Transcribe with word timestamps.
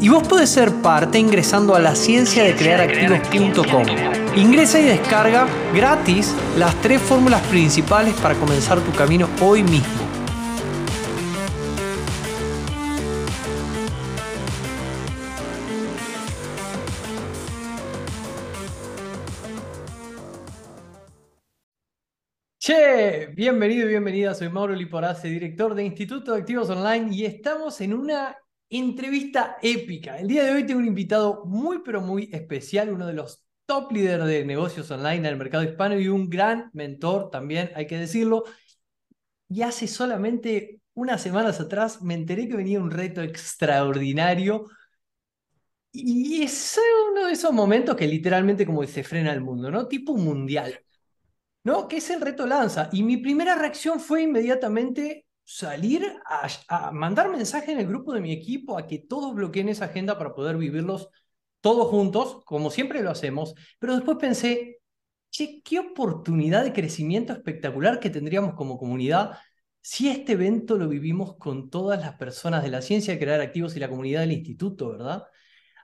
y 0.00 0.08
vos 0.08 0.26
podés 0.26 0.48
ser 0.48 0.72
parte 0.80 1.18
ingresando 1.18 1.74
a 1.74 1.78
la 1.78 1.94
ciencia 1.94 2.42
de 2.42 2.56
crear 2.56 2.80
activos.com. 2.80 3.84
Ingresa 4.34 4.80
y 4.80 4.84
descarga 4.84 5.46
gratis 5.74 6.34
las 6.56 6.74
tres 6.80 7.02
fórmulas 7.02 7.42
principales 7.48 8.14
para 8.14 8.34
comenzar 8.34 8.80
tu 8.80 8.92
camino 8.92 9.28
hoy 9.42 9.62
mismo. 9.62 10.10
Che, 22.58 23.26
bienvenido 23.34 23.86
y 23.86 23.88
bienvenida. 23.88 24.34
Soy 24.34 24.48
Mauro 24.48 24.74
Liporace, 24.74 25.28
director 25.28 25.74
de 25.74 25.84
Instituto 25.84 26.32
de 26.32 26.40
Activos 26.40 26.70
Online 26.70 27.08
y 27.10 27.24
estamos 27.24 27.80
en 27.80 27.94
una 27.94 28.36
entrevista 28.70 29.58
épica. 29.62 30.18
El 30.18 30.28
día 30.28 30.44
de 30.44 30.52
hoy 30.52 30.66
tengo 30.66 30.80
un 30.80 30.86
invitado 30.86 31.44
muy 31.44 31.80
pero 31.84 32.00
muy 32.00 32.30
especial, 32.32 32.90
uno 32.92 33.06
de 33.06 33.14
los 33.14 33.44
top 33.66 33.92
líderes 33.92 34.26
de 34.26 34.44
negocios 34.44 34.90
online 34.90 35.16
en 35.18 35.26
el 35.26 35.36
mercado 35.36 35.64
hispano 35.64 35.98
y 35.98 36.08
un 36.08 36.28
gran 36.30 36.70
mentor 36.72 37.30
también, 37.30 37.70
hay 37.74 37.86
que 37.86 37.98
decirlo. 37.98 38.44
Y 39.48 39.62
hace 39.62 39.86
solamente 39.86 40.80
unas 40.94 41.22
semanas 41.22 41.60
atrás 41.60 42.02
me 42.02 42.14
enteré 42.14 42.48
que 42.48 42.56
venía 42.56 42.80
un 42.80 42.90
reto 42.90 43.22
extraordinario 43.22 44.66
y 45.92 46.42
es 46.42 46.80
uno 47.10 47.26
de 47.26 47.32
esos 47.32 47.52
momentos 47.52 47.96
que 47.96 48.06
literalmente 48.06 48.64
como 48.64 48.84
se 48.86 49.02
frena 49.02 49.32
el 49.32 49.40
mundo, 49.40 49.70
¿no? 49.70 49.88
Tipo 49.88 50.16
mundial. 50.16 50.78
¿no? 51.64 51.88
Que 51.88 51.96
es 51.98 52.10
el 52.10 52.20
reto 52.20 52.46
Lanza. 52.46 52.88
Y 52.92 53.02
mi 53.02 53.16
primera 53.18 53.54
reacción 53.54 54.00
fue 54.00 54.22
inmediatamente 54.22 55.26
salir 55.52 56.06
a, 56.68 56.92
mandar 56.92 57.28
mensaje 57.28 57.72
en 57.72 57.80
el 57.80 57.88
grupo 57.88 58.12
de 58.12 58.20
mi 58.20 58.32
equipo 58.32 58.78
a 58.78 58.86
que 58.86 58.98
todos 59.00 59.34
bloqueen 59.34 59.68
esa 59.68 59.86
agenda 59.86 60.16
para 60.16 60.32
poder 60.32 60.56
vivirlos 60.56 61.08
todos 61.60 61.88
juntos, 61.88 62.44
como 62.44 62.70
siempre 62.70 63.02
lo 63.02 63.10
hacemos. 63.10 63.54
Pero 63.80 63.96
después 63.96 64.16
pensé, 64.18 64.78
che, 65.30 65.60
qué 65.62 65.80
oportunidad 65.80 66.62
de 66.62 66.72
crecimiento 66.72 67.32
espectacular 67.32 67.98
que 67.98 68.10
tendríamos 68.10 68.54
como 68.54 68.78
comunidad 68.78 69.38
si 69.82 70.08
este 70.08 70.32
evento 70.32 70.78
lo 70.78 70.88
vivimos 70.88 71.36
con 71.36 71.68
todas 71.68 72.00
las 72.00 72.14
personas 72.14 72.62
de 72.62 72.70
la 72.70 72.80
ciencia 72.82 73.14
de 73.14 73.20
crear 73.20 73.40
activos 73.40 73.76
y 73.76 73.80
la 73.80 73.88
comunidad 73.88 74.20
del 74.20 74.32
instituto, 74.32 74.90
¿verdad? 74.90 75.24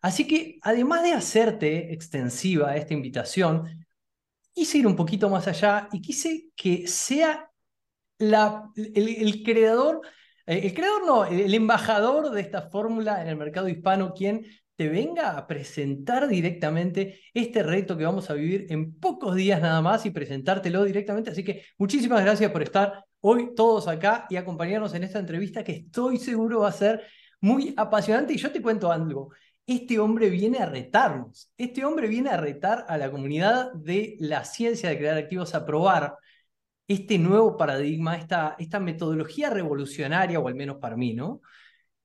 Así 0.01 0.29
que 0.29 0.59
además 0.63 1.03
de 1.03 1.13
hacerte 1.13 1.93
extensiva 1.93 2.77
esta 2.77 2.95
invitación, 2.95 3.85
quise 4.55 4.79
ir 4.79 4.87
un 4.87 4.97
poquito 4.97 5.29
más 5.29 5.49
allá 5.49 5.89
y 5.93 6.01
quise 6.01 6.51
que 6.55 6.87
sea 6.87 7.51
la, 8.19 8.71
el, 8.77 9.43
creador, 9.43 10.01
eh, 10.47 10.61
el 10.65 10.75
creador 10.75 11.07
no, 11.07 11.25
el 11.25 11.53
embajador 11.55 12.31
de 12.31 12.41
esta 12.41 12.63
fórmula 12.71 13.23
en 13.23 13.29
el 13.29 13.37
mercado 13.37 13.69
hispano 13.69 14.15
quien 14.15 14.47
te 14.77 14.89
venga 14.89 15.37
a 15.37 15.47
presentar 15.47 16.29
directamente 16.29 17.21
este 17.33 17.63
reto 17.63 17.97
que 17.97 18.05
vamos 18.05 18.29
a 18.31 18.35
vivir 18.35 18.67
en 18.69 18.95
pocos 18.99 19.35
días 19.35 19.61
nada 19.61 19.81
más 19.81 20.05
y 20.05 20.11
presentártelo 20.11 20.85
directamente. 20.85 21.31
Así 21.31 21.43
que 21.43 21.65
muchísimas 21.79 22.23
gracias 22.23 22.51
por 22.51 22.63
estar 22.63 23.05
hoy 23.21 23.55
todos 23.55 23.89
acá 23.89 24.27
y 24.29 24.37
acompañarnos 24.37 24.95
en 24.95 25.05
esta 25.05 25.19
entrevista 25.19 25.65
que 25.65 25.73
estoy 25.73 26.19
seguro 26.19 26.61
va 26.61 26.69
a 26.69 26.73
ser 26.73 27.03
muy 27.41 27.73
apasionante. 27.77 28.35
Y 28.35 28.37
yo 28.37 28.53
te 28.53 28.61
cuento 28.61 28.93
algo, 28.93 29.31
este 29.67 29.99
hombre 29.99 30.29
viene 30.29 30.59
a 30.59 30.67
retarnos, 30.67 31.51
este 31.57 31.85
hombre 31.85 32.07
viene 32.07 32.31
a 32.31 32.37
retar 32.37 32.85
a 32.89 32.99
la 32.99 33.11
comunidad 33.11 33.73
de 33.73 34.17
la 34.21 34.45
ciencia 34.45 34.91
de 34.91 34.99
crear 34.99 35.17
activos 35.17 35.55
a 35.55 35.65
probar 35.65 36.17
este 36.89 37.19
nuevo 37.19 37.57
paradigma, 37.57 38.17
esta, 38.17 38.57
esta 38.59 38.81
metodología 38.81 39.51
revolucionaria, 39.51 40.39
o 40.39 40.49
al 40.49 40.55
menos 40.55 40.77
para 40.79 40.97
mí, 40.97 41.15
¿no? 41.15 41.41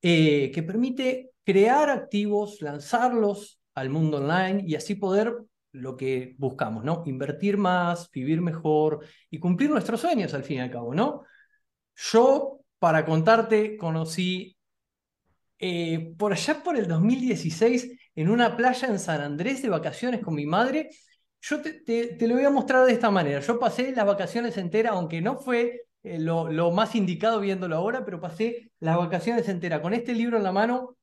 Eh, 0.02 0.52
que 0.54 0.64
permite 0.64 1.32
crear 1.44 1.90
activos, 1.90 2.62
lanzarlos 2.62 3.60
al 3.76 3.90
mundo 3.90 4.18
online 4.18 4.64
y 4.66 4.76
así 4.76 4.96
poder 4.96 5.36
lo 5.72 5.96
que 5.96 6.36
buscamos, 6.38 6.84
¿no? 6.84 7.04
Invertir 7.06 7.58
más, 7.58 8.10
vivir 8.12 8.42
mejor 8.42 9.06
y 9.30 9.40
cumplir 9.40 9.70
nuestros 9.70 10.02
sueños 10.02 10.34
al 10.34 10.44
fin 10.44 10.58
y 10.58 10.62
al 10.62 10.72
cabo, 10.72 10.94
¿no? 10.94 11.24
Yo, 11.96 12.62
para 12.80 13.06
contarte, 13.06 13.78
conocí 13.78 14.58
eh, 15.60 16.14
por 16.18 16.34
allá 16.34 16.64
por 16.64 16.76
el 16.76 16.88
2016, 16.88 17.92
en 18.16 18.30
una 18.30 18.58
playa 18.58 18.88
en 18.88 19.00
San 19.00 19.22
Andrés 19.22 19.62
de 19.62 19.70
vacaciones 19.70 20.22
con 20.22 20.34
mi 20.34 20.46
madre. 20.46 20.90
Yo 21.42 21.62
te, 21.62 22.16
lo 22.28 22.36
voy 22.36 22.46
a 22.46 22.52
mostrar 22.52 22.86
de 22.86 22.94
esta 22.94 23.10
manera. 23.10 23.40
Yo 23.40 23.60
pasé 23.60 23.92
las 23.94 24.06
vacaciones 24.06 24.58
enteras, 24.58 24.94
aunque 24.94 25.22
no 25.22 25.38
fue 25.38 25.88
eh, 26.04 26.20
lo, 26.20 26.72
más 26.72 26.96
indicado 26.96 27.40
viéndolo 27.40 27.76
ahora, 27.76 28.06
pero 28.06 28.22
pasé 28.22 28.72
las 28.80 28.98
vacaciones 28.98 29.50
enteras 29.50 29.82
con 29.82 29.94
este 29.94 30.14
libro 30.14 30.38
en 30.38 30.44
la 30.44 30.52
mano 30.52 30.98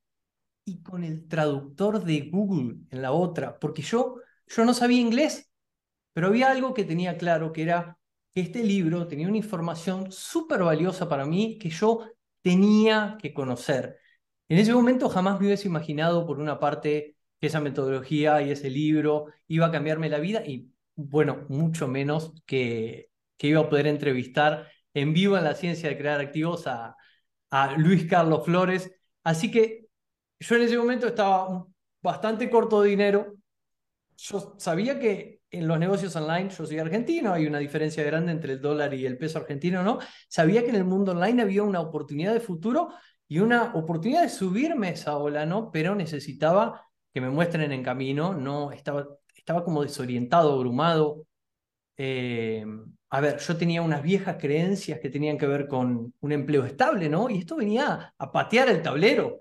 y 0.64 0.82
con 0.82 1.04
el 1.04 1.26
traductor 1.28 2.04
de 2.04 2.30
Google 2.30 2.76
en 2.90 3.02
la 3.02 3.12
otra, 3.12 3.58
porque 3.58 3.82
yo, 3.82 4.16
yo 4.46 4.64
no 4.64 4.74
sabía 4.74 5.00
inglés, 5.00 5.50
pero 6.12 6.28
había 6.28 6.50
algo 6.50 6.74
que 6.74 6.84
tenía 6.84 7.16
claro, 7.16 7.52
que 7.52 7.62
era 7.62 7.98
que 8.34 8.42
este 8.42 8.62
libro 8.64 9.08
tenía 9.08 9.28
una 9.28 9.38
información 9.38 10.12
súper 10.12 10.62
valiosa 10.62 11.08
para 11.08 11.26
mí 11.26 11.58
que 11.58 11.70
yo 11.70 12.10
tenía 12.42 13.18
que 13.20 13.32
conocer. 13.34 13.98
En 14.48 14.58
ese 14.58 14.74
momento 14.74 15.08
jamás 15.08 15.40
me 15.40 15.46
hubiese 15.46 15.68
imaginado, 15.68 16.26
por 16.26 16.38
una 16.38 16.58
parte, 16.58 17.16
que 17.40 17.46
esa 17.46 17.60
metodología 17.60 18.42
y 18.42 18.50
ese 18.50 18.70
libro 18.70 19.26
iba 19.46 19.66
a 19.66 19.70
cambiarme 19.70 20.08
la 20.08 20.18
vida 20.18 20.42
y, 20.46 20.72
bueno, 20.94 21.46
mucho 21.48 21.88
menos 21.88 22.32
que, 22.46 23.10
que 23.36 23.48
iba 23.48 23.60
a 23.60 23.68
poder 23.68 23.86
entrevistar 23.86 24.68
en 24.94 25.12
vivo 25.12 25.36
en 25.38 25.44
la 25.44 25.54
ciencia 25.54 25.88
de 25.88 25.98
crear 25.98 26.20
activos 26.20 26.66
a, 26.66 26.96
a 27.50 27.76
Luis 27.76 28.06
Carlos 28.06 28.44
Flores. 28.44 28.90
Así 29.22 29.50
que 29.50 29.86
yo 30.40 30.56
en 30.56 30.62
ese 30.62 30.78
momento 30.78 31.06
estaba 31.06 31.66
bastante 32.02 32.50
corto 32.50 32.82
de 32.82 32.90
dinero. 32.90 33.34
Yo 34.16 34.54
sabía 34.58 34.98
que 34.98 35.40
en 35.50 35.66
los 35.66 35.78
negocios 35.78 36.14
online, 36.16 36.50
yo 36.50 36.66
soy 36.66 36.78
argentino, 36.78 37.32
hay 37.32 37.46
una 37.46 37.58
diferencia 37.58 38.02
grande 38.04 38.32
entre 38.32 38.54
el 38.54 38.60
dólar 38.60 38.92
y 38.94 39.06
el 39.06 39.16
peso 39.16 39.38
argentino, 39.38 39.82
¿no? 39.82 39.98
Sabía 40.28 40.62
que 40.62 40.70
en 40.70 40.74
el 40.74 40.84
mundo 40.84 41.12
online 41.12 41.42
había 41.42 41.62
una 41.62 41.80
oportunidad 41.80 42.34
de 42.34 42.40
futuro 42.40 42.90
y 43.26 43.38
una 43.38 43.74
oportunidad 43.74 44.22
de 44.22 44.28
subirme 44.28 44.90
esa 44.90 45.16
ola, 45.16 45.46
¿no? 45.46 45.70
Pero 45.70 45.94
necesitaba 45.94 46.87
que 47.12 47.20
me 47.20 47.30
muestren 47.30 47.72
en 47.72 47.82
camino, 47.82 48.34
no 48.34 48.72
estaba, 48.72 49.06
estaba 49.34 49.64
como 49.64 49.82
desorientado, 49.82 50.54
abrumado. 50.54 51.26
Eh, 51.96 52.64
a 53.10 53.20
ver, 53.20 53.38
yo 53.38 53.56
tenía 53.56 53.82
unas 53.82 54.02
viejas 54.02 54.36
creencias 54.38 55.00
que 55.00 55.10
tenían 55.10 55.38
que 55.38 55.46
ver 55.46 55.66
con 55.68 56.14
un 56.20 56.32
empleo 56.32 56.64
estable, 56.64 57.08
¿no? 57.08 57.30
Y 57.30 57.38
esto 57.38 57.56
venía 57.56 58.14
a 58.18 58.32
patear 58.32 58.68
el 58.68 58.82
tablero, 58.82 59.40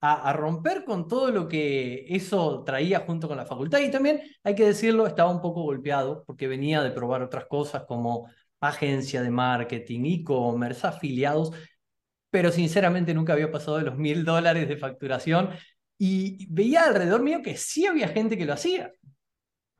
a, 0.00 0.28
a, 0.30 0.32
romper 0.34 0.84
con 0.84 1.08
todo 1.08 1.30
lo 1.30 1.48
que 1.48 2.06
eso 2.08 2.62
traía 2.64 3.00
junto 3.00 3.28
con 3.28 3.36
la 3.38 3.46
facultad. 3.46 3.80
Y 3.80 3.90
también, 3.90 4.20
hay 4.44 4.54
que 4.54 4.66
decirlo, 4.66 5.06
estaba 5.06 5.30
un 5.30 5.40
poco 5.40 5.62
golpeado 5.62 6.24
porque 6.26 6.48
venía 6.48 6.82
de 6.82 6.90
probar 6.90 7.22
otras 7.22 7.46
cosas 7.46 7.84
como 7.86 8.28
agencia 8.60 9.22
de 9.22 9.30
marketing, 9.30 10.04
e-commerce, 10.06 10.86
afiliados, 10.86 11.52
pero 12.30 12.50
sinceramente 12.52 13.14
nunca 13.14 13.32
había 13.32 13.50
pasado 13.50 13.78
de 13.78 13.84
los 13.84 13.96
mil 13.96 14.24
dólares 14.24 14.68
de 14.68 14.76
facturación 14.76 15.50
y 15.98 16.46
veía 16.50 16.84
alrededor 16.84 17.22
mío 17.22 17.40
que 17.42 17.56
sí 17.56 17.86
había 17.86 18.08
gente 18.08 18.36
que 18.36 18.44
lo 18.44 18.52
hacía. 18.52 18.92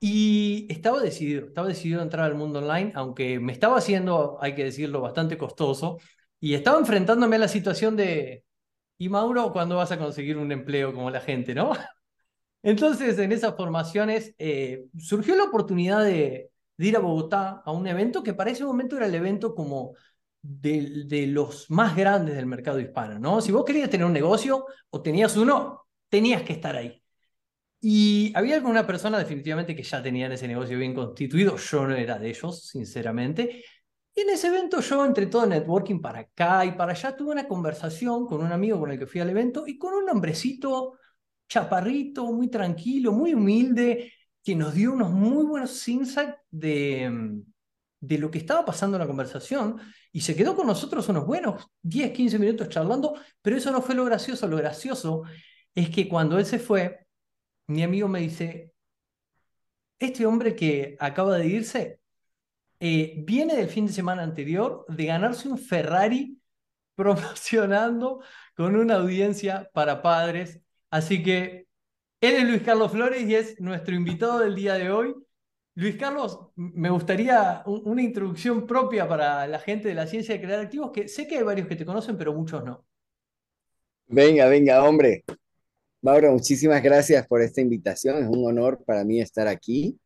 Y 0.01 0.67
estaba 0.71 1.01
decidido, 1.01 1.47
estaba 1.49 1.69
decidido 1.69 2.01
a 2.01 2.05
entrar 2.05 2.27
al 2.27 2.35
mundo 2.35 2.59
online, 2.61 2.93
aunque 2.95 3.41
me 3.41 3.53
estaba 3.53 3.79
haciendo, 3.79 4.39
hay 4.41 4.55
que 4.55 4.65
decirlo, 4.65 5.01
bastante 5.01 5.39
costoso, 5.39 5.99
y 6.41 6.55
estaba 6.55 6.79
enfrentándome 6.79 7.37
a 7.37 7.41
la 7.41 7.49
situación 7.49 7.97
de, 7.97 8.45
¿y 8.99 9.09
Mauro, 9.09 9.53
cuándo 9.53 9.77
vas 9.77 9.93
a 9.93 9.99
conseguir 9.99 10.37
un 10.39 10.53
empleo 10.53 10.93
como 10.93 11.11
la 11.11 11.21
gente, 11.21 11.55
no? 11.55 11.73
Entonces, 12.63 13.19
en 13.19 13.33
esas 13.33 13.57
formaciones 13.57 14.35
eh, 14.39 14.87
surgió 14.99 15.37
la 15.37 15.45
oportunidad 15.45 16.05
de, 16.05 16.51
de 16.77 16.87
ir 16.87 16.97
a 16.97 17.01
Bogotá 17.01 17.63
a 17.65 17.73
un 17.73 17.87
evento 17.87 18.23
que 18.23 18.35
para 18.35 18.51
ese 18.51 18.65
momento 18.65 18.97
era 18.97 19.07
el 19.07 19.15
evento 19.15 19.55
como 19.55 19.95
de, 20.43 21.27
los 21.29 21.71
más 21.71 21.97
grandes 21.97 22.37
del 22.37 22.47
mercado 22.47 22.81
hispano, 22.81 23.19
¿no? 23.19 23.41
Si 23.41 23.53
vos 23.53 23.65
querías 23.65 23.91
tener 23.91 24.07
un 24.07 24.13
negocio 24.13 24.67
o 24.91 25.03
tenías 25.03 25.37
uno, 25.37 25.86
tenías 26.09 26.43
que 26.43 26.55
estar 26.55 26.77
ahí. 26.77 27.03
Y 27.81 28.33
había 28.35 28.57
alguna 28.57 28.87
persona 28.87 29.19
definitivamente 29.19 29.77
que 29.77 29.83
ya 29.83 30.03
tenía 30.03 30.27
ese 30.33 30.49
negocio 30.49 30.79
bien 30.79 30.95
constituido, 30.95 31.57
yo 31.57 31.87
no 31.87 31.95
era 31.95 32.19
de 32.19 32.31
ellos, 32.31 32.67
sinceramente, 32.69 33.65
Y 34.15 34.23
en 34.23 34.31
ese 34.31 34.49
evento 34.49 34.81
yo, 34.81 35.05
entre 35.05 35.27
todo 35.27 35.47
networking 35.47 36.01
para 36.01 36.21
acá 36.21 36.65
y 36.65 36.73
para 36.73 36.93
allá, 36.93 37.17
tuve 37.17 37.33
una 37.33 37.47
conversación 37.49 38.27
con 38.27 38.43
un 38.43 38.53
amigo 38.53 38.79
con 38.81 38.91
el 38.91 38.99
que 38.99 39.07
fui 39.07 39.21
al 39.21 39.31
evento 39.31 39.67
y 39.67 39.79
con 39.79 39.95
un 39.95 40.09
hombrecito 40.11 40.95
chaparrito, 41.49 42.27
muy 42.33 42.49
tranquilo, 42.49 43.13
muy 43.13 43.35
humilde, 43.35 44.13
que 44.43 44.57
nos 44.57 44.75
dio 44.75 44.93
unos 44.93 45.13
muy 45.13 45.45
buenos 45.45 45.87
insights 45.89 46.37
de, 46.51 47.43
de 48.01 48.19
lo 48.19 48.31
que 48.31 48.39
estaba 48.39 48.65
pasando 48.65 48.97
en 48.97 49.01
la 49.03 49.07
conversación 49.07 49.81
y 50.13 50.21
se 50.21 50.35
quedó 50.37 50.57
con 50.57 50.67
nosotros 50.67 51.09
unos 51.09 51.27
buenos 51.27 51.67
10, 51.83 52.13
15 52.13 52.39
minutos 52.39 52.69
charlando, 52.69 53.15
pero 53.43 53.57
eso 53.57 53.71
no 53.71 53.83
fue 53.83 53.95
lo 53.95 54.05
gracioso, 54.05 54.47
lo 54.49 54.57
gracioso 54.57 55.23
es 55.77 55.91
que 55.91 56.09
cuando 56.09 56.39
él 56.39 56.47
se 56.47 56.59
fue, 56.59 57.07
mi 57.69 57.83
amigo 57.83 58.09
me 58.09 58.21
dice, 58.21 58.73
este 59.99 60.27
hombre 60.27 60.57
que 60.57 60.97
acaba 60.99 61.37
de 61.39 61.47
irse 61.47 62.01
eh, 62.81 63.15
viene 63.19 63.57
del 63.57 63.69
fin 63.69 63.87
de 63.87 63.93
semana 63.93 64.23
anterior 64.23 64.87
de 64.89 65.07
ganarse 65.07 65.49
un 65.49 65.59
Ferrari 65.59 66.41
promocionando 66.97 68.23
con 68.57 68.75
una 68.75 68.97
audiencia 68.97 69.71
para 69.75 70.03
padres. 70.03 70.61
Así 70.91 71.23
que 71.23 71.67
él 72.23 72.35
es 72.35 72.45
Luis 72.45 72.63
Carlos 72.63 72.93
Flores 72.93 73.23
y 73.29 73.35
es 73.35 73.61
nuestro 73.61 73.95
invitado 73.95 74.39
del 74.41 74.55
día 74.55 74.75
de 74.75 74.91
hoy. 74.91 75.15
Luis 75.75 75.97
Carlos, 75.97 76.41
me 76.57 76.89
gustaría 76.89 77.63
una 77.67 78.01
introducción 78.03 78.67
propia 78.67 79.07
para 79.07 79.47
la 79.47 79.59
gente 79.59 79.89
de 79.89 79.95
la 79.95 80.07
ciencia 80.07 80.35
de 80.35 80.41
crear 80.41 80.61
activos, 80.61 80.91
que 80.91 81.07
sé 81.07 81.29
que 81.29 81.37
hay 81.37 81.43
varios 81.43 81.69
que 81.69 81.77
te 81.77 81.85
conocen, 81.85 82.17
pero 82.17 82.33
muchos 82.33 82.65
no. 82.65 82.87
Venga, 84.07 84.49
venga, 84.49 84.83
hombre. 84.83 85.23
Mauro, 86.07 86.31
muchísimas 86.31 86.81
gracias 86.85 87.27
por 87.27 87.43
esta 87.43 87.61
invitación. 87.61 88.23
Es 88.23 88.29
un 88.29 88.47
honor 88.47 88.81
para 88.87 89.03
mí 89.03 89.21
estar 89.21 89.49
aquí. 89.49 89.99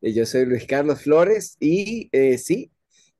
Eh, 0.00 0.14
yo 0.14 0.24
soy 0.24 0.46
Luis 0.46 0.64
Carlos 0.66 1.02
Flores 1.02 1.58
y 1.60 2.08
eh, 2.10 2.38
sí, 2.38 2.72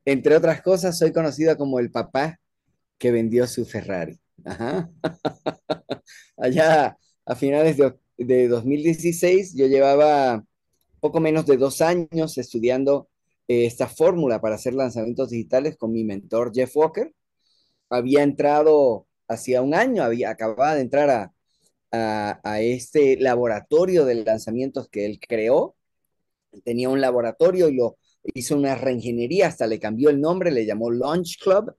entre 0.07 0.35
otras 0.35 0.63
cosas, 0.63 0.97
soy 0.99 1.13
conocido 1.13 1.55
como 1.59 1.79
el 1.79 1.91
papá 1.91 2.41
que 2.97 3.11
vendió 3.11 3.47
su 3.47 3.67
Ferrari. 3.67 4.19
Allá 6.39 6.97
a 7.27 7.37
finales 7.37 7.77
de, 7.77 7.93
de 8.17 8.49
2016 8.49 9.55
yo 9.55 9.67
llevaba 9.67 10.43
poco 11.01 11.21
menos 11.21 11.45
de 11.45 11.59
dos 11.59 11.83
años 11.83 12.39
estudiando 12.39 13.11
eh, 13.47 13.67
esta 13.67 13.89
fórmula 13.89 14.41
para 14.41 14.55
hacer 14.55 14.73
lanzamientos 14.73 15.29
digitales 15.29 15.77
con 15.77 15.93
mi 15.93 16.03
mentor 16.03 16.51
Jeff 16.55 16.75
Walker. 16.75 17.13
Había 17.91 18.23
entrado 18.23 19.07
hacía 19.29 19.61
un 19.61 19.75
año, 19.75 20.03
había 20.03 20.31
acababa 20.31 20.75
de 20.75 20.81
entrar 20.81 21.11
a, 21.11 21.32
a, 21.93 22.61
este 22.61 23.19
laboratorio 23.19 24.05
de 24.05 24.25
lanzamientos 24.25 24.89
que 24.89 25.05
él 25.07 25.21
creó 25.21 25.77
tenía 26.65 26.89
un 26.89 27.01
laboratorio 27.01 27.69
y 27.69 27.77
lo 27.77 27.99
hizo 28.35 28.57
una 28.57 28.75
reingeniería, 28.75 29.49
hasta 29.49 29.67
le 29.67 29.81
cambió 29.81 30.11
el 30.11 30.21
nombre, 30.21 30.51
le 30.51 30.67
llamó 30.67 30.91
Launch 30.91 31.39
Club. 31.43 31.75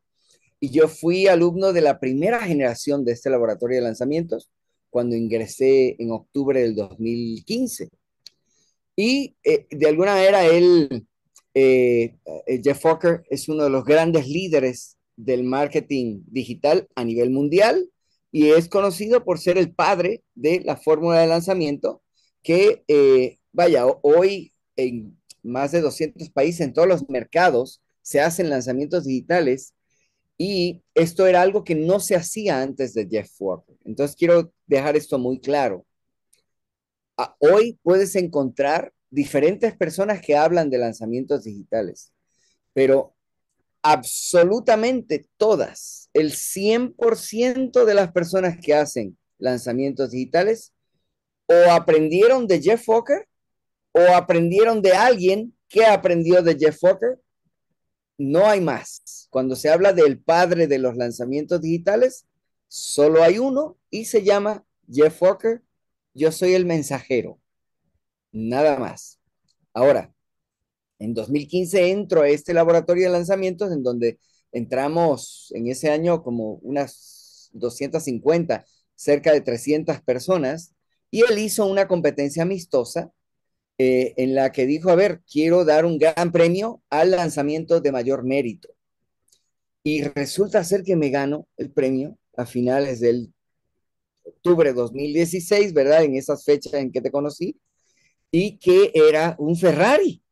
Y 0.59 0.69
yo 0.69 0.87
fui 0.87 1.27
alumno 1.27 1.73
de 1.73 1.81
la 1.81 1.99
primera 1.99 2.41
generación 2.41 3.05
de 3.05 3.11
este 3.11 3.29
laboratorio 3.29 3.77
de 3.77 3.83
lanzamientos 3.83 4.49
cuando 4.89 5.15
ingresé 5.15 5.95
en 5.99 6.11
octubre 6.11 6.61
del 6.61 6.75
2015. 6.75 7.89
Y 8.95 9.35
eh, 9.43 9.67
de 9.69 9.87
alguna 9.87 10.13
manera 10.13 10.45
él, 10.45 11.07
eh, 11.53 12.15
eh, 12.47 12.61
Jeff 12.63 12.85
Walker, 12.85 13.23
es 13.29 13.49
uno 13.49 13.63
de 13.63 13.69
los 13.69 13.83
grandes 13.83 14.27
líderes 14.27 14.97
del 15.15 15.43
marketing 15.43 16.21
digital 16.27 16.87
a 16.95 17.03
nivel 17.03 17.29
mundial 17.29 17.89
y 18.33 18.49
es 18.49 18.67
conocido 18.67 19.23
por 19.23 19.39
ser 19.39 19.59
el 19.59 19.73
padre 19.73 20.23
de 20.33 20.59
la 20.65 20.75
fórmula 20.75 21.19
de 21.19 21.27
lanzamiento 21.27 22.01
que, 22.41 23.39
vaya, 23.51 23.85
hoy 24.01 24.53
en 24.75 25.21
más 25.43 25.71
de 25.71 25.81
200 25.81 26.31
países, 26.31 26.61
en 26.61 26.73
todos 26.73 26.87
los 26.87 27.07
mercados, 27.09 27.83
se 28.01 28.21
hacen 28.21 28.49
lanzamientos 28.49 29.05
digitales 29.05 29.75
y 30.35 30.83
esto 30.95 31.27
era 31.27 31.43
algo 31.43 31.63
que 31.63 31.75
no 31.75 31.99
se 31.99 32.15
hacía 32.15 32.63
antes 32.63 32.95
de 32.95 33.07
Jeff 33.07 33.29
Walker. 33.39 33.77
Entonces 33.85 34.15
quiero 34.15 34.51
dejar 34.65 34.95
esto 34.97 35.19
muy 35.19 35.39
claro. 35.39 35.85
Ah, 37.17 37.35
hoy 37.39 37.79
puedes 37.83 38.15
encontrar 38.15 38.91
diferentes 39.11 39.77
personas 39.77 40.21
que 40.21 40.35
hablan 40.35 40.71
de 40.71 40.79
lanzamientos 40.79 41.43
digitales, 41.43 42.11
pero 42.73 43.13
absolutamente 43.83 45.27
todas, 45.37 46.09
el 46.13 46.31
100% 46.31 47.85
de 47.85 47.93
las 47.93 48.11
personas 48.11 48.57
que 48.59 48.73
hacen 48.73 49.17
lanzamientos 49.37 50.11
digitales 50.11 50.73
o 51.47 51.71
aprendieron 51.71 52.47
de 52.47 52.61
Jeff 52.61 52.87
Walker 52.87 53.27
o 53.91 54.01
aprendieron 54.15 54.81
de 54.81 54.93
alguien 54.93 55.55
que 55.67 55.85
aprendió 55.85 56.41
de 56.41 56.55
Jeff 56.57 56.81
Walker, 56.81 57.19
no 58.17 58.47
hay 58.47 58.61
más. 58.61 59.27
Cuando 59.29 59.55
se 59.55 59.69
habla 59.69 59.91
del 59.91 60.19
padre 60.19 60.67
de 60.67 60.79
los 60.79 60.95
lanzamientos 60.95 61.61
digitales, 61.61 62.25
solo 62.67 63.21
hay 63.21 63.37
uno 63.37 63.77
y 63.89 64.05
se 64.05 64.23
llama 64.23 64.65
Jeff 64.91 65.21
Walker. 65.21 65.61
Yo 66.13 66.31
soy 66.31 66.53
el 66.53 66.65
mensajero. 66.65 67.39
Nada 68.31 68.77
más. 68.77 69.19
Ahora, 69.73 70.13
en 71.03 71.13
2015 71.13 71.91
entro 71.91 72.21
a 72.21 72.29
este 72.29 72.53
laboratorio 72.53 73.03
de 73.05 73.11
lanzamientos 73.11 73.71
en 73.73 73.83
donde 73.83 74.19
entramos 74.53 75.51
en 75.53 75.67
ese 75.67 75.89
año 75.89 76.23
como 76.23 76.55
unas 76.61 77.49
250, 77.53 78.65
cerca 78.95 79.33
de 79.33 79.41
300 79.41 80.01
personas, 80.01 80.73
y 81.11 81.21
él 81.29 81.37
hizo 81.39 81.65
una 81.65 81.87
competencia 81.87 82.43
amistosa 82.43 83.11
eh, 83.77 84.13
en 84.15 84.33
la 84.33 84.51
que 84.51 84.65
dijo, 84.65 84.89
a 84.89 84.95
ver, 84.95 85.21
quiero 85.29 85.65
dar 85.65 85.85
un 85.85 85.97
gran 85.97 86.31
premio 86.31 86.81
al 86.89 87.11
lanzamiento 87.11 87.81
de 87.81 87.91
mayor 87.91 88.23
mérito. 88.23 88.69
Y 89.83 90.03
resulta 90.03 90.63
ser 90.63 90.83
que 90.83 90.95
me 90.95 91.09
gano 91.09 91.47
el 91.57 91.69
premio 91.69 92.17
a 92.37 92.45
finales 92.45 93.01
del 93.01 93.33
octubre 94.23 94.69
de 94.69 94.75
2016, 94.75 95.73
¿verdad? 95.73 96.03
En 96.03 96.15
esas 96.15 96.45
fechas 96.45 96.75
en 96.75 96.91
que 96.91 97.01
te 97.01 97.11
conocí, 97.11 97.59
y 98.31 98.57
que 98.57 98.91
era 98.95 99.35
un 99.37 99.57
Ferrari 99.57 100.22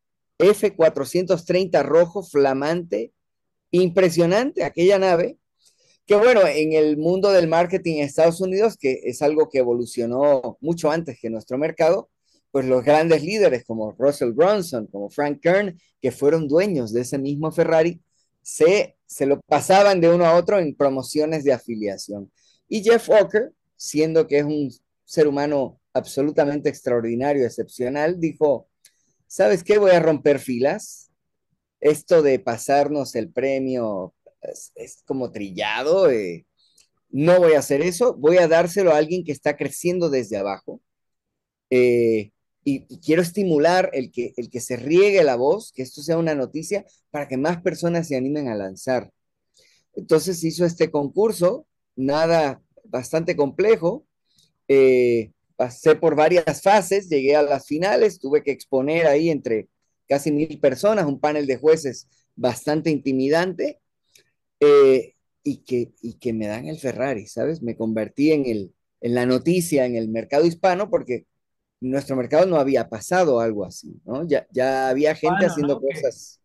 F430 0.42 1.82
rojo, 1.82 2.22
flamante, 2.22 3.12
impresionante, 3.70 4.64
aquella 4.64 4.98
nave, 4.98 5.38
que 6.06 6.16
bueno, 6.16 6.46
en 6.46 6.72
el 6.72 6.96
mundo 6.96 7.30
del 7.30 7.48
marketing 7.48 7.96
en 7.96 8.04
Estados 8.04 8.40
Unidos, 8.40 8.76
que 8.76 9.00
es 9.04 9.22
algo 9.22 9.48
que 9.48 9.58
evolucionó 9.58 10.58
mucho 10.60 10.90
antes 10.90 11.18
que 11.20 11.30
nuestro 11.30 11.58
mercado, 11.58 12.10
pues 12.50 12.66
los 12.66 12.84
grandes 12.84 13.22
líderes 13.22 13.64
como 13.64 13.92
Russell 13.92 14.32
Brunson, 14.32 14.86
como 14.88 15.08
Frank 15.10 15.40
Kern, 15.40 15.78
que 16.00 16.12
fueron 16.12 16.48
dueños 16.48 16.92
de 16.92 17.00
ese 17.00 17.18
mismo 17.18 17.50
Ferrari, 17.50 18.02
se, 18.42 18.96
se 19.06 19.26
lo 19.26 19.40
pasaban 19.40 20.00
de 20.00 20.10
uno 20.10 20.26
a 20.26 20.36
otro 20.36 20.58
en 20.58 20.74
promociones 20.74 21.44
de 21.44 21.52
afiliación. 21.52 22.30
Y 22.68 22.82
Jeff 22.82 23.08
Walker, 23.08 23.52
siendo 23.76 24.26
que 24.26 24.38
es 24.38 24.44
un 24.44 24.70
ser 25.04 25.28
humano 25.28 25.80
absolutamente 25.94 26.68
extraordinario, 26.68 27.46
excepcional, 27.46 28.18
dijo, 28.18 28.68
¿sabes 29.32 29.64
qué? 29.64 29.78
Voy 29.78 29.92
a 29.92 30.00
romper 30.00 30.38
filas. 30.38 31.10
Esto 31.80 32.20
de 32.20 32.38
pasarnos 32.38 33.14
el 33.14 33.30
premio 33.30 34.14
es, 34.42 35.02
como 35.06 35.32
trillado. 35.32 36.10
Eh, 36.10 36.46
no 37.08 37.38
voy 37.38 37.54
a 37.54 37.60
hacer 37.60 37.80
eso. 37.80 38.14
Voy 38.14 38.36
a 38.36 38.46
dárselo 38.46 38.92
a 38.92 38.98
alguien 38.98 39.24
que 39.24 39.32
está 39.32 39.56
creciendo 39.56 40.10
desde 40.10 40.36
abajo. 40.36 40.82
Eh, 41.70 42.32
y, 42.62 42.86
quiero 42.98 43.22
estimular 43.22 43.88
el 43.94 44.12
que, 44.12 44.34
el 44.36 44.50
que 44.50 44.60
se 44.60 44.76
riegue 44.76 45.24
la 45.24 45.36
voz, 45.36 45.72
que 45.72 45.82
esto 45.82 46.02
sea 46.02 46.18
una 46.18 46.34
noticia 46.34 46.84
para 47.10 47.26
que 47.26 47.38
más 47.38 47.62
personas 47.62 48.08
se 48.08 48.16
animen 48.16 48.48
a 48.48 48.54
lanzar. 48.54 49.10
Entonces 49.94 50.44
hizo 50.44 50.66
este 50.66 50.90
concurso, 50.90 51.66
nada 51.96 52.60
bastante 52.84 53.34
complejo. 53.34 54.06
Eh, 54.68 55.32
pasé 55.62 55.94
por 55.94 56.16
varias 56.16 56.60
fases, 56.60 57.08
llegué 57.08 57.36
a 57.36 57.42
las 57.42 57.68
finales, 57.68 58.18
tuve 58.18 58.42
que 58.42 58.50
exponer 58.50 59.06
ahí 59.06 59.30
entre 59.30 59.68
casi 60.08 60.32
mil 60.32 60.58
personas, 60.58 61.06
un 61.06 61.20
panel 61.20 61.46
de 61.46 61.56
jueces 61.56 62.08
bastante 62.34 62.90
intimidante, 62.90 63.80
eh, 64.58 65.14
y, 65.44 65.58
que, 65.58 65.92
y 66.02 66.14
que 66.14 66.32
me 66.32 66.48
dan 66.48 66.66
el 66.66 66.80
Ferrari, 66.80 67.28
¿sabes? 67.28 67.62
Me 67.62 67.76
convertí 67.76 68.32
en, 68.32 68.44
el, 68.46 68.74
en 69.00 69.14
la 69.14 69.24
noticia 69.24 69.86
en 69.86 69.94
el 69.94 70.08
mercado 70.08 70.44
hispano 70.44 70.90
porque 70.90 71.26
nuestro 71.80 72.16
mercado 72.16 72.44
no 72.46 72.56
había 72.56 72.88
pasado 72.88 73.38
algo 73.38 73.64
así, 73.64 74.00
¿no? 74.04 74.26
Ya, 74.26 74.48
ya 74.50 74.88
había 74.88 75.14
gente 75.14 75.46
haciendo 75.46 75.80
cosas 75.80 76.40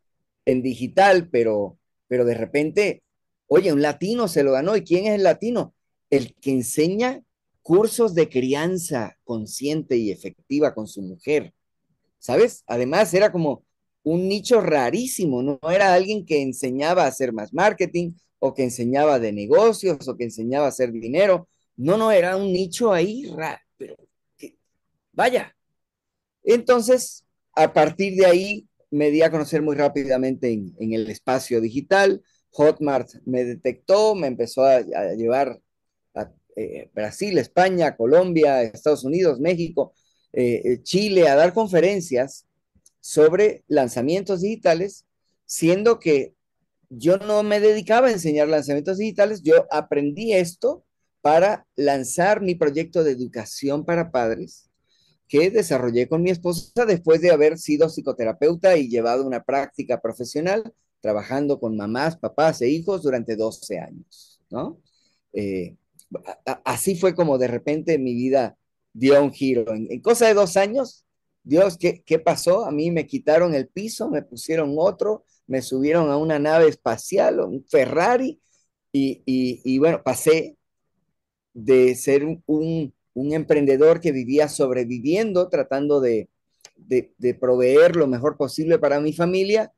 en 0.46 0.62
digital, 0.62 1.28
pero, 1.32 1.80
pero 2.08 2.24
de 2.24 2.36
repente, 2.36 3.02
oye, 3.48 3.74
un 3.74 3.82
latino 3.82 4.28
se 4.28 4.44
lo 4.44 4.52
ganó. 4.52 4.78
¿Y 4.78 4.84
quién 4.84 5.08
es 5.08 5.16
el 5.16 5.24
latino? 5.24 5.74
El 6.12 6.36
que 6.36 6.52
enseña 6.52 7.24
cursos 7.68 8.16
de 8.16 8.30
crianza 8.30 9.18
consciente 9.26 9.98
y 9.98 10.10
efectiva 10.10 10.74
con 10.74 10.88
su 10.88 11.02
mujer, 11.02 11.54
¿sabes? 12.18 12.64
Además, 12.66 13.14
era 13.14 13.30
como 13.30 13.66
un 14.04 14.30
nicho 14.30 14.62
rarísimo, 14.62 15.44
no 15.44 15.60
era 15.70 15.94
alguien 15.94 16.26
que 16.26 16.42
enseñaba 16.42 17.04
a 17.04 17.08
hacer 17.08 17.34
más 17.34 17.54
marketing 17.54 18.14
o 18.40 18.54
que 18.54 18.64
enseñaba 18.64 19.20
de 19.20 19.34
negocios 19.34 20.08
o 20.08 20.16
que 20.16 20.24
enseñaba 20.24 20.68
a 20.68 20.70
hacer 20.70 20.94
dinero. 20.94 21.50
No, 21.76 21.98
no, 21.98 22.10
era 22.10 22.38
un 22.38 22.54
nicho 22.54 22.94
ahí 22.94 23.26
raro, 23.36 23.60
pero 23.78 23.98
Vaya. 25.12 25.54
Entonces, 26.44 27.26
a 27.54 27.74
partir 27.74 28.16
de 28.16 28.28
ahí, 28.28 28.70
me 28.92 29.12
di 29.12 29.24
a 29.24 29.30
conocer 29.30 29.62
muy 29.62 29.76
rápidamente 29.76 30.54
en, 30.54 30.94
el 30.94 31.10
espacio 31.10 31.60
digital. 31.60 32.24
Hotmart 32.52 33.10
me 33.26 33.44
detectó, 33.44 34.16
me 34.16 34.28
empezó 34.28 34.64
a, 34.64 34.80
llevar 35.18 35.60
eh, 36.58 36.90
Brasil, 36.92 37.38
España, 37.38 37.96
Colombia, 37.96 38.64
Estados 38.64 39.04
Unidos, 39.04 39.40
México, 39.40 39.94
eh, 40.34 40.64
eh, 40.66 40.82
Chile 40.82 41.30
a 41.30 41.36
dar 41.36 41.54
conferencias 41.54 42.48
sobre 43.00 43.64
lanzamientos 43.68 44.42
digitales, 44.42 45.06
siendo 45.46 46.00
que 46.00 46.34
yo 46.90 47.18
no 47.18 47.44
me 47.44 47.60
dedicaba 47.60 48.08
a 48.08 48.12
enseñar 48.12 48.48
lanzamientos 48.48 48.98
digitales, 48.98 49.44
yo 49.44 49.68
aprendí 49.70 50.34
esto 50.34 50.84
para 51.22 51.68
lanzar 51.76 52.42
mi 52.42 52.56
proyecto 52.56 53.04
de 53.04 53.12
educación 53.12 53.86
para 53.86 54.10
padres 54.10 54.72
que 55.28 55.52
desarrollé 55.52 56.08
con 56.08 56.24
mi 56.24 56.32
esposa 56.32 56.88
después 56.88 57.22
de 57.22 57.30
haber 57.30 57.60
sido 57.60 57.88
psicoterapeuta 57.88 58.78
y 58.78 58.90
llevado 58.90 59.28
una 59.28 59.44
práctica 59.44 60.02
profesional 60.02 60.74
trabajando 61.02 61.60
con 61.60 61.78
mamás, 61.78 62.18
papás 62.18 62.64
e 62.64 62.70
hijos 62.70 63.04
durante 63.04 63.36
12 63.36 63.78
años, 63.78 64.42
¿no? 64.50 64.82
Así 66.64 66.96
fue 66.96 67.16
como 67.16 67.38
de 67.38 67.48
repente 67.48 67.98
mi 67.98 68.14
vida 68.14 68.58
dio 68.94 69.22
un 69.22 69.32
giro. 69.32 69.74
En, 69.74 70.02
cosa 70.02 70.28
de 70.28 70.34
dos 70.34 70.58
años, 70.58 71.06
Dios, 71.44 71.78
¿qué, 71.78 72.04
¿qué, 72.06 72.20
pasó? 72.20 72.66
A 72.66 72.72
mí 72.72 72.92
me 72.92 73.08
quitaron 73.08 73.54
el 73.54 73.68
piso, 73.68 74.10
me 74.10 74.22
pusieron 74.22 74.76
otro, 74.78 75.26
me 75.48 75.62
subieron 75.62 76.10
a 76.12 76.18
una 76.18 76.40
nave 76.40 76.68
espacial, 76.68 77.40
un 77.40 77.66
Ferrari, 77.66 78.42
y, 78.92 79.22
y, 79.26 79.62
y 79.64 79.78
bueno, 79.80 80.02
pasé 80.04 80.58
de 81.54 81.96
ser 81.96 82.26
un, 82.26 82.44
un, 82.46 83.34
emprendedor 83.34 84.00
que 84.00 84.12
vivía 84.12 84.48
sobreviviendo, 84.48 85.50
tratando 85.50 86.02
de, 86.02 86.30
de, 86.76 87.14
de, 87.18 87.34
proveer 87.34 87.96
lo 87.96 88.08
mejor 88.08 88.38
posible 88.38 88.80
para 88.80 89.00
mi 89.00 89.14
familia, 89.14 89.74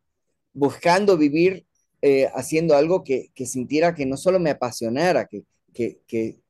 buscando 0.54 1.18
vivir 1.18 1.66
eh, 2.02 2.30
haciendo 2.34 2.76
algo 2.76 3.04
que, 3.04 3.32
que, 3.36 3.46
sintiera 3.46 3.94
que 3.94 4.06
no 4.06 4.18
solo 4.18 4.40
me 4.40 4.52
apasionara, 4.52 5.26
que, 5.26 5.44
que, 5.74 6.02
que, 6.08 6.42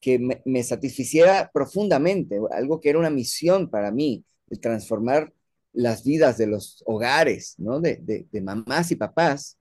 que 0.00 0.18
me, 0.18 0.62
satisficiera 0.62 1.50
profundamente, 1.52 2.40
algo 2.50 2.80
que 2.80 2.90
era 2.90 2.98
una 2.98 3.10
misión 3.10 3.70
para 3.70 3.90
mí, 3.90 4.24
el 4.50 4.60
transformar 4.60 5.32
las 5.72 6.04
vidas 6.04 6.38
de 6.38 6.46
los 6.46 6.82
hogares, 6.86 7.54
¿no? 7.58 7.80
De, 7.80 7.96
de, 7.96 8.26
de 8.30 8.40
mamás 8.40 8.90
y 8.90 8.96
papás. 8.96 9.58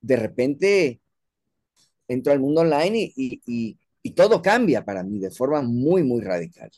De 0.00 0.16
repente 0.16 1.00
entro 2.08 2.32
al 2.32 2.40
mundo 2.40 2.60
online 2.60 2.98
y, 2.98 3.12
y, 3.16 3.42
y, 3.46 3.78
y, 4.02 4.10
todo 4.10 4.42
cambia 4.42 4.84
para 4.84 5.02
mí 5.02 5.18
de 5.18 5.30
forma 5.30 5.62
muy, 5.62 6.02
muy 6.02 6.20
radical. 6.20 6.70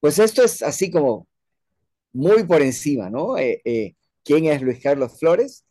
Pues 0.00 0.18
esto 0.18 0.42
es 0.42 0.62
así 0.62 0.90
como 0.90 1.26
muy 2.12 2.44
por 2.44 2.62
encima, 2.62 3.10
¿no? 3.10 3.36
Eh, 3.38 3.60
eh, 3.64 3.94
¿Quién 4.24 4.46
es 4.46 4.62
Luis 4.62 4.80
Carlos 4.82 5.18
Flores? 5.18 5.64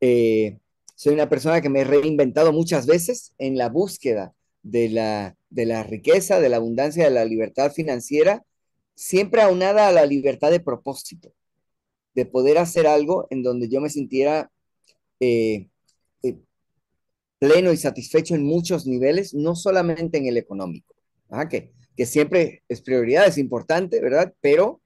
Eh, 0.00 0.58
soy 0.98 1.14
una 1.14 1.28
persona 1.28 1.60
que 1.60 1.68
me 1.68 1.82
he 1.82 1.84
reinventado 1.84 2.52
muchas 2.52 2.84
veces 2.84 3.32
en 3.38 3.56
la 3.56 3.68
búsqueda 3.68 4.34
de 4.64 4.88
la, 4.88 5.36
de 5.48 5.64
la 5.64 5.84
riqueza, 5.84 6.40
de 6.40 6.48
la 6.48 6.56
abundancia, 6.56 7.04
de 7.04 7.10
la 7.12 7.24
libertad 7.24 7.70
financiera, 7.70 8.44
siempre 8.96 9.40
aunada 9.40 9.86
a 9.86 9.92
la 9.92 10.04
libertad 10.06 10.50
de 10.50 10.58
propósito, 10.58 11.32
de 12.16 12.26
poder 12.26 12.58
hacer 12.58 12.88
algo 12.88 13.28
en 13.30 13.44
donde 13.44 13.68
yo 13.68 13.80
me 13.80 13.90
sintiera 13.90 14.50
eh, 15.20 15.68
eh, 16.24 16.36
pleno 17.38 17.70
y 17.72 17.76
satisfecho 17.76 18.34
en 18.34 18.42
muchos 18.42 18.84
niveles, 18.84 19.34
no 19.34 19.54
solamente 19.54 20.18
en 20.18 20.26
el 20.26 20.36
económico, 20.36 20.96
¿ah? 21.30 21.48
que, 21.48 21.70
que 21.96 22.06
siempre 22.06 22.64
es 22.68 22.82
prioridad, 22.82 23.28
es 23.28 23.38
importante, 23.38 24.00
¿verdad? 24.00 24.34
Pero 24.40 24.80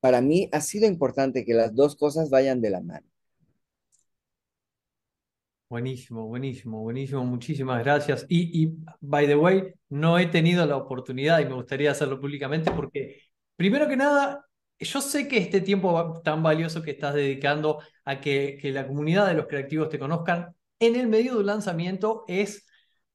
para 0.00 0.20
mí 0.20 0.50
ha 0.52 0.60
sido 0.60 0.86
importante 0.86 1.46
que 1.46 1.54
las 1.54 1.74
dos 1.74 1.96
cosas 1.96 2.28
vayan 2.28 2.60
de 2.60 2.68
la 2.68 2.82
mano. 2.82 3.06
Buenísimo, 5.68 6.26
buenísimo, 6.28 6.80
buenísimo. 6.82 7.24
Muchísimas 7.24 7.82
gracias. 7.82 8.24
Y, 8.28 8.62
y, 8.64 8.76
by 9.00 9.26
the 9.26 9.34
way, 9.34 9.64
no 9.88 10.16
he 10.18 10.26
tenido 10.26 10.64
la 10.64 10.76
oportunidad 10.76 11.40
y 11.40 11.46
me 11.46 11.54
gustaría 11.54 11.90
hacerlo 11.90 12.20
públicamente 12.20 12.70
porque, 12.70 13.22
primero 13.56 13.88
que 13.88 13.96
nada, 13.96 14.46
yo 14.78 15.00
sé 15.00 15.26
que 15.26 15.38
este 15.38 15.60
tiempo 15.60 16.20
tan 16.22 16.42
valioso 16.42 16.82
que 16.82 16.92
estás 16.92 17.14
dedicando 17.14 17.82
a 18.04 18.20
que, 18.20 18.58
que 18.60 18.70
la 18.70 18.86
comunidad 18.86 19.26
de 19.26 19.34
los 19.34 19.46
creativos 19.48 19.88
te 19.88 19.98
conozcan 19.98 20.54
en 20.78 20.94
el 20.94 21.08
medio 21.08 21.34
de 21.34 21.40
un 21.40 21.46
lanzamiento 21.46 22.24
es, 22.28 22.64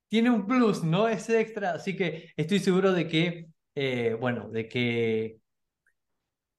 tiene 0.09 0.29
un 0.29 0.45
plus, 0.45 0.83
¿no? 0.83 1.07
Es 1.07 1.29
extra. 1.29 1.71
Así 1.73 1.95
que 1.95 2.31
estoy 2.35 2.59
seguro 2.59 2.91
de 2.91 3.07
que, 3.07 3.47
eh, 3.75 4.17
bueno, 4.19 4.49
de 4.49 4.67
que, 4.67 5.39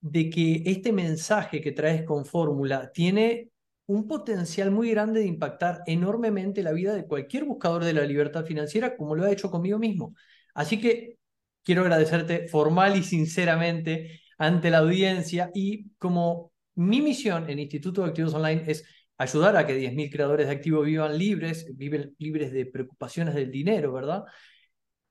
de 0.00 0.30
que 0.30 0.62
este 0.66 0.92
mensaje 0.92 1.60
que 1.60 1.72
traes 1.72 2.04
con 2.04 2.24
fórmula 2.24 2.90
tiene 2.92 3.51
un 3.92 4.08
potencial 4.08 4.70
muy 4.70 4.90
grande 4.90 5.20
de 5.20 5.26
impactar 5.26 5.82
enormemente 5.86 6.62
la 6.62 6.72
vida 6.72 6.94
de 6.94 7.06
cualquier 7.06 7.44
buscador 7.44 7.84
de 7.84 7.92
la 7.92 8.04
libertad 8.04 8.44
financiera, 8.44 8.96
como 8.96 9.14
lo 9.14 9.24
ha 9.24 9.30
hecho 9.30 9.50
conmigo 9.50 9.78
mismo. 9.78 10.14
Así 10.54 10.80
que 10.80 11.18
quiero 11.62 11.82
agradecerte 11.82 12.48
formal 12.48 12.96
y 12.96 13.02
sinceramente 13.02 14.20
ante 14.38 14.70
la 14.70 14.78
audiencia 14.78 15.50
y 15.54 15.90
como 15.98 16.52
mi 16.74 17.02
misión 17.02 17.48
en 17.50 17.58
Instituto 17.58 18.02
de 18.02 18.08
Activos 18.08 18.34
Online 18.34 18.64
es 18.66 18.84
ayudar 19.18 19.56
a 19.56 19.66
que 19.66 19.76
10.000 19.76 20.10
creadores 20.10 20.46
de 20.46 20.52
activos 20.52 20.86
vivan 20.86 21.16
libres, 21.16 21.66
viven 21.76 22.14
libres 22.18 22.52
de 22.52 22.66
preocupaciones 22.66 23.34
del 23.34 23.50
dinero, 23.50 23.92
¿verdad? 23.92 24.24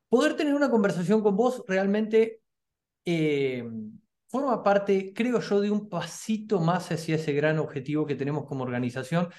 Poder 0.10 0.36
tener 0.36 0.54
una 0.54 0.70
conversación 0.70 1.22
con 1.22 1.38
vos 1.38 1.64
realmente 1.68 2.42
eh, 3.06 3.64
forma 4.32 4.64
parte, 4.64 5.14
creo 5.14 5.42
yo, 5.42 5.60
de 5.60 5.70
un 5.70 5.90
pasito 5.90 6.62
más 6.62 6.90
hacia 6.92 7.16
ese 7.16 7.34
gran 7.34 7.60
objetivo 7.60 8.06
que 8.06 8.16
tenemos 8.16 8.46
como 8.46 8.64
organización. 8.64 9.30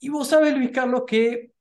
Y 0.00 0.08
vos 0.08 0.28
sabes, 0.28 0.56
Luis 0.56 0.70
Carlos, 0.72 1.04
que 1.06 1.52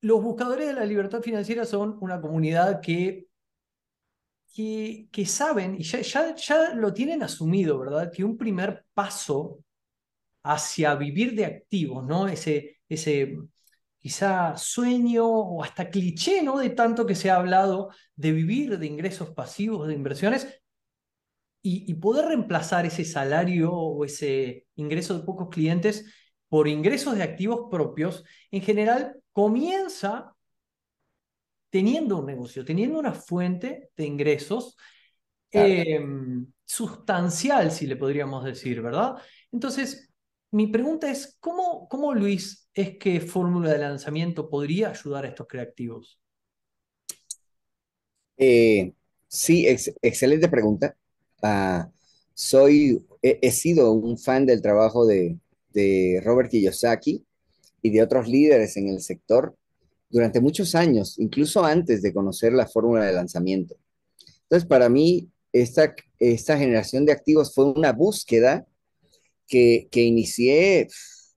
los 0.00 0.20
buscadores 0.22 0.66
de 0.66 0.74
la 0.74 0.84
libertad 0.84 1.22
financiera 1.22 1.64
son 1.64 1.96
una 2.00 2.20
comunidad 2.20 2.80
que, 2.80 3.28
que, 4.52 5.26
saben, 5.26 5.76
y 5.76 5.84
ya, 5.84 6.00
ya, 6.00 6.34
ya 6.34 6.74
lo 6.74 6.92
tienen 6.92 7.22
asumido, 7.22 7.78
¿verdad? 7.78 8.10
Que 8.12 8.24
un 8.24 8.36
primer 8.36 8.84
paso 8.94 9.60
hacia 10.42 10.96
vivir 10.96 11.34
de 11.36 11.46
activos, 11.46 12.04
¿no? 12.04 12.26
Ese, 12.26 12.78
ese 12.88 13.38
quizá 13.98 14.56
sueño 14.56 15.26
o 15.26 15.62
hasta 15.62 15.88
cliché, 15.88 16.42
¿no? 16.42 16.58
De 16.58 16.70
tanto 16.70 17.06
que 17.06 17.14
se 17.14 17.30
ha 17.30 17.36
hablado 17.36 17.90
de 18.16 18.32
vivir 18.32 18.78
de 18.78 18.86
ingresos 18.86 19.30
pasivos, 19.30 19.88
de 19.88 19.94
inversiones, 19.94 20.63
y, 21.64 21.90
y, 21.90 21.94
poder 21.96 22.26
reemplazar 22.26 22.86
ese 22.86 23.04
salario 23.06 23.72
o 23.72 24.04
ese 24.04 24.66
ingreso 24.76 25.18
de 25.18 25.24
pocos 25.24 25.48
clientes 25.50 26.06
por 26.48 26.68
ingresos 26.68 27.16
de 27.16 27.24
activos 27.24 27.68
propios, 27.70 28.24
en 28.52 28.62
general 28.62 29.16
comienza 29.32 30.34
teniendo 31.70 32.18
un 32.18 32.26
negocio, 32.26 32.64
teniendo 32.64 32.98
una 33.00 33.12
fuente 33.14 33.90
de 33.96 34.06
ingresos 34.06 34.76
claro. 35.50 35.84
eh, 35.86 36.00
sustancial, 36.64 37.72
si 37.72 37.86
le 37.86 37.96
podríamos 37.96 38.44
decir, 38.44 38.82
¿verdad? 38.82 39.16
Entonces, 39.52 40.10
mi 40.52 40.68
pregunta 40.68 41.10
es, 41.10 41.36
¿cómo, 41.40 41.88
cómo 41.88 42.14
Luis 42.14 42.68
es 42.74 42.98
que 42.98 43.20
fórmula 43.20 43.72
de 43.72 43.78
lanzamiento 43.78 44.48
podría 44.50 44.90
ayudar 44.90 45.24
a 45.24 45.28
estos 45.28 45.46
creativos? 45.48 46.20
Eh, 48.36 48.92
sí, 49.28 49.66
ex 49.68 49.92
excelente 50.02 50.48
pregunta. 50.48 50.96
Uh, 51.44 51.84
soy, 52.32 53.04
he, 53.20 53.38
he, 53.42 53.50
sido 53.50 53.92
un 53.92 54.16
fan 54.16 54.46
del 54.46 54.62
trabajo 54.62 55.04
de, 55.04 55.38
de, 55.74 56.22
Robert 56.24 56.50
Kiyosaki 56.50 57.22
y 57.82 57.90
de 57.90 58.02
otros 58.02 58.28
líderes 58.28 58.78
en 58.78 58.88
el 58.88 59.02
sector 59.02 59.54
durante 60.08 60.40
muchos 60.40 60.74
años, 60.74 61.18
incluso 61.18 61.62
antes 61.62 62.00
de 62.00 62.14
conocer 62.14 62.54
la 62.54 62.66
fórmula 62.66 63.04
de 63.04 63.12
lanzamiento. 63.12 63.76
Entonces, 64.44 64.66
para 64.66 64.88
mí, 64.88 65.28
esta, 65.52 65.94
esta 66.18 66.56
generación 66.56 67.04
de 67.04 67.12
activos 67.12 67.54
fue 67.54 67.66
una 67.66 67.92
búsqueda 67.92 68.66
que, 69.46 69.86
que 69.90 70.02
inicié 70.02 70.88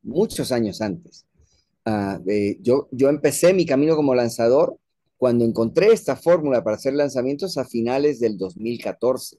muchos 0.04 0.54
años 0.54 0.80
antes. 0.80 1.26
Uh, 1.86 2.22
eh, 2.30 2.58
yo, 2.62 2.88
yo 2.92 3.10
empecé 3.10 3.54
mi 3.54 3.66
camino 3.66 3.98
como 3.98 4.16
lanzador 4.16 4.78
cuando 5.18 5.44
encontré 5.44 5.92
esta 5.92 6.16
fórmula 6.16 6.64
para 6.64 6.78
hacer 6.78 6.94
lanzamientos 6.94 7.58
a 7.58 7.66
finales 7.66 8.22
del 8.22 8.38
2014. 8.38 9.38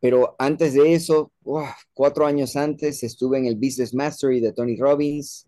Pero 0.00 0.34
antes 0.38 0.74
de 0.74 0.94
eso, 0.94 1.32
cuatro 1.94 2.26
años 2.26 2.56
antes, 2.56 3.02
estuve 3.02 3.38
en 3.38 3.46
el 3.46 3.56
Business 3.56 3.94
Mastery 3.94 4.40
de 4.40 4.52
Tony 4.52 4.76
Robbins. 4.76 5.46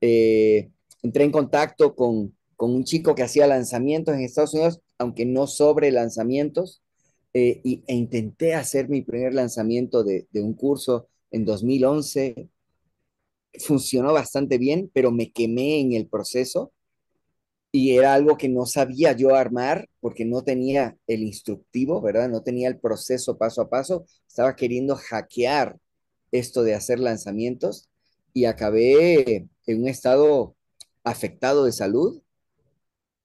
Eh, 0.00 0.70
entré 1.02 1.24
en 1.24 1.30
contacto 1.30 1.94
con, 1.94 2.36
con, 2.56 2.74
un 2.74 2.84
chico 2.84 3.14
que 3.14 3.22
hacía 3.22 3.46
lanzamientos 3.46 4.14
en 4.14 4.22
Estados 4.22 4.54
Unidos, 4.54 4.80
aunque 4.98 5.24
no 5.26 5.46
sobre 5.46 5.90
lanzamientos, 5.90 6.82
eh, 7.32 7.60
y, 7.62 7.84
e 7.86 7.94
intenté 7.94 8.54
hacer 8.54 8.88
mi 8.88 9.02
primer 9.02 9.34
lanzamiento 9.34 10.02
de, 10.02 10.26
de 10.32 10.42
un 10.42 10.54
curso 10.54 11.08
en 11.30 11.44
2011. 11.44 12.48
Funcionó 13.58 14.12
bastante 14.12 14.58
bien, 14.58 14.90
pero 14.92 15.10
me 15.12 15.30
quemé 15.32 15.80
en 15.80 15.92
el 15.92 16.08
proceso. 16.08 16.72
Y 17.72 17.96
era 17.96 18.14
algo 18.14 18.36
que 18.36 18.48
no 18.48 18.66
sabía 18.66 19.12
yo 19.12 19.34
armar 19.34 19.88
porque 20.00 20.24
no 20.24 20.42
tenía 20.42 20.96
el 21.06 21.22
instructivo, 21.22 22.00
¿verdad? 22.00 22.28
No 22.28 22.42
tenía 22.42 22.68
el 22.68 22.78
proceso 22.78 23.38
paso 23.38 23.62
a 23.62 23.70
paso. 23.70 24.06
Estaba 24.26 24.56
queriendo 24.56 24.96
hackear 24.96 25.78
esto 26.32 26.62
de 26.62 26.74
hacer 26.74 26.98
lanzamientos 26.98 27.88
y 28.32 28.44
acabé 28.46 29.48
en 29.66 29.82
un 29.82 29.88
estado 29.88 30.56
afectado 31.04 31.64
de 31.64 31.72
salud 31.72 32.20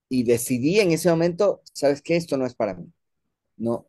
y 0.10 0.24
decidí 0.24 0.80
en 0.80 0.92
ese 0.92 1.10
momento, 1.10 1.62
¿sabes 1.74 2.02
qué? 2.02 2.16
Esto 2.16 2.38
no 2.38 2.46
es 2.46 2.54
para 2.54 2.76
mí. 2.76 2.86
No, 3.58 3.88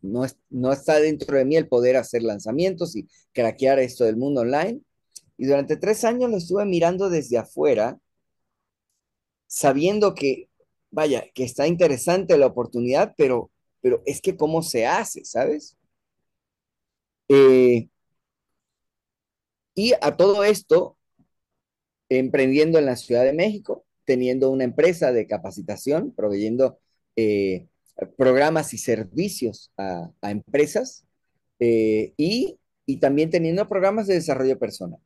no, 0.00 0.24
es, 0.24 0.36
no 0.50 0.72
está 0.72 1.00
dentro 1.00 1.36
de 1.36 1.44
mí 1.44 1.56
el 1.56 1.68
poder 1.68 1.96
hacer 1.96 2.22
lanzamientos 2.22 2.94
y 2.94 3.08
craquear 3.32 3.80
esto 3.80 4.04
del 4.04 4.16
mundo 4.16 4.42
online. 4.42 4.80
Y 5.36 5.46
durante 5.46 5.76
tres 5.76 6.04
años 6.04 6.30
lo 6.30 6.36
estuve 6.36 6.64
mirando 6.66 7.10
desde 7.10 7.38
afuera 7.38 7.98
sabiendo 9.48 10.14
que, 10.14 10.48
vaya, 10.92 11.24
que 11.34 11.44
está 11.44 11.66
interesante 11.66 12.38
la 12.38 12.46
oportunidad, 12.46 13.14
pero, 13.16 13.50
pero 13.80 14.02
es 14.06 14.20
que 14.20 14.36
cómo 14.36 14.62
se 14.62 14.86
hace, 14.86 15.24
¿sabes? 15.24 15.76
Eh, 17.28 17.88
y 19.74 19.92
a 20.00 20.16
todo 20.16 20.44
esto, 20.44 20.96
emprendiendo 22.08 22.78
en 22.78 22.86
la 22.86 22.96
Ciudad 22.96 23.24
de 23.24 23.32
México, 23.32 23.84
teniendo 24.04 24.50
una 24.50 24.64
empresa 24.64 25.12
de 25.12 25.26
capacitación, 25.26 26.12
proveyendo 26.12 26.78
eh, 27.16 27.66
programas 28.16 28.72
y 28.74 28.78
servicios 28.78 29.72
a, 29.76 30.10
a 30.22 30.30
empresas 30.30 31.04
eh, 31.58 32.14
y, 32.16 32.58
y 32.86 32.98
también 32.98 33.30
teniendo 33.30 33.68
programas 33.68 34.06
de 34.06 34.14
desarrollo 34.14 34.58
personal. 34.58 35.00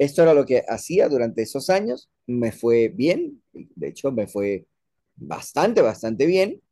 Esto 0.00 0.22
era 0.22 0.32
lo 0.32 0.46
que 0.46 0.64
hacía 0.66 1.10
durante 1.10 1.42
esos 1.42 1.68
años, 1.68 2.08
me 2.26 2.52
fue 2.52 2.88
bien, 2.88 3.42
de 3.52 3.88
hecho 3.88 4.10
me 4.10 4.26
fue 4.26 4.66
bastante, 5.14 5.82
bastante 5.82 6.24
bien, 6.24 6.62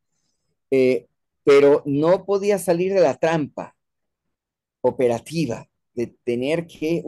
eh, 0.70 1.08
pero 1.44 1.82
no 1.84 2.24
podía 2.24 2.58
salir 2.58 2.94
de 2.94 3.02
la 3.02 3.18
trampa 3.18 3.76
operativa 4.80 5.68
de 5.92 6.16
tener 6.24 6.66
que 6.66 7.04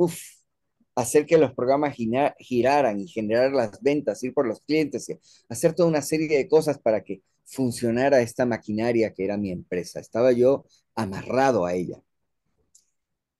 hacer 0.94 1.24
que 1.24 1.38
los 1.38 1.54
programas 1.54 1.96
giraran 2.38 3.00
y 3.00 3.08
generar 3.08 3.52
las 3.52 3.80
ventas, 3.80 4.22
ir 4.22 4.34
por 4.34 4.46
los 4.46 4.60
clientes, 4.60 5.10
hacer 5.48 5.74
toda 5.74 5.88
una 5.88 6.02
serie 6.02 6.36
de 6.36 6.48
cosas 6.48 6.78
para 6.78 7.02
que 7.02 7.22
funcionara 7.46 8.20
esta 8.20 8.44
maquinaria 8.44 9.14
que 9.14 9.24
era 9.24 9.38
mi 9.38 9.50
empresa. 9.52 10.00
Estaba 10.00 10.32
yo 10.32 10.66
amarrado 10.94 11.64
a 11.64 11.72
ella. 11.72 12.02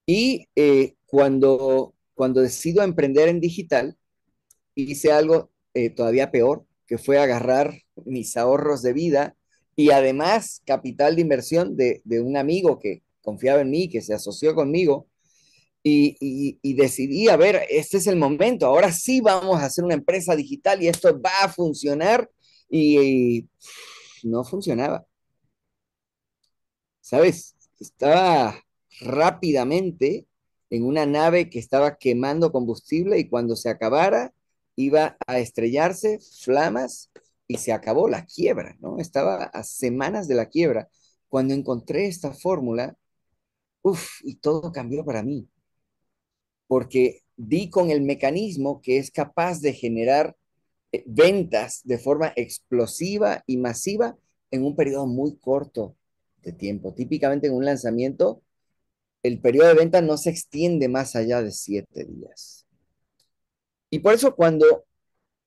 Y 0.06 0.48
eh, 0.56 0.94
cuando 1.04 1.94
cuando 2.20 2.42
decido 2.42 2.82
emprender 2.82 3.30
en 3.30 3.40
digital, 3.40 3.96
hice 4.74 5.10
algo 5.10 5.50
eh, 5.72 5.88
todavía 5.88 6.30
peor, 6.30 6.66
que 6.86 6.98
fue 6.98 7.18
agarrar 7.18 7.72
mis 8.04 8.36
ahorros 8.36 8.82
de 8.82 8.92
vida 8.92 9.36
y 9.74 9.90
además 9.90 10.60
capital 10.66 11.16
de 11.16 11.22
inversión 11.22 11.78
de, 11.78 12.02
un 12.20 12.36
amigo 12.36 12.78
que 12.78 13.02
confiaba 13.22 13.62
en 13.62 13.70
mí, 13.70 13.88
que 13.88 14.02
se 14.02 14.12
asoció 14.12 14.54
conmigo, 14.54 15.08
y, 15.82 16.58
decidí, 16.74 17.30
a 17.30 17.38
ver, 17.38 17.62
este 17.70 17.96
es 17.96 18.06
el 18.06 18.16
momento, 18.16 18.66
ahora 18.66 18.92
sí 18.92 19.22
vamos 19.22 19.58
a 19.58 19.64
hacer 19.64 19.82
una 19.82 19.94
empresa 19.94 20.36
digital 20.36 20.82
y 20.82 20.88
esto 20.88 21.18
va 21.22 21.44
a 21.44 21.48
funcionar, 21.48 22.30
y 22.68 23.48
no 24.24 24.44
funcionaba. 24.44 25.06
¿Sabes? 27.00 27.56
Estaba 27.78 28.62
rápidamente 29.00 30.26
en 30.70 30.84
una 30.84 31.06
nave 31.06 31.50
que 31.50 31.58
estaba 31.58 31.96
quemando 31.98 32.52
combustible 32.52 33.18
y 33.18 33.28
cuando 33.28 33.56
se 33.56 33.68
acabara 33.68 34.32
iba 34.76 35.16
a 35.26 35.38
estrellarse, 35.38 36.20
flamas 36.42 37.10
y 37.46 37.58
se 37.58 37.72
acabó 37.72 38.08
la 38.08 38.24
quiebra, 38.24 38.76
¿no? 38.80 38.98
Estaba 38.98 39.44
a 39.44 39.62
semanas 39.64 40.28
de 40.28 40.36
la 40.36 40.46
quiebra. 40.46 40.88
Cuando 41.28 41.54
encontré 41.54 42.06
esta 42.06 42.32
fórmula, 42.32 42.96
uff, 43.82 44.20
y 44.22 44.36
todo 44.36 44.72
cambió 44.72 45.04
para 45.04 45.22
mí, 45.22 45.48
porque 46.66 47.22
di 47.36 47.70
con 47.70 47.90
el 47.90 48.02
mecanismo 48.02 48.80
que 48.80 48.98
es 48.98 49.10
capaz 49.10 49.60
de 49.60 49.72
generar 49.72 50.36
eh, 50.92 51.02
ventas 51.06 51.80
de 51.84 51.98
forma 51.98 52.32
explosiva 52.36 53.42
y 53.46 53.56
masiva 53.56 54.16
en 54.50 54.64
un 54.64 54.76
periodo 54.76 55.06
muy 55.06 55.36
corto 55.36 55.96
de 56.42 56.52
tiempo. 56.52 56.94
Típicamente 56.94 57.48
en 57.48 57.54
un 57.54 57.64
lanzamiento 57.64 58.42
el 59.22 59.40
periodo 59.40 59.68
de 59.68 59.74
venta 59.74 60.00
no 60.00 60.16
se 60.16 60.30
extiende 60.30 60.88
más 60.88 61.16
allá 61.16 61.42
de 61.42 61.52
siete 61.52 62.04
días. 62.04 62.66
Y 63.90 63.98
por 63.98 64.14
eso 64.14 64.34
cuando 64.34 64.84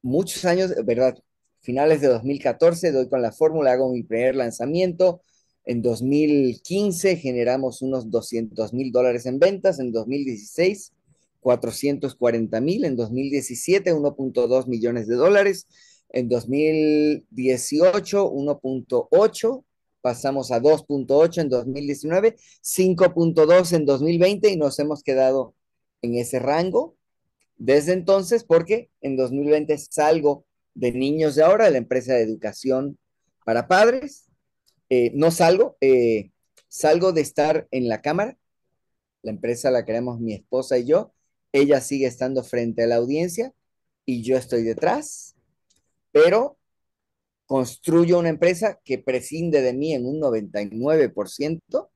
muchos 0.02 0.46
años, 0.46 0.74
¿verdad? 0.86 1.18
Finales 1.62 2.02
de 2.02 2.08
2014 2.08 2.92
doy 2.92 3.08
con 3.08 3.22
la 3.22 3.32
fórmula, 3.32 3.72
hago 3.72 3.92
mi 3.92 4.04
primer 4.04 4.36
lanzamiento. 4.36 5.22
En 5.66 5.82
2015 5.82 7.16
generamos 7.16 7.82
unos 7.82 8.12
200 8.12 8.74
mil 8.74 8.92
dólares 8.92 9.26
en 9.26 9.40
ventas. 9.40 9.80
En 9.80 9.94
2016, 9.94 10.92
440 11.40 12.60
mil. 12.60 12.84
En 12.84 12.98
2017, 12.98 13.94
1.2 13.94 14.68
millones 14.68 15.08
de 15.08 15.16
dólares. 15.16 15.68
En 16.10 16.28
2018, 16.28 18.30
1.8 18.30 19.64
pasamos 20.04 20.52
a 20.52 20.62
2.8 20.62 21.42
en 21.42 21.50
2019, 21.50 22.36
5.2 22.62 23.74
en 23.74 23.86
2020 23.86 24.50
y 24.52 24.58
nos 24.58 24.78
hemos 24.80 25.02
quedado 25.02 25.56
en 26.02 26.16
ese 26.16 26.39
rango 26.39 26.98
desde 27.56 27.94
entonces 27.94 28.44
porque 28.44 28.89
en 29.00 29.16
2020 29.16 29.78
salgo 29.78 30.46
de 30.74 30.92
Niños 30.92 31.36
de 31.36 31.44
Ahora, 31.44 31.66
de 31.66 31.72
la 31.72 31.78
empresa 31.78 32.13
de 32.13 32.24
educación 32.24 32.98
para 33.46 33.70
padres. 33.70 34.26
Eh, 34.89 35.12
no 35.13 35.32
salgo, 35.32 35.78
eh, 35.80 36.32
salgo 36.68 37.13
de 37.13 37.22
estar 37.22 37.70
en 37.72 37.88
la 37.88 38.02
cámara, 38.02 38.38
la 39.22 39.32
empresa 39.32 39.72
la 39.72 39.86
queremos 39.86 40.20
mi 40.20 40.34
esposa 40.34 40.78
y 40.78 40.86
yo, 40.86 41.13
ella 41.54 41.80
sigue 41.80 42.06
estando 42.06 42.44
frente 42.44 42.84
a 42.84 42.88
la 42.88 42.98
audiencia 42.98 43.54
y 44.06 44.24
yo 44.24 44.36
estoy 44.36 44.63
detrás, 44.63 45.36
pero 46.12 46.58
construyo 47.45 48.19
una 48.19 48.29
empresa 48.29 48.79
que 48.84 48.99
prescinde 48.99 49.62
de 49.62 49.73
mí 49.73 49.93
en 49.93 50.06
un 50.06 50.19
99% 50.19 51.89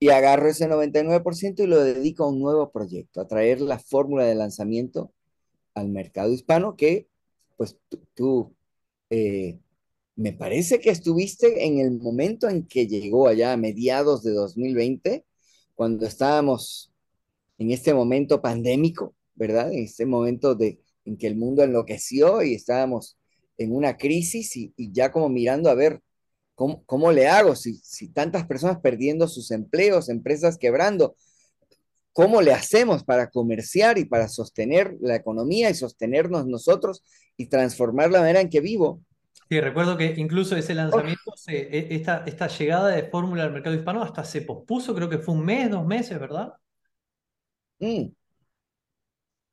y 0.00 0.10
agarro 0.10 0.48
ese 0.48 0.68
99% 0.68 1.62
y 1.62 1.66
lo 1.66 1.82
dedico 1.82 2.24
a 2.24 2.28
un 2.28 2.40
nuevo 2.40 2.70
proyecto, 2.70 3.20
a 3.20 3.26
traer 3.26 3.60
la 3.60 3.78
fórmula 3.78 4.24
de 4.24 4.34
lanzamiento 4.34 5.12
al 5.74 5.88
mercado 5.88 6.32
hispano 6.32 6.76
que, 6.76 7.08
pues 7.56 7.78
tú, 8.14 8.54
eh, 9.10 9.58
me 10.16 10.32
parece 10.32 10.80
que 10.80 10.90
estuviste 10.90 11.66
en 11.66 11.78
el 11.78 11.92
momento 11.98 12.48
en 12.48 12.66
que 12.66 12.86
llegó 12.86 13.28
allá 13.28 13.52
a 13.52 13.56
mediados 13.56 14.22
de 14.22 14.32
2020, 14.32 15.24
cuando 15.74 16.06
estábamos 16.06 16.92
en 17.58 17.70
este 17.70 17.94
momento 17.94 18.42
pandémico, 18.42 19.14
¿verdad? 19.34 19.72
En 19.72 19.84
este 19.84 20.06
momento 20.06 20.54
de, 20.54 20.80
en 21.04 21.16
que 21.16 21.28
el 21.28 21.36
mundo 21.36 21.62
enloqueció 21.62 22.42
y 22.42 22.54
estábamos 22.54 23.16
en 23.58 23.74
una 23.74 23.96
crisis 23.96 24.56
y, 24.56 24.72
y 24.76 24.92
ya 24.92 25.12
como 25.12 25.28
mirando 25.28 25.68
a 25.68 25.74
ver 25.74 26.00
cómo, 26.54 26.82
cómo 26.86 27.12
le 27.12 27.28
hago 27.28 27.54
si, 27.56 27.74
si 27.74 28.08
tantas 28.08 28.46
personas 28.46 28.78
perdiendo 28.80 29.28
sus 29.28 29.50
empleos, 29.50 30.08
empresas 30.08 30.56
quebrando, 30.56 31.16
¿cómo 32.12 32.40
le 32.40 32.52
hacemos 32.52 33.04
para 33.04 33.30
comerciar 33.30 33.98
y 33.98 34.04
para 34.04 34.28
sostener 34.28 34.96
la 35.00 35.16
economía 35.16 35.70
y 35.70 35.74
sostenernos 35.74 36.46
nosotros 36.46 37.02
y 37.36 37.46
transformar 37.46 38.10
la 38.10 38.20
manera 38.20 38.40
en 38.40 38.48
que 38.48 38.60
vivo? 38.60 39.02
Sí, 39.48 39.60
recuerdo 39.60 39.96
que 39.96 40.14
incluso 40.16 40.56
ese 40.56 40.74
lanzamiento, 40.74 41.32
se, 41.36 41.56
e, 41.56 41.94
esta, 41.94 42.24
esta 42.26 42.48
llegada 42.48 42.88
de 42.88 43.04
fórmula 43.04 43.44
al 43.44 43.52
mercado 43.52 43.74
hispano 43.74 44.02
hasta 44.02 44.24
se 44.24 44.42
pospuso, 44.42 44.94
creo 44.94 45.08
que 45.08 45.18
fue 45.18 45.34
un 45.34 45.44
mes, 45.44 45.70
dos 45.70 45.86
meses, 45.86 46.18
¿verdad? 46.18 46.52
Mm. 47.78 48.08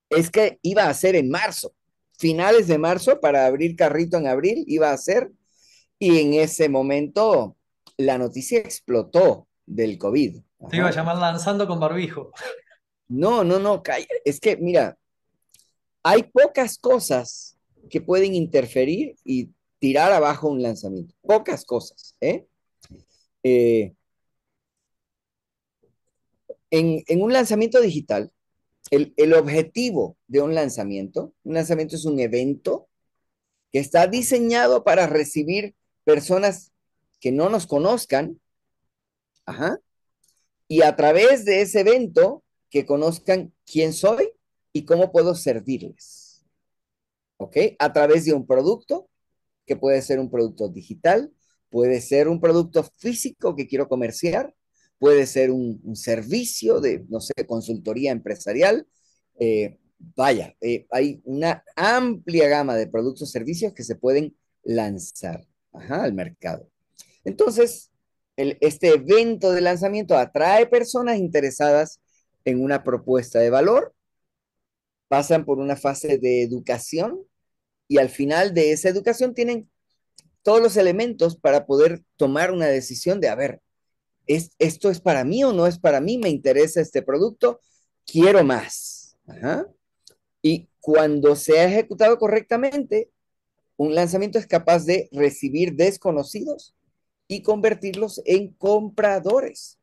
Es 0.09 0.29
que 0.29 0.59
iba 0.61 0.87
a 0.87 0.93
ser 0.93 1.15
en 1.15 1.29
marzo 1.29 1.73
finales 2.17 2.67
de 2.67 2.77
marzo 2.77 3.19
para 3.19 3.45
abrir 3.45 3.75
carrito 3.75 4.17
en 4.17 4.27
abril, 4.27 4.63
iba 4.67 4.91
a 4.91 4.97
ser, 4.97 5.31
y 5.99 6.19
en 6.19 6.33
ese 6.33 6.69
momento 6.69 7.55
la 7.97 8.17
noticia 8.17 8.59
explotó 8.59 9.47
del 9.65 9.97
COVID. 9.97 10.41
Se 10.69 10.77
iba 10.77 10.87
a 10.87 10.91
llamar 10.91 11.17
lanzando 11.17 11.67
con 11.67 11.79
barbijo. 11.79 12.31
No, 13.07 13.43
no, 13.43 13.59
no, 13.59 13.83
es 14.23 14.39
que 14.39 14.57
mira, 14.57 14.97
hay 16.03 16.23
pocas 16.23 16.77
cosas 16.77 17.57
que 17.89 18.01
pueden 18.01 18.33
interferir 18.33 19.15
y 19.23 19.51
tirar 19.79 20.11
abajo 20.11 20.49
un 20.49 20.61
lanzamiento. 20.61 21.13
Pocas 21.21 21.65
cosas, 21.65 22.15
¿eh? 22.19 22.47
eh 23.43 23.93
en, 26.71 27.03
en 27.07 27.21
un 27.21 27.31
lanzamiento 27.31 27.79
digital, 27.79 28.31
el, 28.91 29.13
el, 29.17 29.33
objetivo 29.33 30.17
de 30.27 30.41
un 30.41 30.53
lanzamiento, 30.53 31.33
un 31.43 31.55
lanzamiento 31.55 31.95
es 31.95 32.05
un 32.05 32.19
evento 32.19 32.87
que 33.71 33.79
está 33.79 34.07
diseñado 34.07 34.83
para 34.83 35.07
recibir 35.07 35.75
personas 36.03 36.71
que 37.19 37.31
no 37.31 37.49
nos 37.49 37.67
conozcan, 37.67 38.39
ajá, 39.45 39.79
y 40.67 40.81
a 40.81 40.95
través 40.95 41.45
de 41.45 41.61
ese 41.61 41.81
evento 41.81 42.43
que 42.69 42.85
conozcan 42.85 43.53
quién 43.65 43.93
soy 43.93 44.31
y 44.73 44.85
cómo 44.85 45.11
puedo 45.11 45.35
servirles. 45.35 46.25
¿ok? 47.37 47.57
A 47.79 47.93
través 47.93 48.25
de 48.25 48.33
un 48.33 48.45
producto, 48.45 49.09
que 49.65 49.75
puede 49.75 50.01
ser 50.01 50.19
un 50.19 50.29
producto 50.29 50.69
digital, 50.69 51.31
puede 51.69 52.01
ser 52.01 52.27
un 52.27 52.39
producto 52.39 52.83
físico 52.97 53.55
que 53.55 53.67
quiero 53.67 53.87
comerciar, 53.87 54.53
puede 54.99 55.25
ser 55.27 55.51
un, 55.51 55.95
servicio 55.95 56.79
de, 56.81 57.05
no 57.09 57.19
sé, 57.19 57.33
consultoría 57.47 58.11
empresarial. 58.11 58.87
Eh, 59.39 59.77
vaya, 59.99 60.55
eh, 60.61 60.87
hay 60.91 61.21
una 61.25 61.63
amplia 61.75 62.47
gama 62.47 62.75
de 62.75 62.87
productos 62.87 63.29
y 63.29 63.31
servicios 63.31 63.73
que 63.73 63.83
se 63.83 63.95
pueden 63.95 64.35
lanzar 64.63 65.45
al 65.73 66.13
mercado. 66.13 66.69
Entonces, 67.23 67.91
el, 68.37 68.57
este 68.61 68.89
evento 68.89 69.51
de 69.51 69.61
lanzamiento 69.61 70.17
atrae 70.17 70.67
personas 70.67 71.17
interesadas 71.17 71.99
en 72.45 72.63
una 72.63 72.83
propuesta 72.83 73.39
de 73.39 73.49
valor, 73.49 73.93
pasan 75.07 75.45
por 75.45 75.59
una 75.59 75.75
fase 75.75 76.17
de 76.17 76.43
educación 76.43 77.19
y 77.87 77.97
al 77.97 78.09
final 78.09 78.53
de 78.53 78.71
esa 78.71 78.89
educación 78.89 79.33
tienen 79.33 79.69
todos 80.43 80.61
los 80.61 80.77
elementos 80.77 81.37
para 81.37 81.65
poder 81.65 82.03
tomar 82.17 82.51
una 82.51 82.67
decisión 82.67 83.19
de, 83.19 83.29
a 83.29 83.35
ver, 83.35 83.61
¿es, 84.27 84.51
¿esto 84.59 84.89
es 84.89 84.99
para 84.99 85.23
mí 85.23 85.43
o 85.43 85.53
no 85.53 85.67
es 85.67 85.79
para 85.79 86.01
mí? 86.01 86.17
¿Me 86.17 86.29
interesa 86.29 86.81
este 86.81 87.01
producto? 87.01 87.59
Quiero 88.05 88.43
más. 88.43 89.17
Y 90.41 90.69
cuando 90.79 91.35
se 91.35 91.59
ha 91.59 91.65
ejecutado 91.65 92.17
correctamente, 92.17 93.09
un 93.77 93.95
lanzamiento 93.95 94.39
es 94.39 94.47
capaz 94.47 94.85
de 94.85 95.09
recibir 95.11 95.75
desconocidos 95.75 96.75
y 97.27 97.41
convertirlos 97.41 98.21
en 98.25 98.53
compradores. 98.53 99.79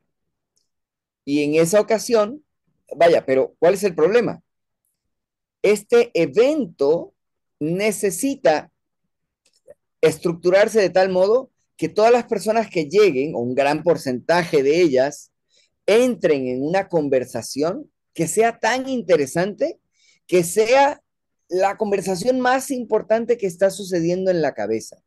Y 1.24 1.42
en 1.42 1.55
esa 1.55 1.81
ocasión, 1.81 2.44
vaya, 2.96 3.24
pero 3.26 3.55
¿cuál 3.59 3.74
es 3.74 3.85
el 3.85 3.94
problema? 3.94 4.42
Este 5.62 6.11
evento 6.14 7.14
necesita 7.61 8.72
estructurarse 10.00 10.81
de 10.81 10.90
tal 10.90 11.11
modo 11.11 11.51
que 11.76 11.88
todas 11.88 12.12
las 12.12 12.24
personas 12.24 12.68
que 12.70 12.85
lleguen, 12.85 13.35
o 13.35 13.38
un 13.38 13.54
gran 13.54 13.82
porcentaje 13.82 14.62
de 14.62 14.80
ellas, 14.80 15.32
entren 15.87 16.46
en 16.46 16.62
una 16.62 16.88
conversación 16.88 17.90
que 18.14 18.28
sea 18.28 18.58
tan 18.58 18.88
interesante, 18.88 19.80
que 20.26 20.44
sea 20.44 21.02
la 21.48 21.76
conversación 21.76 22.40
más 22.40 22.70
importante 22.70 23.37
que 23.37 23.46
está 23.46 23.70
sucediendo 23.70 24.30
en 24.30 24.42
la 24.42 24.54
cabeza. 24.54 25.02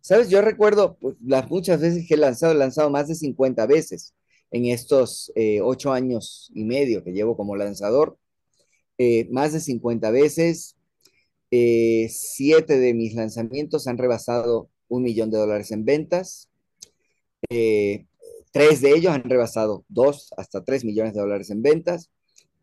Sabes, 0.00 0.28
yo 0.28 0.40
recuerdo 0.42 0.98
pues, 0.98 1.16
las 1.24 1.50
muchas 1.50 1.80
veces 1.80 2.06
que 2.06 2.14
he 2.14 2.18
lanzado, 2.18 2.52
he 2.52 2.56
lanzado 2.56 2.90
más 2.90 3.08
de 3.08 3.14
50 3.14 3.66
veces 3.66 4.14
en 4.50 4.66
estos 4.66 5.32
eh, 5.34 5.60
ocho 5.60 5.92
años 5.92 6.50
y 6.54 6.64
medio 6.64 7.02
que 7.02 7.12
llevo 7.12 7.36
como 7.36 7.56
lanzador, 7.56 8.18
eh, 8.98 9.26
más 9.30 9.52
de 9.52 9.60
50 9.60 10.10
veces. 10.10 10.76
Eh, 11.50 12.08
siete 12.10 12.78
de 12.78 12.92
mis 12.94 13.14
lanzamientos 13.14 13.86
han 13.86 13.98
rebasado 13.98 14.68
un 14.88 15.02
millón 15.02 15.30
de 15.30 15.38
dólares 15.38 15.70
en 15.72 15.84
ventas. 15.84 16.48
Eh, 17.50 18.06
tres 18.52 18.80
de 18.80 18.90
ellos 18.92 19.12
han 19.12 19.24
rebasado 19.24 19.84
dos 19.88 20.30
hasta 20.36 20.64
tres 20.64 20.84
millones 20.84 21.14
de 21.14 21.20
dólares 21.20 21.50
en 21.50 21.62
ventas. 21.62 22.10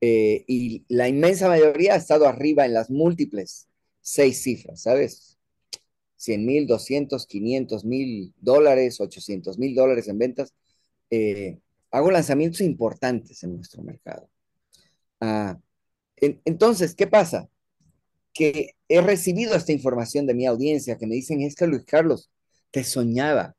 Eh, 0.01 0.43
y 0.47 0.83
la 0.89 1.07
inmensa 1.07 1.47
mayoría 1.47 1.93
ha 1.93 1.97
estado 1.97 2.27
arriba 2.27 2.65
en 2.65 2.73
las 2.73 2.89
múltiples 2.89 3.69
seis 4.01 4.41
cifras, 4.43 4.81
¿sabes? 4.81 5.37
100 6.17 6.45
mil, 6.45 6.67
200, 6.67 7.27
500 7.27 7.85
mil 7.85 8.33
dólares, 8.39 8.99
800 9.01 9.57
mil 9.57 9.75
dólares 9.75 10.07
en 10.07 10.17
ventas. 10.17 10.53
Eh, 11.09 11.59
hago 11.91 12.11
lanzamientos 12.11 12.61
importantes 12.61 13.43
en 13.43 13.55
nuestro 13.55 13.83
mercado. 13.83 14.29
Ah, 15.19 15.59
en, 16.17 16.41
entonces, 16.45 16.95
¿qué 16.95 17.07
pasa? 17.07 17.49
Que 18.33 18.71
he 18.87 19.01
recibido 19.01 19.55
esta 19.55 19.71
información 19.71 20.25
de 20.25 20.33
mi 20.33 20.45
audiencia 20.45 20.97
que 20.97 21.07
me 21.07 21.15
dicen, 21.15 21.41
es 21.41 21.55
que 21.55 21.67
Luis 21.67 21.85
Carlos, 21.85 22.31
te 22.71 22.83
soñaba. 22.83 23.55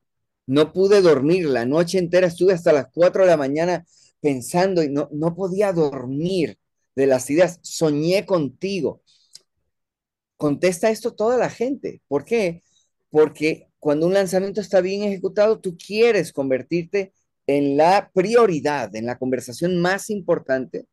No 0.46 0.72
pude 0.72 1.00
dormir, 1.00 1.46
la 1.46 1.64
noche 1.64 1.98
entera 1.98 2.26
estuve 2.26 2.52
hasta 2.52 2.72
las 2.72 2.87
4 2.92 3.22
de 3.22 3.28
la 3.30 3.37
mañana 3.37 3.87
pensando 4.20 4.82
y 4.82 4.90
no, 4.90 5.08
no 5.12 5.34
podía 5.34 5.72
dormir 5.72 6.58
de 6.96 7.06
las 7.06 7.30
ideas. 7.30 7.60
Soñé 7.62 8.26
contigo. 8.26 9.02
Contesta 10.37 10.90
esto 10.90 11.14
toda 11.14 11.38
la 11.38 11.48
gente. 11.50 12.02
¿Por 12.08 12.24
qué? 12.24 12.62
Porque 13.10 13.68
cuando 13.78 14.06
un 14.06 14.14
lanzamiento 14.14 14.60
está 14.60 14.80
bien 14.80 15.02
ejecutado, 15.04 15.60
tú 15.60 15.76
quieres 15.76 16.32
convertirte 16.32 17.12
en 17.46 17.76
la 17.76 18.10
prioridad, 18.12 18.94
en 18.96 19.06
la 19.06 19.18
conversación 19.18 19.80
más 19.80 20.10
importante 20.10 20.87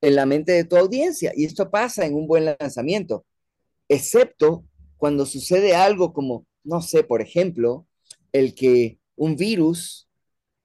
en 0.00 0.14
la 0.14 0.26
mente 0.26 0.52
de 0.52 0.64
tu 0.64 0.76
audiencia. 0.76 1.32
Y 1.34 1.44
esto 1.44 1.70
pasa 1.70 2.06
en 2.06 2.14
un 2.14 2.26
buen 2.26 2.44
lanzamiento, 2.44 3.24
excepto 3.88 4.64
cuando 4.96 5.26
sucede 5.26 5.74
algo 5.74 6.12
como, 6.12 6.46
no 6.64 6.82
sé, 6.82 7.04
por 7.04 7.22
ejemplo, 7.22 7.86
el 8.32 8.54
que 8.54 8.98
un 9.16 9.36
virus 9.36 10.08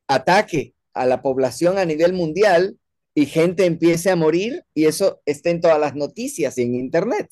ataque 0.08 0.74
a 0.94 1.06
la 1.06 1.22
población 1.22 1.78
a 1.78 1.86
nivel 1.86 2.14
mundial 2.14 2.78
y 3.16 3.26
gente 3.26 3.66
empiece 3.66 4.10
a 4.10 4.16
morir 4.16 4.66
y 4.74 4.86
eso 4.86 5.22
está 5.26 5.50
en 5.50 5.62
todas 5.62 5.80
las 5.80 5.96
noticias 5.96 6.58
y 6.58 6.64
en 6.64 6.76
Internet. 6.76 7.30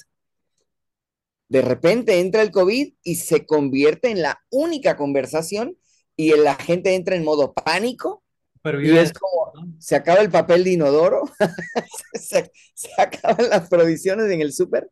De 1.50 1.62
repente 1.62 2.20
entra 2.20 2.42
el 2.44 2.52
COVID 2.52 2.94
y 3.04 3.16
se 3.16 3.46
convierte 3.46 4.10
en 4.10 4.22
la 4.22 4.42
única 4.50 4.96
conversación 4.96 5.78
y 6.16 6.32
la 6.38 6.56
gente 6.56 6.96
entra 6.96 7.16
en 7.16 7.24
modo 7.24 7.54
pánico 7.54 8.24
Pero 8.63 8.82
y 8.82 8.95
es 8.97 9.12
como, 9.13 9.54
se 9.80 9.95
acaba 9.95 10.21
el 10.21 10.30
papel 10.30 10.63
de 10.63 10.71
inodoro, 10.71 11.24
se, 12.13 12.52
se 12.74 13.02
acaban 13.02 13.50
las 13.50 13.67
provisiones 13.69 14.30
en 14.30 14.41
el 14.41 14.54
súper. 14.54 14.89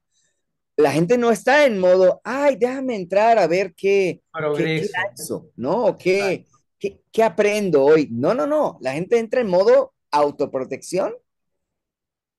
La 0.75 0.91
gente 0.91 1.17
no 1.17 1.29
está 1.29 1.65
en 1.65 1.77
modo, 1.77 2.21
ay, 2.23 2.55
déjame 2.55 2.95
entrar 2.95 3.38
a 3.38 3.47
ver 3.47 3.73
qué, 3.75 4.21
qué, 4.55 4.63
qué 4.63 4.89
lanzo, 4.93 5.51
¿no? 5.55 5.97
Qué, 5.97 6.47
qué, 6.79 7.01
qué 7.12 7.23
aprendo 7.23 7.84
hoy. 7.84 8.08
No, 8.12 8.34
no, 8.34 8.47
no. 8.47 8.77
La 8.82 8.93
gente 8.93 9.19
entra 9.19 9.41
en 9.41 9.47
modo 9.47 9.93
autoprotección 10.10 11.13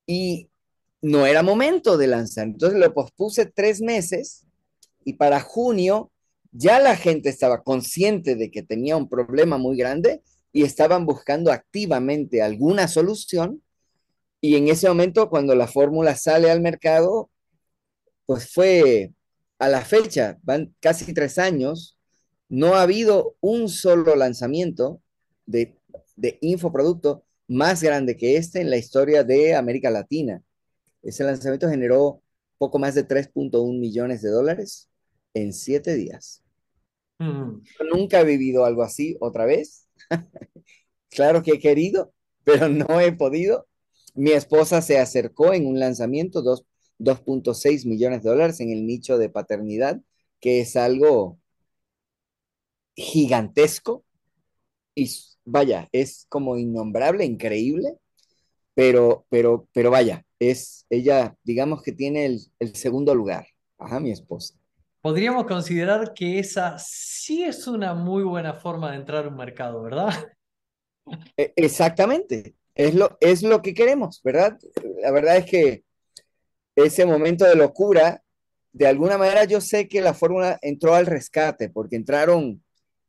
y 0.06 0.50
no 1.02 1.26
era 1.26 1.42
momento 1.42 1.96
de 1.96 2.06
lanzar. 2.06 2.46
Entonces 2.46 2.78
lo 2.78 2.92
pospuse 2.92 3.46
tres 3.46 3.80
meses 3.80 4.46
y 5.04 5.14
para 5.14 5.40
junio 5.40 6.10
ya 6.52 6.80
la 6.80 6.96
gente 6.96 7.28
estaba 7.28 7.62
consciente 7.62 8.34
de 8.34 8.50
que 8.50 8.62
tenía 8.62 8.96
un 8.96 9.08
problema 9.08 9.56
muy 9.56 9.76
grande 9.76 10.22
y 10.52 10.62
estaban 10.64 11.06
buscando 11.06 11.52
activamente 11.52 12.42
alguna 12.42 12.88
solución. 12.88 13.62
Y 14.40 14.56
en 14.56 14.68
ese 14.68 14.88
momento, 14.88 15.28
cuando 15.30 15.54
la 15.54 15.66
fórmula 15.66 16.16
sale 16.16 16.50
al 16.50 16.60
mercado, 16.60 17.30
pues 18.26 18.52
fue 18.52 19.12
a 19.58 19.68
la 19.68 19.82
fecha, 19.82 20.38
van 20.42 20.74
casi 20.80 21.12
tres 21.12 21.38
años, 21.38 21.98
no 22.48 22.74
ha 22.74 22.82
habido 22.82 23.36
un 23.40 23.68
solo 23.68 24.16
lanzamiento 24.16 25.00
de, 25.46 25.76
de 26.16 26.38
infoproducto 26.40 27.24
más 27.46 27.82
grande 27.82 28.16
que 28.16 28.36
este 28.36 28.60
en 28.60 28.70
la 28.70 28.76
historia 28.76 29.24
de 29.24 29.54
América 29.54 29.90
Latina. 29.90 30.42
Ese 31.02 31.24
lanzamiento 31.24 31.68
generó 31.68 32.22
poco 32.58 32.78
más 32.78 32.94
de 32.94 33.06
3.1 33.06 33.78
millones 33.78 34.22
de 34.22 34.30
dólares 34.30 34.88
en 35.34 35.52
siete 35.52 35.94
días. 35.94 36.42
Mm. 37.18 37.62
Nunca 37.92 38.20
he 38.20 38.24
vivido 38.24 38.64
algo 38.64 38.82
así 38.82 39.16
otra 39.20 39.44
vez. 39.44 39.86
claro 41.10 41.42
que 41.42 41.52
he 41.52 41.58
querido, 41.60 42.12
pero 42.44 42.68
no 42.68 43.00
he 43.00 43.12
podido. 43.12 43.66
Mi 44.14 44.32
esposa 44.32 44.82
se 44.82 44.98
acercó 44.98 45.52
en 45.52 45.66
un 45.66 45.78
lanzamiento, 45.78 46.42
2.6 46.98 47.86
millones 47.86 48.22
de 48.22 48.30
dólares 48.30 48.60
en 48.60 48.70
el 48.70 48.86
nicho 48.86 49.18
de 49.18 49.30
paternidad, 49.30 50.00
que 50.40 50.60
es 50.60 50.76
algo 50.76 51.38
gigantesco 52.96 54.04
y 54.96 55.10
vaya, 55.46 55.88
es 55.92 56.26
como 56.28 56.58
innombrable, 56.58 57.24
increíble, 57.26 57.98
pero, 58.74 59.26
pero, 59.30 59.68
pero 59.74 59.92
vaya, 59.92 60.26
es 60.40 60.86
ella, 60.90 61.36
digamos 61.44 61.82
que 61.84 61.92
tiene 61.92 62.26
el, 62.26 62.40
el 62.60 62.76
segundo 62.76 63.14
lugar. 63.16 63.46
Ajá, 63.78 64.00
mi 64.00 64.12
esposa. 64.12 64.56
Podríamos 65.02 65.46
considerar 65.46 66.12
que 66.14 66.38
esa 66.38 66.76
sí 66.78 67.42
es 67.44 67.66
una 67.66 67.94
muy 67.94 68.22
buena 68.22 68.54
forma 68.54 68.90
de 68.90 68.96
entrar 68.98 69.24
a 69.24 69.28
un 69.28 69.36
mercado, 69.36 69.82
¿verdad? 69.82 70.10
E- 71.36 71.52
Exactamente, 71.56 72.54
es 72.74 72.94
lo, 72.94 73.16
es 73.20 73.42
lo 73.42 73.62
que 73.62 73.74
queremos, 73.74 74.20
¿verdad? 74.22 74.58
La 75.02 75.10
verdad 75.12 75.36
es 75.38 75.46
que 75.46 75.84
ese 76.76 77.06
momento 77.06 77.44
de 77.46 77.56
locura, 77.56 78.22
de 78.72 78.86
alguna 78.88 79.18
manera 79.18 79.44
yo 79.44 79.60
sé 79.60 79.88
que 79.88 80.00
la 80.02 80.14
fórmula 80.14 80.58
entró 80.62 80.94
al 80.94 81.06
rescate, 81.06 81.70
porque 81.70 81.96
entraron, 81.96 82.64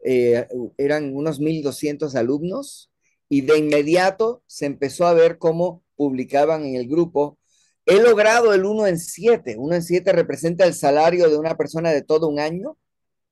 eh, 0.06 0.48
eran 0.78 1.16
unos 1.16 1.40
1.200 1.40 2.16
alumnos 2.16 2.92
y 3.30 3.42
de 3.42 3.60
inmediato 3.60 4.44
se 4.48 4.68
empezó 4.68 5.08
a 5.08 5.14
ver 5.14 5.40
cómo 5.40 5.84
publicaban 5.96 6.66
en 6.66 6.76
el 6.76 6.88
grupo. 6.90 7.40
He 7.86 8.02
logrado 8.02 8.54
el 8.54 8.66
1 8.66 8.88
en 8.88 9.00
7. 9.00 9.56
1 9.58 9.76
en 9.76 9.84
7 9.84 10.12
representa 10.14 10.66
el 10.66 10.74
salario 10.74 11.30
de 11.30 11.38
una 11.38 11.58
persona 11.58 11.92
de 11.92 12.02
todo 12.04 12.28
un 12.28 12.40
año 12.40 12.78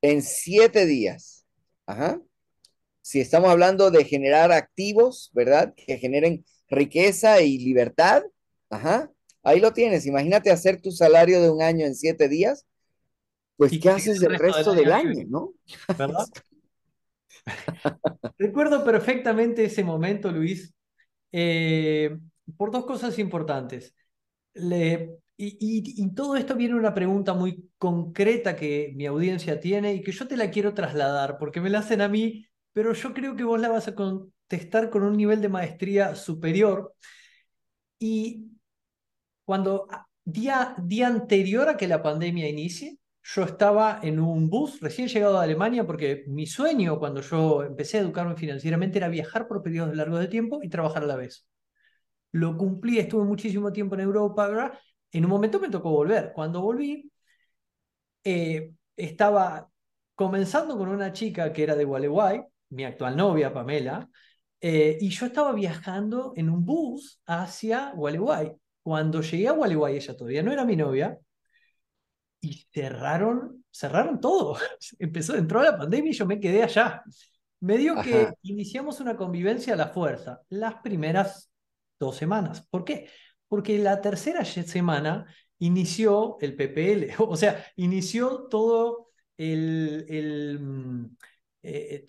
en 0.02 0.22
7 0.22 0.86
días. 0.86 1.46
Ajá 1.86 2.20
si 3.10 3.20
estamos 3.20 3.50
hablando 3.50 3.90
de 3.90 4.06
generar 4.06 4.52
activos, 4.52 5.32
¿verdad? 5.34 5.74
Que 5.76 5.98
generen 5.98 6.46
riqueza 6.70 7.42
y 7.42 7.58
libertad, 7.58 8.22
ajá, 8.70 9.12
ahí 9.42 9.60
lo 9.60 9.74
tienes. 9.74 10.06
Imagínate 10.06 10.52
hacer 10.52 10.80
tu 10.80 10.92
salario 10.92 11.42
de 11.42 11.50
un 11.50 11.64
año 11.64 11.88
en 11.88 11.96
siete 11.96 12.30
días. 12.30 12.68
Pues, 13.58 13.72
¿qué 13.82 13.90
haces 13.90 14.22
el 14.22 14.38
resto, 14.38 14.76
del, 14.76 14.92
año, 14.92 15.26
no? 15.28 15.54
¿Verdad? 15.98 16.28
Recuerdo 18.38 18.86
perfectamente 18.86 19.66
ese 19.66 19.84
momento, 19.84 20.32
Luis, 20.32 20.72
eh, 21.32 22.16
por 22.58 22.70
dos 22.70 22.86
cosas 22.86 23.18
importantes. 23.18 23.96
Y, 25.42 25.58
y, 26.04 26.14
todo 26.16 26.36
esto 26.36 26.56
viene 26.56 26.76
una 26.76 26.94
pregunta 26.94 27.34
muy 27.34 27.70
concreta 27.78 28.58
que 28.58 28.92
mi 28.96 29.06
audiencia 29.06 29.60
tiene 29.60 29.94
y 29.94 30.02
que 30.02 30.12
yo 30.12 30.28
te 30.28 30.36
la 30.36 30.52
quiero 30.52 30.74
trasladar, 30.74 31.38
porque 31.38 31.62
me 31.62 31.70
la 31.70 31.80
hacen 31.80 32.02
a 32.02 32.10
mí, 32.10 32.46
pero 32.74 32.94
yo 32.94 33.14
creo 33.14 33.36
que 33.38 33.46
vos 33.46 33.60
la 33.60 33.70
vas 33.70 33.88
a 33.88 33.96
contestar 33.96 34.90
con 34.90 35.04
un 35.04 35.16
nivel 35.16 35.42
de 35.42 35.50
maestría 35.50 36.16
superior. 36.16 36.94
Y 38.00 38.52
cuando 39.46 39.88
día, 40.26 40.76
día 40.84 41.08
anterior 41.08 41.70
a 41.70 41.78
que 41.78 41.88
la 41.88 42.02
pandemia 42.04 42.50
inicie, 42.50 43.00
yo 43.24 43.44
estaba 43.44 44.00
en 44.04 44.20
un 44.20 44.50
bus 44.50 44.80
recién 44.82 45.08
llegado 45.08 45.40
a 45.40 45.44
Alemania 45.44 45.86
porque 45.86 46.24
mi 46.28 46.48
sueño 46.48 47.00
cuando 47.00 47.22
yo 47.22 47.64
empecé 47.64 47.98
a 47.98 48.02
educarme 48.02 48.36
financieramente 48.36 48.98
era 48.98 49.08
viajar 49.08 49.48
por 49.48 49.62
periodos 49.62 49.96
largos 49.96 50.20
de 50.20 50.28
tiempo 50.28 50.60
y 50.64 50.70
trabajar 50.70 51.04
a 51.04 51.08
la 51.08 51.16
vez. 51.16 51.48
Lo 52.32 52.58
cumplí, 52.58 53.00
estuve 53.00 53.26
muchísimo 53.26 53.72
tiempo 53.72 53.96
en 53.96 54.02
Europa, 54.02 54.48
¿verdad? 54.48 54.74
En 55.12 55.26
un 55.26 55.32
momento 55.32 55.60
me 55.60 55.70
tocó 55.70 55.92
volver. 55.92 56.32
Cuando 56.34 56.62
volví, 56.62 57.12
eh, 58.24 58.74
estaba 58.96 59.70
comenzando 60.16 60.78
con 60.78 60.90
una 60.90 61.14
chica 61.14 61.52
que 61.54 61.64
era 61.64 61.76
de 61.76 61.86
Gualeguay, 61.86 62.42
mi 62.70 62.84
actual 62.84 63.16
novia, 63.16 63.54
Pamela, 63.54 64.10
eh, 64.62 64.98
y 65.00 65.10
yo 65.10 65.26
estaba 65.26 65.54
viajando 65.54 66.34
en 66.36 66.50
un 66.50 66.66
bus 66.66 67.22
hacia 67.26 67.92
Gualeguay. 67.92 68.54
Cuando 68.84 69.22
llegué 69.22 69.48
a 69.48 69.54
Gualeguay, 69.54 69.96
ella 69.96 70.18
todavía 70.18 70.44
no 70.44 70.52
era 70.52 70.66
mi 70.66 70.76
novia, 70.76 71.18
y 72.42 72.66
cerraron, 72.74 73.64
cerraron 73.72 74.20
todo. 74.20 74.58
Empezó, 75.00 75.36
entró 75.36 75.62
la 75.62 75.78
pandemia 75.78 76.12
y 76.12 76.16
yo 76.16 76.26
me 76.26 76.40
quedé 76.40 76.64
allá. 76.64 77.04
Me 77.62 77.78
dio 77.78 78.02
que 78.02 78.34
iniciamos 78.44 79.02
una 79.02 79.18
convivencia 79.18 79.74
a 79.74 79.78
la 79.78 79.90
fuerza 79.90 80.42
las 80.50 80.76
primeras 80.76 81.49
dos 82.00 82.16
semanas. 82.16 82.66
¿Por 82.70 82.86
qué? 82.86 83.10
porque 83.50 83.80
la 83.80 84.00
tercera 84.00 84.46
semana 84.46 85.26
inició 85.58 86.38
el 86.40 86.56
PPL, 86.56 87.16
o 87.20 87.36
sea, 87.36 87.66
inició 87.76 88.48
todo 88.48 89.10
el, 89.36 90.58
mm, 90.62 91.18
eh, 91.64 92.06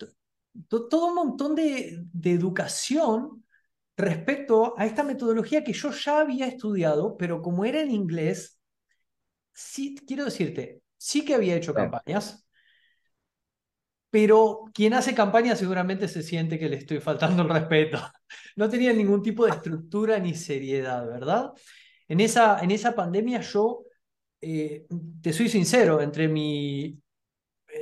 todo 0.69 1.07
un 1.07 1.15
montón 1.15 1.55
de, 1.55 2.05
educación 2.23 3.43
respecto 3.97 4.73
a 4.77 4.85
esta 4.85 5.03
metodología 5.03 5.63
que 5.63 5.73
yo 5.73 5.91
ya 5.91 6.21
había 6.21 6.47
estudiado, 6.47 7.17
pero 7.17 7.41
como 7.41 7.65
era 7.65 7.81
en 7.81 7.91
inglés, 7.91 8.59
sí, 9.53 9.95
quiero 10.07 10.25
decirte, 10.25 10.81
sí 10.97 11.25
que 11.25 11.35
había 11.35 11.55
hecho 11.55 11.73
campañas, 11.73 12.45
pero 14.11 14.65
quien 14.73 14.93
hace 14.93 15.15
campaña 15.15 15.55
seguramente 15.55 16.07
se 16.09 16.21
siente 16.21 16.59
que 16.59 16.69
le 16.69 16.75
estoy 16.75 16.99
faltando 16.99 17.43
el 17.43 17.49
respeto. 17.49 17.97
No 18.55 18.69
tenía 18.69 18.93
ningún 18.93 19.21
tipo 19.21 19.45
de 19.45 19.51
estructura 19.51 20.19
ni 20.19 20.35
seriedad, 20.35 21.05
¿verdad? 21.05 21.51
En 22.07 22.19
esa, 22.19 22.59
en 22.59 22.71
esa 22.71 22.95
pandemia 22.95 23.41
yo, 23.41 23.83
eh, 24.41 24.85
te 25.21 25.33
soy 25.33 25.49
sincero, 25.49 26.01
entre 26.01 26.27
mi... 26.27 26.97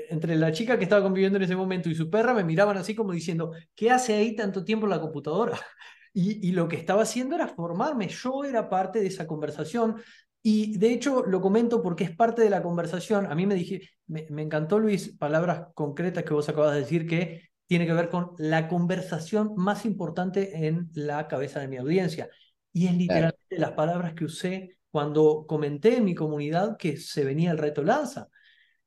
Entre 0.09 0.35
la 0.35 0.51
chica 0.51 0.77
que 0.77 0.83
estaba 0.83 1.01
conviviendo 1.01 1.37
en 1.37 1.43
ese 1.43 1.55
momento 1.55 1.89
y 1.89 1.95
su 1.95 2.09
perra 2.11 2.33
me 2.33 2.43
miraban 2.43 2.77
así 2.77 2.93
como 2.93 3.11
diciendo, 3.11 3.51
¿qué 3.75 3.89
hace 3.89 4.13
ahí 4.13 4.35
tanto 4.35 4.63
tiempo 4.63 4.85
la 4.85 5.01
computadora? 5.01 5.59
Y, 6.11 6.51
lo 6.53 6.67
que 6.67 6.75
estaba 6.75 7.03
haciendo 7.03 7.35
era 7.35 7.47
formarme. 7.47 8.07
Yo 8.09 8.43
era 8.43 8.67
parte 8.67 8.99
de 8.99 9.07
esa 9.07 9.27
conversación. 9.27 10.01
Y 10.41 10.77
de 10.77 10.93
hecho 10.93 11.25
lo 11.25 11.41
comento 11.41 11.81
porque 11.83 12.05
es 12.05 12.15
parte 12.15 12.41
de 12.41 12.49
la 12.49 12.61
conversación. 12.61 13.25
A 13.25 13.35
mí 13.35 13.45
me 13.45 13.55
dije, 13.55 13.81
me, 14.07 14.25
encantó 14.41 14.79
Luis, 14.79 15.15
palabras 15.17 15.67
concretas 15.73 16.23
que 16.23 16.33
vos 16.33 16.47
acabas 16.47 16.73
de 16.73 16.81
decir 16.81 17.07
que 17.07 17.49
tiene 17.67 17.85
que 17.85 17.93
ver 17.93 18.09
con 18.09 18.33
la 18.37 18.67
conversación 18.67 19.53
más 19.55 19.85
importante 19.85 20.67
en 20.67 20.89
la 20.93 21.27
cabeza 21.27 21.59
de 21.59 21.67
mi 21.67 21.77
audiencia. 21.77 22.29
Y 22.71 22.87
es 22.87 22.95
literalmente 22.95 23.57
las 23.57 23.71
palabras 23.73 24.13
que 24.13 24.25
usé 24.25 24.77
cuando 24.89 25.45
comenté 25.47 25.97
en 25.97 26.05
mi 26.05 26.15
comunidad 26.15 26.77
que 26.77 26.97
se 26.97 27.23
venía 27.23 27.51
el 27.51 27.57
reto 27.57 27.83
Lanza. 27.83 28.27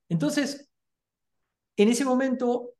Entonces, 0.08 0.68
en 1.76 1.88
ese 1.88 2.04
momento, 2.04 2.74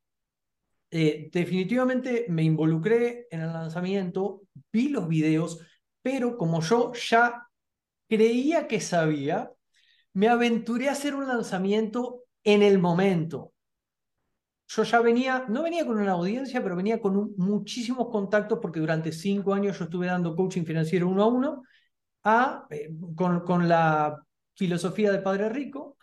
eh, 0.91 1.31
definitivamente 1.33 2.27
me 2.29 2.43
involucré 2.43 3.27
en 3.31 3.41
el 3.41 3.53
lanzamiento, 3.53 4.43
vi 4.73 4.89
los 4.89 5.09
videos, 5.09 5.61
pero 6.03 6.37
como 6.37 6.61
yo 6.61 6.93
ya 6.95 7.49
creía 8.13 8.69
que 8.69 8.79
sabía, 8.79 9.51
me 10.13 10.29
aventuré 10.29 10.91
a 10.91 10.93
hacer 10.93 11.15
un 11.15 11.27
lanzamiento 11.27 12.25
en 12.45 12.63
el 12.63 12.79
momento. 12.79 13.55
Yo 14.69 14.83
ya 14.83 15.01
venía, 15.01 15.47
no 15.49 15.63
venía 15.63 15.87
con 15.87 15.99
una 15.99 16.13
audiencia, 16.13 16.63
pero 16.63 16.77
venía 16.77 17.01
con 17.01 17.33
muchísimos 17.39 18.11
contactos 18.11 18.59
porque 18.61 18.81
durante 18.81 19.13
cinco 19.13 19.55
años 19.55 19.79
yo 19.79 19.85
estuve 19.85 20.09
dando 20.09 20.37
coaching 20.37 20.65
financiero 20.65 21.09
uno 21.09 21.23
a 21.23 21.27
uno 21.27 21.63
a, 22.25 22.67
eh, 22.69 22.91
con, 23.15 23.41
con, 23.47 23.67
la 23.67 24.23
filosofía 24.57 25.11
del 25.11 25.23
Padre 25.23 25.49
Rico 25.49 25.97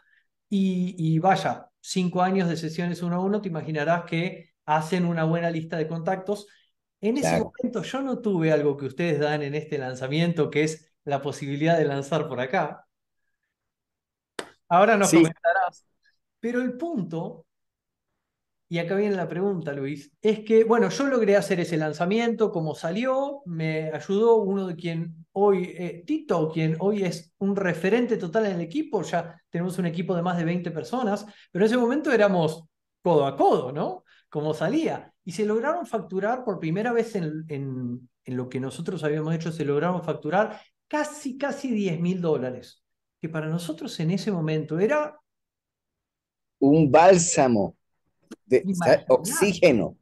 y, 0.50 0.96
y, 0.98 1.20
vaya, 1.20 1.70
cinco 1.80 2.24
años 2.24 2.50
de 2.50 2.58
sesiones 2.58 3.04
uno 3.04 3.18
a 3.18 3.20
uno, 3.20 3.40
te 3.40 3.50
imaginarás 3.50 4.06
que 4.06 4.50
hacen 4.66 5.06
una 5.06 5.26
buena 5.26 5.52
lista 5.52 5.78
de 5.78 5.88
contactos. 5.88 6.48
En 7.02 7.18
ese 7.18 7.40
momento 7.40 7.84
yo 7.84 8.02
no 8.02 8.18
tuve 8.18 8.52
algo 8.52 8.78
que 8.78 8.88
ustedes 8.88 9.20
dan 9.20 9.44
en 9.44 9.54
este 9.54 9.78
lanzamiento, 9.78 10.50
que 10.50 10.64
es 10.64 10.89
la 11.10 11.22
posibilidad 11.22 11.78
de 11.78 11.86
lanzar 11.86 12.28
por 12.28 12.40
acá. 12.40 12.86
Ahora 14.70 14.96
nos 14.96 15.12
comentarás. 15.12 15.86
Pero 16.40 16.62
el 16.62 16.78
punto, 16.78 17.46
y 18.70 18.78
acá 18.78 18.96
viene 18.96 19.16
la 19.16 19.28
pregunta, 19.28 19.74
Luis, 19.74 20.12
es 20.22 20.42
que, 20.42 20.64
bueno, 20.64 20.90
yo 20.90 21.08
logré 21.08 21.36
hacer 21.36 21.60
ese 21.60 21.76
lanzamiento, 21.76 22.52
como 22.52 22.76
salió, 22.76 23.42
me 23.46 23.92
ayudó 23.92 24.36
uno 24.36 24.68
de 24.68 24.76
quien 24.76 25.26
hoy, 25.32 25.74
eh, 25.76 26.04
Tito, 26.06 26.50
quien 26.50 26.78
hoy 26.80 27.04
es 27.04 27.34
un 27.40 27.56
referente 27.56 28.18
total 28.18 28.46
en 28.46 28.54
el 28.54 28.62
equipo, 28.62 29.02
ya 29.02 29.42
tenemos 29.50 29.78
un 29.80 29.88
equipo 29.88 30.16
de 30.16 30.22
más 30.22 30.38
de 30.38 30.46
20 30.46 30.70
personas, 30.72 31.26
pero 31.52 31.66
en 31.66 31.72
ese 31.72 31.78
momento 31.78 32.12
éramos 32.12 32.64
codo 33.02 33.26
a 33.26 33.36
codo, 33.36 33.72
¿no? 33.72 34.04
Como 34.30 34.54
salía. 34.54 35.12
Y 35.26 35.32
se 35.32 35.46
lograron 35.46 35.86
facturar 35.86 36.44
por 36.44 36.60
primera 36.60 36.94
vez 36.94 37.16
en, 37.16 37.46
en, 37.48 38.10
en 38.24 38.38
lo 38.38 38.48
que 38.50 38.60
nosotros 38.60 39.04
habíamos 39.04 39.34
hecho, 39.34 39.52
se 39.52 39.66
lograron 39.66 40.04
facturar 40.04 40.62
casi, 40.90 41.38
casi 41.38 41.72
10 41.72 42.02
mil 42.02 42.20
dólares, 42.20 42.84
que 43.22 43.30
para 43.30 43.48
nosotros 43.48 43.98
en 44.02 44.12
ese 44.12 44.32
momento 44.32 44.80
era... 44.80 45.18
Un 46.60 46.92
bálsamo 46.92 47.78
de 48.46 48.66
oxígeno. 49.08 49.96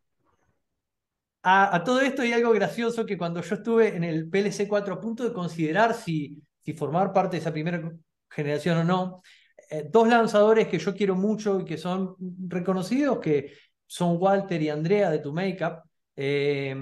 A, 1.43 1.83
todo 1.85 2.01
esto 2.01 2.23
hay 2.23 2.33
algo 2.33 2.51
gracioso 2.51 3.05
que 3.05 3.17
cuando 3.17 3.41
yo 3.41 3.55
estuve 3.55 3.95
en 3.95 4.03
el 4.03 4.27
PLC 4.27 4.67
4 4.67 4.95
a 4.95 4.99
punto 4.99 5.23
de 5.23 5.31
considerar 5.31 5.93
si, 5.93 6.41
si 6.61 6.73
formar 6.73 7.13
parte 7.13 7.37
de 7.37 7.41
esa 7.41 7.53
primera 7.53 7.89
generación 8.29 8.79
o 8.79 8.83
no, 8.83 9.21
eh, 9.69 9.87
dos 9.89 10.07
lanzadores 10.07 10.67
que 10.67 10.79
yo 10.79 10.93
quiero 10.93 11.15
mucho 11.15 11.61
y 11.61 11.65
que 11.65 11.77
son 11.77 12.15
reconocidos, 12.47 13.19
que 13.19 13.53
son 13.85 14.17
Walter 14.19 14.61
y 14.61 14.69
Andrea 14.69 15.09
de 15.09 15.19
Tu 15.19 15.31
Makeup, 15.31 15.83
eh, 16.15 16.75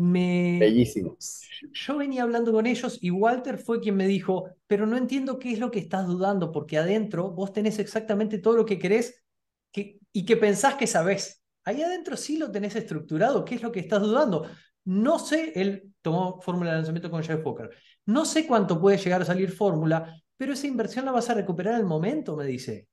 me... 0.00 0.58
Bellísimos. 0.58 1.42
Yo 1.72 1.98
venía 1.98 2.22
hablando 2.22 2.52
con 2.52 2.66
ellos 2.66 2.98
y 3.02 3.10
Walter 3.10 3.58
fue 3.58 3.80
quien 3.80 3.96
me 3.96 4.06
dijo, 4.06 4.48
pero 4.66 4.86
no 4.86 4.96
entiendo 4.96 5.38
qué 5.38 5.52
es 5.52 5.58
lo 5.58 5.70
que 5.70 5.78
estás 5.78 6.06
dudando, 6.06 6.52
porque 6.52 6.78
adentro 6.78 7.30
vos 7.30 7.52
tenés 7.52 7.78
exactamente 7.78 8.38
todo 8.38 8.56
lo 8.56 8.64
que 8.64 8.78
querés 8.78 9.22
y 9.74 10.24
que 10.24 10.36
pensás 10.36 10.74
que 10.74 10.86
sabés. 10.86 11.42
Ahí 11.64 11.82
adentro 11.82 12.16
sí 12.16 12.38
lo 12.38 12.50
tenés 12.50 12.74
estructurado, 12.76 13.44
¿qué 13.44 13.56
es 13.56 13.62
lo 13.62 13.70
que 13.70 13.80
estás 13.80 14.00
dudando? 14.00 14.46
No 14.84 15.18
sé, 15.18 15.52
él 15.54 15.92
tomó 16.00 16.40
fórmula 16.40 16.70
de 16.70 16.76
lanzamiento 16.78 17.10
con 17.10 17.22
Jeff 17.22 17.44
Walker, 17.44 17.70
no 18.06 18.24
sé 18.24 18.46
cuánto 18.46 18.80
puede 18.80 18.96
llegar 18.96 19.20
a 19.20 19.26
salir 19.26 19.52
fórmula, 19.52 20.18
pero 20.38 20.54
esa 20.54 20.66
inversión 20.66 21.04
la 21.04 21.12
vas 21.12 21.28
a 21.28 21.34
recuperar 21.34 21.74
al 21.74 21.84
momento, 21.84 22.34
me 22.34 22.46
dice. 22.46 22.88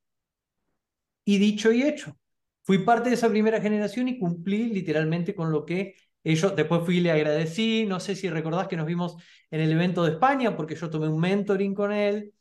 Y 1.23 1.37
dicho 1.37 1.71
y 1.71 1.83
hecho, 1.83 2.17
fui 2.63 2.79
parte 2.79 3.07
de 3.09 3.15
esa 3.15 3.29
primera 3.29 3.61
generación 3.61 4.09
y 4.09 4.19
cumplí 4.19 4.65
literalmente 4.73 5.33
con 5.33 5.51
lo 5.53 5.65
que 5.65 5.95
ellos, 6.31 6.55
después 6.55 6.83
fui 6.83 6.97
y 6.97 7.01
le 7.01 7.11
agradecí, 7.11 7.85
no 7.85 7.99
sé 7.99 8.15
si 8.15 8.29
recordás 8.29 8.67
que 8.67 8.75
nos 8.75 8.85
vimos 8.85 9.15
en 9.49 9.61
el 9.61 9.71
evento 9.71 10.03
de 10.03 10.11
España 10.11 10.55
porque 10.55 10.75
yo 10.75 10.89
tomé 10.89 11.07
un 11.07 11.19
mentoring 11.19 11.73
con 11.73 11.91
él. 11.91 12.33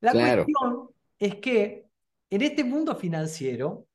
La 0.00 0.12
cuestión 0.12 0.88
es 1.18 1.36
que 1.36 1.86
en 2.30 2.42
este 2.42 2.64
mundo 2.64 2.96
financiero, 2.96 3.86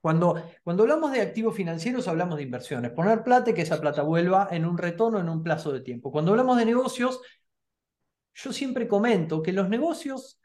cuando, 0.00 0.42
cuando 0.62 0.82
hablamos 0.82 1.12
de 1.12 1.20
activos 1.20 1.54
financieros 1.54 2.08
hablamos 2.08 2.36
de 2.36 2.44
inversiones, 2.44 2.92
poner 2.92 3.22
plata 3.22 3.50
y 3.50 3.54
que 3.54 3.62
esa 3.62 3.80
plata 3.80 4.02
vuelva 4.02 4.48
en 4.50 4.64
un 4.64 4.78
retorno 4.78 5.18
en 5.18 5.28
un 5.28 5.42
plazo 5.42 5.72
de 5.72 5.80
tiempo. 5.80 6.10
Cuando 6.10 6.30
hablamos 6.30 6.56
de 6.56 6.64
negocios, 6.64 7.20
yo 8.34 8.52
siempre 8.52 8.88
comento 8.88 9.42
que 9.42 9.52
los 9.52 9.68
negocios 9.68 10.40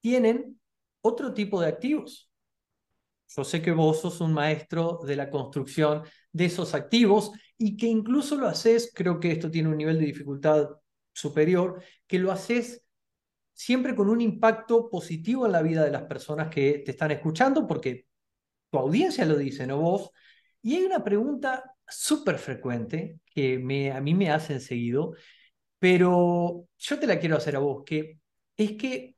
tienen 0.00 0.60
otro 1.00 1.34
tipo 1.34 1.60
de 1.60 1.68
activos. 1.68 2.30
Yo 3.28 3.44
sé 3.44 3.62
que 3.62 3.72
vos 3.72 4.00
sos 4.00 4.20
un 4.20 4.32
maestro 4.32 5.00
de 5.04 5.16
la 5.16 5.30
construcción 5.30 6.02
de 6.32 6.44
esos 6.44 6.74
activos 6.74 7.32
y 7.58 7.76
que 7.76 7.86
incluso 7.86 8.36
lo 8.36 8.46
haces, 8.46 8.92
creo 8.94 9.18
que 9.20 9.32
esto 9.32 9.50
tiene 9.50 9.68
un 9.68 9.76
nivel 9.76 9.98
de 9.98 10.06
dificultad 10.06 10.68
superior, 11.12 11.82
que 12.06 12.18
lo 12.18 12.30
haces 12.32 12.82
siempre 13.52 13.94
con 13.94 14.08
un 14.10 14.20
impacto 14.20 14.88
positivo 14.90 15.46
en 15.46 15.52
la 15.52 15.62
vida 15.62 15.84
de 15.84 15.90
las 15.90 16.04
personas 16.04 16.48
que 16.48 16.82
te 16.84 16.90
están 16.90 17.12
escuchando, 17.12 17.66
porque 17.66 18.06
tu 18.70 18.78
audiencia 18.78 19.24
lo 19.24 19.36
dice, 19.36 19.66
no 19.66 19.80
vos. 19.80 20.10
Y 20.62 20.76
hay 20.76 20.84
una 20.84 21.04
pregunta 21.04 21.76
súper 21.86 22.38
frecuente 22.38 23.20
que 23.26 23.56
a 23.94 24.00
mí 24.00 24.14
me 24.14 24.30
hacen 24.30 24.60
seguido, 24.60 25.14
pero 25.78 26.66
yo 26.78 26.98
te 26.98 27.06
la 27.06 27.18
quiero 27.18 27.36
hacer 27.36 27.56
a 27.56 27.60
vos, 27.60 27.82
que 27.84 28.18
es 28.56 28.72
que 28.72 29.13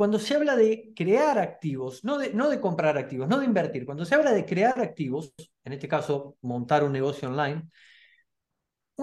cuando 0.00 0.18
se 0.18 0.34
habla 0.34 0.56
de 0.56 0.94
crear 0.96 1.38
activos, 1.38 2.02
no 2.04 2.16
de, 2.16 2.32
no 2.32 2.48
de 2.48 2.58
comprar 2.58 2.96
activos, 2.96 3.28
no 3.28 3.38
de 3.38 3.44
invertir, 3.44 3.84
cuando 3.84 4.06
se 4.06 4.14
habla 4.14 4.32
de 4.32 4.46
crear 4.46 4.80
activos, 4.80 5.34
en 5.62 5.74
este 5.74 5.88
caso 5.88 6.38
montar 6.40 6.84
un 6.84 6.92
negocio 6.92 7.28
online, 7.28 7.68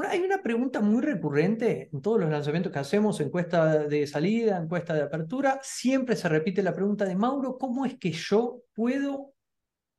hay 0.09 0.21
una 0.21 0.41
pregunta 0.41 0.81
muy 0.81 1.03
recurrente 1.03 1.91
en 1.93 2.01
todos 2.01 2.19
los 2.19 2.31
lanzamientos 2.31 2.71
que 2.71 2.79
hacemos, 2.79 3.19
encuesta 3.19 3.85
de 3.87 4.07
salida, 4.07 4.57
encuesta 4.57 4.95
de 4.95 5.03
apertura, 5.03 5.59
siempre 5.61 6.15
se 6.15 6.29
repite 6.29 6.63
la 6.63 6.73
pregunta 6.73 7.05
de 7.05 7.15
Mauro, 7.15 7.59
¿cómo 7.59 7.85
es 7.85 7.99
que 7.99 8.11
yo 8.11 8.63
puedo 8.73 9.35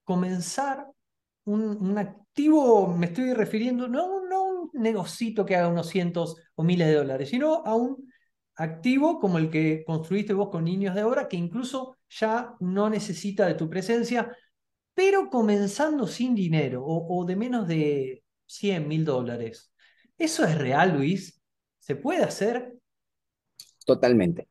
comenzar 0.02 0.84
un, 1.44 1.96
activo, 1.96 2.88
me 2.88 3.06
estoy 3.06 3.34
refiriendo, 3.34 3.86
no, 3.86 4.26
no 4.26 4.44
un 4.46 4.70
negocito 4.72 5.46
que 5.46 5.54
haga 5.54 5.68
unos 5.68 5.90
cientos 5.90 6.34
o 6.56 6.64
miles 6.64 6.88
de 6.88 6.94
dólares, 6.94 7.28
sino 7.28 7.62
a 7.64 7.76
un 7.76 8.08
activo 8.58 9.20
como 9.20 9.38
el 9.38 9.50
que 9.50 9.84
construiste 9.86 10.34
vos 10.34 10.50
con 10.50 10.64
niños 10.64 10.94
de 10.94 11.02
ahora, 11.02 11.28
que 11.28 11.36
incluso 11.36 11.96
ya 12.10 12.54
no 12.60 12.90
necesita 12.90 13.46
de 13.46 13.54
tu 13.54 13.70
presencia, 13.70 14.36
pero 14.94 15.30
comenzando 15.30 16.06
sin 16.06 16.34
dinero 16.34 16.84
o, 16.84 17.20
o 17.20 17.24
de 17.24 17.36
menos 17.36 17.68
de 17.68 18.24
100 18.46 18.88
mil 18.88 19.04
dólares. 19.04 19.72
¿Eso 20.18 20.44
es 20.44 20.58
real, 20.58 20.96
Luis? 20.96 21.40
¿Se 21.78 21.94
puede 21.94 22.24
hacer? 22.24 22.76
Totalmente, 23.86 24.48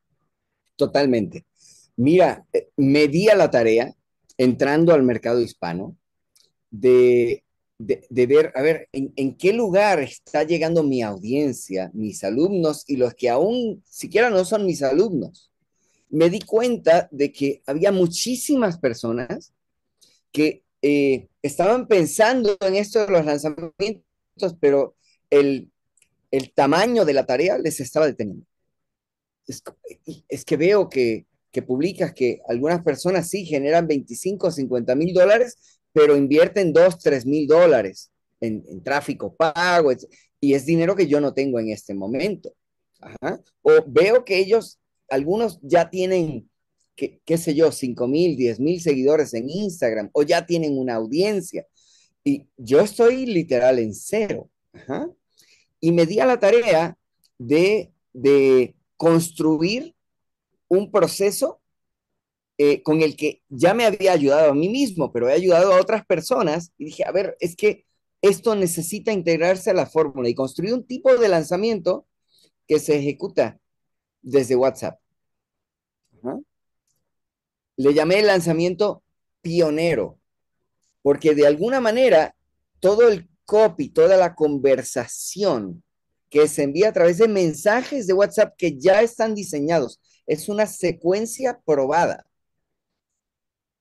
totalmente. 0.76 1.46
Mira, 1.98 2.46
eh, 2.54 2.70
me 2.78 3.08
di 3.08 3.30
a 3.30 3.36
la 3.36 3.52
tarea, 3.52 3.94
entrando 4.38 4.94
al 4.94 5.04
mercado 5.04 5.42
hispano, 5.42 5.98
de, 6.70 7.44
ver, 7.80 8.52
a 8.56 8.62
ver, 8.62 8.90
en, 8.92 9.36
qué 9.36 9.54
lugar 9.54 10.00
está 10.00 10.44
llegando 10.44 10.84
mi 10.84 11.02
audiencia, 11.02 11.92
mis 11.94 12.24
alumnos 12.24 12.84
y 12.88 12.98
los 12.98 13.14
que 13.14 13.30
aún 13.30 13.84
siquiera 13.86 14.30
no 14.30 14.46
son 14.46 14.66
mis 14.66 14.82
alumnos. 14.82 15.52
Me 16.10 16.30
di 16.30 16.40
cuenta 16.40 17.08
de 17.12 17.32
que 17.32 17.62
había 17.66 17.92
muchísimas 17.92 18.80
personas 18.80 19.54
que 20.32 20.64
eh, 20.82 21.28
estaban 21.42 21.88
pensando 21.88 22.58
en 22.62 22.76
esto 22.76 23.06
de 23.06 23.12
los 23.12 23.26
lanzamientos, 23.26 24.04
pero 24.60 24.96
el, 25.30 25.72
tamaño 26.56 27.06
de 27.06 27.14
la 27.14 27.26
tarea 27.26 27.58
les 27.58 27.80
estaba 27.80 28.08
deteniendo. 28.08 28.46
Es, 29.46 30.44
que 30.44 30.58
veo 30.58 30.90
que, 30.90 31.26
que, 31.52 31.62
publicas 31.62 32.14
que 32.14 32.42
algunas 32.48 32.84
personas 32.84 33.30
sí 33.30 33.46
generan 33.46 33.88
25 33.88 34.48
o 34.48 34.52
50 34.52 34.96
mil 34.96 35.14
dólares, 35.14 35.77
pero 35.94 36.16
invierten 36.16 36.74
2, 36.74 37.00
3 37.00 37.26
mil 37.26 37.48
dólares 37.48 38.12
en, 38.40 38.84
tráfico 38.84 39.36
pago, 39.36 39.92
y 40.40 40.54
es 40.54 40.66
dinero 40.66 40.96
que 40.96 41.08
yo 41.08 41.20
no 41.20 41.34
tengo 41.34 41.60
en 41.60 41.70
este 41.70 41.94
momento. 41.94 42.54
O 43.62 43.72
veo 43.88 44.24
que 44.24 44.38
ellos, 44.38 44.80
algunos 45.10 45.60
ya 45.62 45.90
tienen, 45.90 46.50
qué, 46.96 47.20
qué 47.26 47.38
sé 47.38 47.56
yo, 47.56 47.72
5 47.72 48.08
mil, 48.08 48.38
10 48.38 48.60
mil 48.60 48.82
seguidores 48.82 49.34
en 49.34 49.50
Instagram, 49.50 50.10
o 50.14 50.24
ya 50.24 50.46
tienen 50.46 50.78
una 50.78 50.96
audiencia. 50.96 51.66
Y 52.28 52.46
yo 52.58 52.82
estoy 52.82 53.26
literal 53.26 53.80
en 53.80 53.94
cero. 53.94 54.50
Y 55.80 55.94
me 55.94 56.06
di 56.06 56.20
a 56.20 56.26
la 56.26 56.38
tarea 56.38 56.98
de, 57.38 57.94
construir 58.98 59.96
un 60.68 60.92
proceso 60.92 61.62
eh, 62.58 62.82
con 62.82 63.02
el 63.02 63.16
que 63.16 63.44
ya 63.50 63.74
me 63.74 63.86
había 63.86 64.14
ayudado 64.14 64.52
a 64.52 64.56
mí 64.56 64.70
mismo, 64.70 65.12
pero 65.12 65.30
he 65.30 65.34
ayudado 65.34 65.74
a 65.74 65.82
otras 65.82 66.06
personas 66.06 66.74
y 66.78 66.86
dije, 66.86 67.04
a 67.06 67.12
ver, 67.12 67.38
es 67.40 67.56
que 67.56 67.86
esto 68.22 68.56
necesita 68.56 69.12
integrarse 69.12 69.70
a 69.70 69.76
la 69.76 69.86
fórmula 69.86 70.28
y 70.30 70.36
construir 70.36 70.74
un 70.74 70.86
tipo 70.86 71.16
de 71.16 71.30
lanzamiento 71.30 72.08
que 72.68 72.80
se 72.80 72.98
ejecuta 72.98 73.60
desde 74.22 74.56
WhatsApp. 74.56 75.00
Le 77.78 77.94
llamé 77.94 78.20
el 78.20 78.28
lanzamiento 78.28 79.04
pionero, 79.42 80.20
porque 81.04 81.36
de 81.36 81.46
alguna 81.46 81.80
manera 81.80 82.36
todo 82.80 83.08
el 83.08 83.30
copy, 83.46 83.90
toda 83.90 84.18
la 84.18 84.36
conversación 84.36 85.84
que 86.30 86.48
se 86.48 86.64
envía 86.64 86.90
a 86.90 86.94
través 86.94 87.20
de 87.20 87.28
mensajes 87.28 88.08
de 88.08 88.14
WhatsApp 88.14 88.56
que 88.58 88.78
ya 88.78 89.02
están 89.02 89.34
diseñados. 89.34 90.02
Es 90.26 90.50
una 90.50 90.66
secuencia 90.66 91.62
probada. 91.66 92.27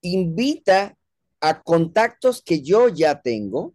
Invita 0.07 0.97
a 1.41 1.63
contactos 1.63 2.41
que 2.41 2.63
yo 2.63 2.89
ya 2.89 3.21
tengo. 3.21 3.75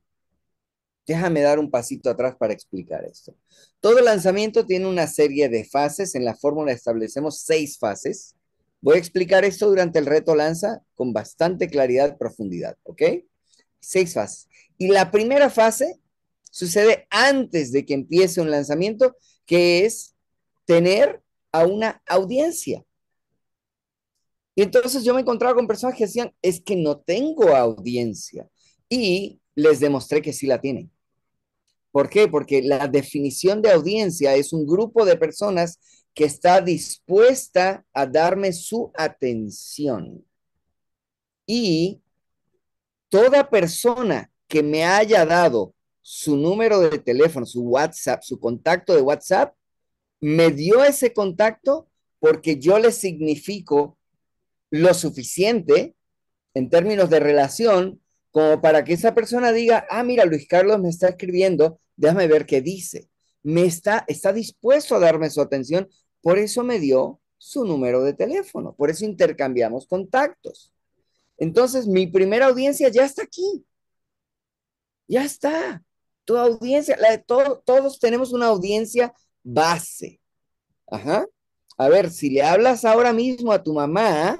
Déjame 1.05 1.41
dar 1.41 1.59
un 1.59 1.69
pasito 1.69 2.09
atrás 2.09 2.35
para 2.37 2.53
explicar 2.53 3.03
esto. 3.03 3.35
Todo 3.81 3.99
lanzamiento 3.99 4.65
tiene 4.65 4.87
una 4.87 5.07
serie 5.07 5.49
de 5.49 5.65
fases. 5.65 6.15
En 6.15 6.23
la 6.23 6.35
fórmula 6.35 6.71
establecemos 6.71 7.41
seis 7.41 7.77
fases. 7.77 8.35
Voy 8.79 8.95
a 8.95 8.99
explicar 8.99 9.43
esto 9.43 9.67
durante 9.67 9.99
el 9.99 10.05
reto 10.05 10.33
lanza 10.33 10.81
con 10.95 11.11
bastante 11.11 11.67
claridad 11.67 12.13
y 12.13 12.17
profundidad, 12.17 12.77
¿ok? 12.83 13.01
Seis 13.81 14.13
fases. 14.13 14.47
Y 14.77 14.87
la 14.87 15.11
primera 15.11 15.49
fase 15.49 15.99
sucede 16.49 17.07
antes 17.09 17.73
de 17.73 17.85
que 17.85 17.93
empiece 17.93 18.39
un 18.39 18.49
lanzamiento, 18.51 19.17
que 19.45 19.85
es 19.85 20.15
tener 20.65 21.21
a 21.51 21.65
una 21.65 22.01
audiencia. 22.07 22.85
Y 24.55 24.63
entonces 24.63 25.03
yo 25.03 25.13
me 25.13 25.21
encontraba 25.21 25.55
con 25.55 25.67
personas 25.67 25.95
que 25.97 26.05
decían, 26.05 26.33
es 26.41 26.61
que 26.61 26.75
no 26.75 26.99
tengo 26.99 27.55
audiencia. 27.55 28.47
Y 28.89 29.39
les 29.55 29.79
demostré 29.79 30.21
que 30.21 30.33
sí 30.33 30.47
la 30.47 30.59
tienen. 30.59 30.91
¿Por 31.91 32.09
qué? 32.09 32.27
Porque 32.27 32.61
la 32.61 32.87
definición 32.87 33.61
de 33.61 33.71
audiencia 33.71 34.35
es 34.35 34.53
un 34.53 34.65
grupo 34.65 35.05
de 35.05 35.17
personas 35.17 35.79
que 36.13 36.25
está 36.25 36.61
dispuesta 36.61 37.85
a 37.93 38.05
darme 38.05 38.53
su 38.53 38.91
atención. 38.95 40.25
Y 41.45 42.01
toda 43.09 43.49
persona 43.49 44.31
que 44.47 44.63
me 44.63 44.83
haya 44.83 45.25
dado 45.25 45.73
su 46.01 46.35
número 46.35 46.79
de 46.79 46.97
teléfono, 46.97 47.45
su 47.45 47.61
WhatsApp, 47.61 48.23
su 48.23 48.39
contacto 48.39 48.93
de 48.93 49.01
WhatsApp, 49.01 49.53
me 50.19 50.51
dio 50.51 50.83
ese 50.83 51.13
contacto 51.13 51.87
porque 52.19 52.59
yo 52.59 52.77
le 52.79 52.91
significo 52.91 53.97
lo 54.71 54.93
suficiente 54.93 55.95
en 56.53 56.69
términos 56.69 57.09
de 57.09 57.19
relación 57.19 58.01
como 58.31 58.61
para 58.61 58.83
que 58.83 58.93
esa 58.93 59.13
persona 59.13 59.51
diga, 59.51 59.85
ah, 59.89 60.03
mira, 60.03 60.25
Luis 60.25 60.47
Carlos 60.47 60.79
me 60.79 60.89
está 60.89 61.09
escribiendo, 61.09 61.79
déjame 61.97 62.27
ver 62.27 62.45
qué 62.45 62.61
dice. 62.61 63.09
Me 63.43 63.65
está, 63.65 64.05
está 64.07 64.31
dispuesto 64.31 64.95
a 64.95 64.99
darme 64.99 65.29
su 65.29 65.41
atención, 65.41 65.89
por 66.21 66.39
eso 66.39 66.63
me 66.63 66.79
dio 66.79 67.19
su 67.37 67.65
número 67.65 68.03
de 68.03 68.13
teléfono, 68.13 68.73
por 68.73 68.89
eso 68.89 69.03
intercambiamos 69.03 69.85
contactos. 69.85 70.73
Entonces, 71.37 71.87
mi 71.87 72.07
primera 72.07 72.45
audiencia 72.45 72.87
ya 72.89 73.03
está 73.03 73.23
aquí. 73.23 73.65
Ya 75.07 75.25
está. 75.25 75.83
Tu 76.23 76.37
audiencia, 76.37 76.95
la 76.97 77.11
de 77.11 77.17
todos 77.17 77.99
tenemos 77.99 78.31
una 78.31 78.45
audiencia 78.45 79.13
base. 79.43 80.21
Ajá. 80.87 81.25
A 81.77 81.89
ver, 81.89 82.11
si 82.11 82.29
le 82.29 82.43
hablas 82.43 82.85
ahora 82.85 83.11
mismo 83.11 83.51
a 83.51 83.63
tu 83.63 83.73
mamá, 83.73 84.37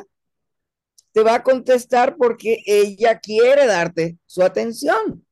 te 1.12 1.24
va 1.24 1.36
a 1.36 1.44
contestar 1.44 2.16
porque 2.18 2.64
ella 2.66 3.20
quiere 3.20 3.66
darte 3.66 4.18
su 4.26 4.42
atención. 4.42 5.26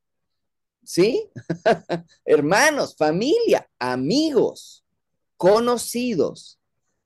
¿Sí? 0.82 1.30
Hermanos, 2.24 2.96
familia, 2.96 3.68
amigos, 3.78 4.84
conocidos, 5.36 6.58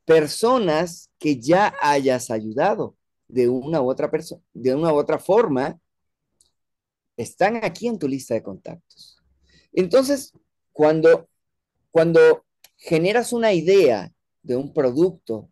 personas 0.05 1.11
que 1.19 1.39
ya 1.39 1.75
hayas 1.81 2.31
ayudado 2.31 2.97
de 3.29 3.49
una 3.49 3.81
u 3.81 3.91
otra 3.91 4.11
persona, 4.11 4.43
de 4.53 4.75
una 4.75 4.93
u 4.93 4.97
otra 4.97 5.19
forma, 5.19 5.79
están 7.17 7.65
aquí 7.65 7.87
en 7.87 7.99
tu 7.99 8.09
lista 8.09 8.35
de 8.35 8.43
contactos. 8.43 9.23
Entonces, 9.73 10.33
cuando, 10.73 11.29
cuando 11.91 12.45
generas 12.77 13.33
una 13.33 13.53
idea 13.53 14.13
de 14.43 14.57
un 14.57 14.73
producto, 14.73 15.51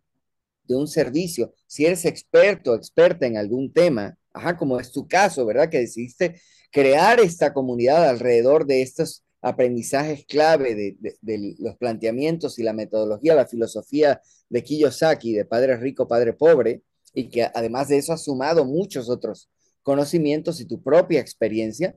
de 0.63 0.75
un 0.75 0.87
servicio, 0.87 1.53
si 1.67 1.85
eres 1.85 2.05
experto 2.05 2.75
experta 2.75 3.25
en 3.25 3.37
algún 3.37 3.71
tema, 3.71 4.17
ajá, 4.33 4.57
como 4.57 4.79
es 4.79 4.91
tu 4.91 5.07
caso, 5.07 5.45
¿verdad? 5.45 5.69
Que 5.69 5.79
decidiste 5.79 6.39
crear 6.71 7.19
esta 7.19 7.53
comunidad 7.53 8.09
alrededor 8.09 8.65
de 8.65 8.81
estos 8.81 9.23
aprendizajes 9.41 10.25
clave 10.25 10.73
de, 10.73 11.17
de, 11.21 11.55
los 11.59 11.75
planteamientos 11.77 12.57
y 12.59 12.63
la 12.63 12.73
metodología, 12.73 13.35
la 13.35 13.45
filosofía 13.45 14.21
de 14.49 14.63
Kiyosaki, 14.63 15.33
de 15.33 15.45
Padre 15.45 15.75
Rico, 15.75 16.07
Padre 16.07 16.33
Pobre, 16.33 16.81
y 17.13 17.29
que 17.29 17.43
además 17.43 17.89
de 17.89 17.97
eso 17.97 18.13
ha 18.13 18.17
sumado 18.17 18.65
muchos 18.65 19.09
otros 19.09 19.49
conocimientos 19.83 20.61
y 20.61 20.65
tu 20.65 20.81
propia 20.81 21.19
experiencia, 21.19 21.95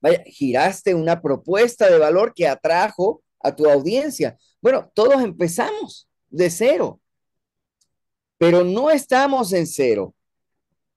vaya, 0.00 0.22
giraste 0.26 0.94
una 0.94 1.22
propuesta 1.22 1.88
de 1.88 1.98
valor 1.98 2.34
que 2.34 2.48
atrajo 2.48 3.22
a 3.40 3.54
tu 3.54 3.68
audiencia. 3.70 4.36
Bueno, 4.60 4.90
todos 4.94 5.22
empezamos 5.22 6.08
de 6.28 6.50
cero, 6.50 7.00
pero 8.42 8.64
no 8.64 8.90
estamos 8.90 9.52
en 9.52 9.68
cero. 9.68 10.16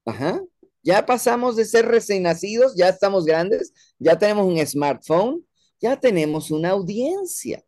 Ajá. 0.03 0.41
Ya 0.81 1.05
pasamos 1.05 1.55
de 1.55 1.65
ser 1.65 1.85
recién 1.85 2.23
nacidos, 2.23 2.75
ya 2.75 2.89
estamos 2.89 3.23
grandes, 3.23 3.71
ya 3.99 4.17
tenemos 4.17 4.47
un 4.47 4.65
smartphone, 4.65 5.45
ya 5.79 5.99
tenemos 5.99 6.49
una 6.49 6.71
audiencia. 6.71 7.63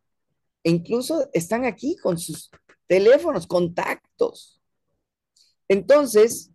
E 0.63 0.71
incluso 0.71 1.29
están 1.31 1.63
aquí 1.63 1.95
con 1.95 2.17
sus 2.17 2.49
teléfonos, 2.87 3.45
contactos. 3.45 4.59
Entonces, 5.67 6.49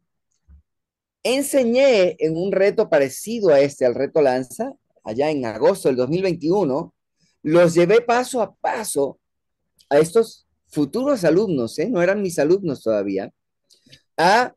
enseñé 1.22 2.16
en 2.18 2.36
un 2.36 2.50
reto 2.50 2.90
parecido 2.90 3.50
a 3.50 3.60
este, 3.60 3.86
al 3.86 3.94
reto 3.94 4.20
Lanza, 4.20 4.72
allá 5.04 5.30
en 5.30 5.46
agosto 5.46 5.88
del 5.88 5.96
2021, 5.96 6.92
los 7.44 7.74
llevé 7.74 8.00
paso 8.00 8.42
a 8.42 8.52
paso 8.52 9.20
a 9.88 10.00
estos 10.00 10.48
futuros 10.72 11.24
alumnos, 11.24 11.78
¿eh? 11.78 11.88
no 11.88 12.02
eran 12.02 12.22
mis 12.22 12.38
alumnos 12.38 12.82
todavía, 12.82 13.32
a 14.16 14.54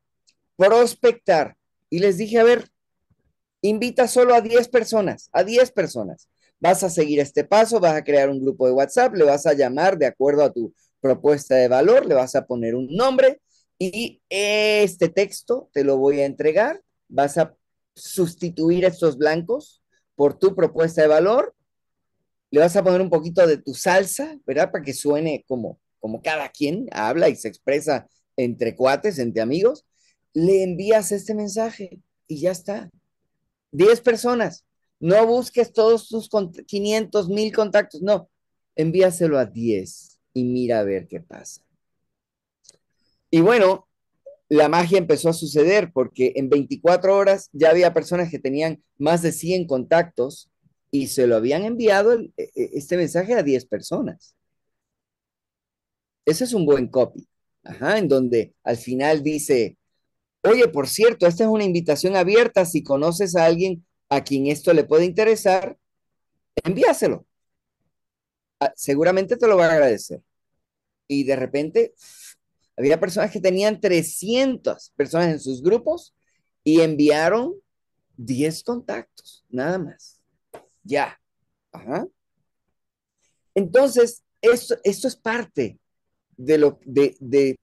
prospectar. 0.56 1.56
Y 1.90 2.00
les 2.00 2.18
dije, 2.18 2.40
a 2.40 2.44
ver, 2.44 2.70
invita 3.62 4.08
solo 4.08 4.34
a 4.34 4.42
10 4.42 4.70
personas, 4.70 5.30
a 5.34 5.44
10 5.44 5.72
personas. 5.72 6.30
Vas 6.60 6.84
a 6.84 6.90
seguir 6.90 7.20
este 7.20 7.44
paso, 7.44 7.80
vas 7.82 7.96
a 7.96 8.04
crear 8.04 8.30
un 8.30 8.40
grupo 8.42 8.66
de 8.66 8.74
WhatsApp, 8.74 9.14
le 9.14 9.26
vas 9.26 9.46
a 9.46 9.54
llamar 9.54 9.98
de 9.98 10.06
acuerdo 10.06 10.44
a 10.44 10.52
tu 10.52 10.74
propuesta 11.02 11.56
de 11.56 11.68
valor, 11.68 12.06
le 12.06 12.16
vas 12.16 12.34
a 12.36 12.46
poner 12.46 12.76
un 12.76 12.88
nombre 12.90 13.42
y 13.78 14.22
este 14.30 15.10
texto 15.10 15.70
te 15.74 15.84
lo 15.84 15.98
voy 15.98 16.22
a 16.22 16.26
entregar. 16.26 16.82
Vas 17.10 17.38
a 17.38 17.56
sustituir 17.94 18.86
estos 18.86 19.18
blancos 19.18 19.84
por 20.16 20.40
tu 20.40 20.56
propuesta 20.56 21.02
de 21.02 21.10
valor. 21.10 21.54
Le 22.52 22.62
vas 22.62 22.76
a 22.78 22.84
poner 22.84 23.02
un 23.02 23.10
poquito 23.10 23.46
de 23.46 23.58
tu 23.58 23.74
salsa, 23.74 24.38
¿verdad? 24.46 24.72
Para 24.72 24.84
que 24.84 24.94
suene 24.94 25.44
como, 25.46 25.78
como 26.06 26.22
cada 26.22 26.50
quien 26.50 26.88
habla 26.92 27.30
y 27.30 27.36
se 27.36 27.48
expresa 27.48 28.08
entre 28.38 28.76
cuates, 28.76 29.18
entre 29.18 29.42
amigos. 29.42 29.88
Le 30.34 30.62
envías 30.62 31.12
este 31.12 31.34
mensaje 31.34 32.00
y 32.28 32.42
ya 32.42 32.52
está. 32.52 32.92
10 33.72 34.02
personas. 34.02 34.66
No 35.00 35.26
busques 35.26 35.74
todos 35.74 36.08
tus 36.08 36.30
500, 36.68 37.28
mil 37.30 37.52
contactos. 37.52 38.04
No, 38.04 38.30
envíaselo 38.76 39.40
a 39.40 39.46
10 39.46 40.20
y 40.36 40.44
mira 40.44 40.82
a 40.82 40.84
ver 40.84 41.08
qué 41.08 41.22
pasa. 41.22 41.64
Y 43.32 43.42
bueno, 43.42 43.88
la 44.48 44.70
magia 44.70 45.00
empezó 45.00 45.30
a 45.30 45.34
suceder 45.34 45.92
porque 45.92 46.34
en 46.36 46.50
24 46.50 47.18
horas 47.18 47.50
ya 47.52 47.72
había 47.72 47.96
personas 47.96 48.30
que 48.30 48.38
tenían 48.38 48.84
más 49.00 49.24
de 49.24 49.32
100 49.32 49.66
contactos 49.66 50.52
y 50.92 51.08
se 51.08 51.26
lo 51.26 51.36
habían 51.36 51.66
enviado 51.66 52.14
e, 52.14 52.32
e, 52.38 52.52
este 52.74 52.96
mensaje 52.96 53.34
a 53.34 53.42
10 53.42 53.66
personas. 53.66 54.36
Ese 56.26 56.44
es 56.44 56.54
un 56.54 56.66
buen 56.66 56.88
copy, 56.88 57.28
Ajá, 57.64 57.98
en 57.98 58.08
donde 58.08 58.54
al 58.64 58.78
final 58.78 59.24
dice, 59.24 59.78
oye, 60.44 60.68
por 60.68 60.88
cierto, 60.88 61.28
esta 61.28 61.44
es 61.44 61.50
una 61.50 61.64
invitación 61.64 62.16
abierta, 62.16 62.66
si 62.66 62.84
conoces 62.84 63.36
a 63.36 63.46
alguien 63.46 63.86
a 64.10 64.24
quien 64.24 64.48
esto 64.48 64.74
le 64.74 64.84
puede 64.84 65.06
interesar, 65.06 65.78
envíaselo. 66.64 67.26
Ah, 68.60 68.72
seguramente 68.76 69.38
te 69.38 69.48
lo 69.48 69.58
va 69.58 69.66
a 69.68 69.74
agradecer. 69.74 70.22
Y 71.08 71.24
de 71.24 71.36
repente 71.36 71.94
había 72.78 73.00
personas 73.00 73.32
que 73.32 73.40
tenían 73.42 73.80
300 73.80 74.92
personas 74.96 75.30
en 75.30 75.40
sus 75.40 75.62
grupos 75.62 76.16
y 76.64 76.82
enviaron 76.82 77.54
10 78.18 78.64
contactos, 78.64 79.46
nada 79.50 79.78
más. 79.78 80.20
Ya. 80.84 81.20
Ajá. 81.72 82.08
Entonces, 83.54 84.24
esto, 84.42 84.76
esto 84.84 85.08
es 85.08 85.16
parte 85.16 85.80
de, 86.38 86.58
lo, 86.58 86.80
de, 86.86 87.16
de, 87.20 87.58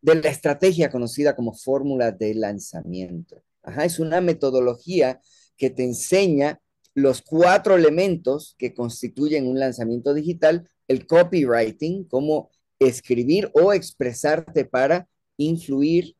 de 0.00 0.14
la 0.14 0.28
estrategia 0.28 0.90
conocida 0.90 1.34
como 1.34 1.54
fórmula 1.54 2.12
de 2.12 2.34
lanzamiento. 2.34 3.42
Ajá, 3.62 3.84
es 3.84 3.98
una 3.98 4.20
metodología 4.20 5.20
que 5.56 5.70
te 5.70 5.84
enseña 5.84 6.60
los 6.94 7.22
cuatro 7.22 7.76
elementos 7.76 8.54
que 8.58 8.74
constituyen 8.74 9.46
un 9.46 9.58
lanzamiento 9.58 10.12
digital, 10.12 10.68
el 10.88 11.06
copywriting, 11.06 12.04
cómo 12.04 12.50
escribir 12.78 13.50
o 13.54 13.72
expresarte 13.72 14.64
para 14.64 15.08
influir 15.36 16.16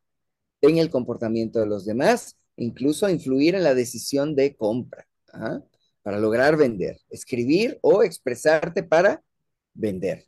en 0.61 0.77
el 0.77 0.89
comportamiento 0.89 1.59
de 1.59 1.67
los 1.67 1.85
demás, 1.85 2.37
incluso 2.55 3.09
influir 3.09 3.55
en 3.55 3.63
la 3.63 3.75
decisión 3.75 4.35
de 4.35 4.55
compra, 4.55 5.05
para 6.01 6.19
lograr 6.19 6.57
vender. 6.57 6.99
Escribir 7.09 7.79
o 7.81 8.03
expresarte 8.03 8.83
para 8.83 9.21
vender. 9.73 10.25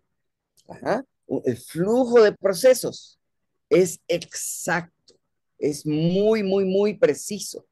El 1.28 1.57
flujo 1.57 2.21
de 2.21 2.32
procesos 2.34 3.19
es 3.69 3.99
exacto, 4.07 5.15
es 5.57 5.86
muy, 5.86 6.43
muy, 6.43 6.65
muy 6.65 6.95
preciso. 6.95 7.65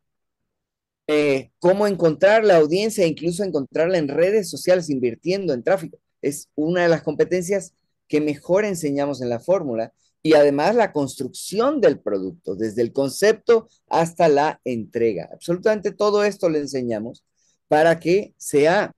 Eh, 1.08 1.51
cómo 1.60 1.86
encontrar 1.86 2.45
la 2.45 2.58
audiencia, 2.58 3.06
incluso 3.06 3.43
encontrarla 3.43 3.97
en 3.97 4.08
redes 4.08 4.49
sociales 4.49 4.89
invirtiendo 4.89 5.54
en 5.54 5.64
tráfico. 5.64 5.99
Es 6.22 6.49
una 6.56 6.84
de 6.84 6.89
las 6.89 7.04
competencias 7.04 7.74
que 8.08 8.22
mejor 8.22 8.64
enseñamos 8.64 9.22
en 9.22 9.30
la 9.30 9.39
fórmula 9.39 9.93
y 10.22 10.36
además 10.36 10.76
la 10.76 10.93
construcción 10.93 11.82
del 11.82 11.99
producto, 11.99 12.56
desde 12.56 12.82
el 12.82 12.93
concepto 12.93 13.68
hasta 13.89 14.30
la 14.30 14.62
entrega. 14.64 15.30
Absolutamente 15.34 15.91
todo 15.91 16.24
esto 16.24 16.49
le 16.49 16.60
enseñamos 16.60 17.26
para 17.68 17.99
que 17.99 18.34
sea, 18.38 18.93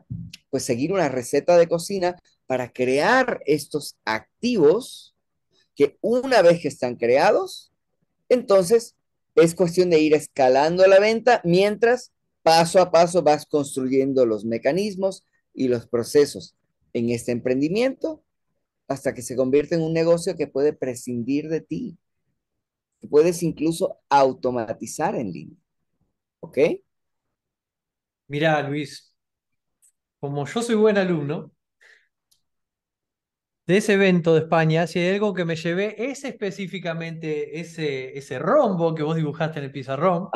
pues, 0.52 0.64
seguir 0.64 0.94
una 0.94 1.10
receta 1.10 1.58
de 1.58 1.68
cocina 1.68 2.16
para 2.48 2.72
crear 2.72 3.42
estos 3.46 3.98
activos 4.06 5.16
que 5.76 5.98
una 6.02 6.42
vez 6.42 6.62
que 6.62 6.68
están 6.68 6.96
creados, 6.96 7.72
entonces 8.30 8.96
es 9.36 9.56
cuestión 9.56 9.90
de 9.90 10.00
ir 10.00 10.14
escalando 10.14 10.86
la 10.88 11.00
venta 11.00 11.42
mientras 11.44 12.14
paso 12.42 12.80
a 12.80 12.92
paso 12.92 13.24
vas 13.24 13.46
construyendo 13.46 14.26
los 14.26 14.46
mecanismos 14.46 15.26
y 15.54 15.68
los 15.68 15.88
procesos 15.88 16.56
en 16.94 17.10
este 17.10 17.32
emprendimiento 17.32 18.24
hasta 18.88 19.14
que 19.14 19.22
se 19.22 19.36
convierte 19.36 19.76
en 19.76 19.82
un 19.82 19.94
negocio 19.94 20.36
que 20.36 20.48
puede 20.48 20.74
prescindir 20.74 21.50
de 21.50 21.62
ti. 21.62 21.98
puedes 23.10 23.44
incluso 23.44 24.00
automatizar 24.10 25.16
en 25.16 25.32
línea. 25.32 25.58
¿Ok? 26.40 26.58
Mira, 28.28 28.68
Luis, 28.68 29.14
como 30.20 30.46
yo 30.48 30.62
soy 30.62 30.76
buen 30.76 30.98
alumno, 30.98 31.55
de 33.68 33.78
ese 33.78 33.94
evento 33.94 34.34
de 34.34 34.42
España, 34.42 34.88
si 34.88 35.00
hay 35.00 35.16
algo 35.16 35.34
que 35.34 35.46
me 35.46 35.56
llevé 35.56 35.96
es 36.12 36.24
específicamente 36.24 37.60
ese, 37.60 38.18
ese 38.18 38.40
rombo 38.40 38.94
que 38.94 39.04
vos 39.04 39.16
dibujaste 39.16 39.60
en 39.60 39.66
el 39.66 39.72
pizarrón, 39.72 40.30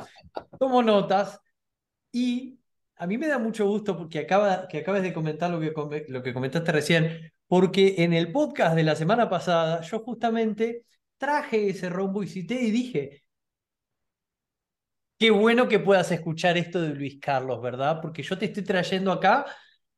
tomo 0.59 0.81
notas 0.81 1.39
y 2.11 2.59
a 2.95 3.07
mí 3.07 3.17
me 3.17 3.27
da 3.27 3.39
mucho 3.39 3.65
gusto 3.67 3.97
porque 3.97 4.19
acaba, 4.19 4.67
que 4.67 4.79
acabas 4.79 5.03
de 5.03 5.13
comentar 5.13 5.49
lo 5.51 5.59
que, 5.59 6.05
lo 6.09 6.23
que 6.23 6.33
comentaste 6.33 6.71
recién, 6.71 7.31
porque 7.47 7.95
en 7.99 8.13
el 8.13 8.31
podcast 8.31 8.75
de 8.75 8.83
la 8.83 8.95
semana 8.95 9.29
pasada 9.29 9.81
yo 9.81 9.99
justamente 9.99 10.85
traje 11.17 11.69
ese 11.69 11.89
rombo 11.89 12.23
y 12.23 12.27
cité 12.27 12.55
y 12.61 12.71
dije, 12.71 13.23
qué 15.17 15.31
bueno 15.31 15.67
que 15.67 15.79
puedas 15.79 16.11
escuchar 16.11 16.57
esto 16.57 16.81
de 16.81 16.95
Luis 16.95 17.19
Carlos, 17.21 17.61
¿verdad? 17.61 17.99
Porque 18.01 18.23
yo 18.23 18.37
te 18.37 18.45
estoy 18.45 18.63
trayendo 18.63 19.11
acá 19.11 19.45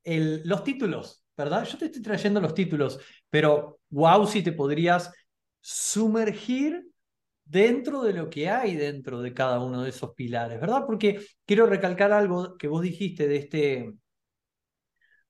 el, 0.04 0.42
los 0.46 0.64
títulos, 0.64 1.24
¿verdad? 1.38 1.64
Yo 1.66 1.78
te 1.78 1.86
estoy 1.86 2.02
trayendo 2.02 2.42
los 2.42 2.54
títulos, 2.54 3.00
pero 3.32 3.80
wow, 3.90 4.28
si 4.28 4.44
te 4.44 4.52
podrías 4.52 5.12
sumergir 5.60 6.86
dentro 7.46 8.04
de 8.04 8.14
lo 8.14 8.30
que 8.30 8.50
hay 8.50 8.76
dentro 8.76 9.22
de 9.22 9.34
cada 9.34 9.60
uno 9.60 9.84
de 9.84 9.90
esos 9.90 10.14
pilares, 10.14 10.60
¿verdad? 10.62 10.84
Porque 10.86 11.20
quiero 11.46 11.66
recalcar 11.66 12.12
algo 12.14 12.58
que 12.58 12.68
vos 12.68 12.82
dijiste 12.82 13.28
de 13.28 13.36
este, 13.38 13.94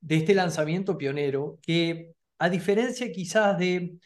de 0.01 0.15
este 0.17 0.33
lanzamiento 0.33 0.97
pionero, 0.97 1.59
que 1.61 2.11
a 2.39 2.49
diferencia 2.49 3.11
quizás 3.11 3.57
de, 3.57 3.97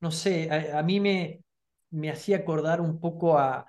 no 0.00 0.10
sé, 0.10 0.50
a, 0.50 0.82
mí 0.82 1.00
me, 1.00 1.40
me 1.90 2.10
hacía 2.10 2.38
acordar 2.38 2.80
un 2.80 2.98
poco 3.00 3.38
a, 3.38 3.66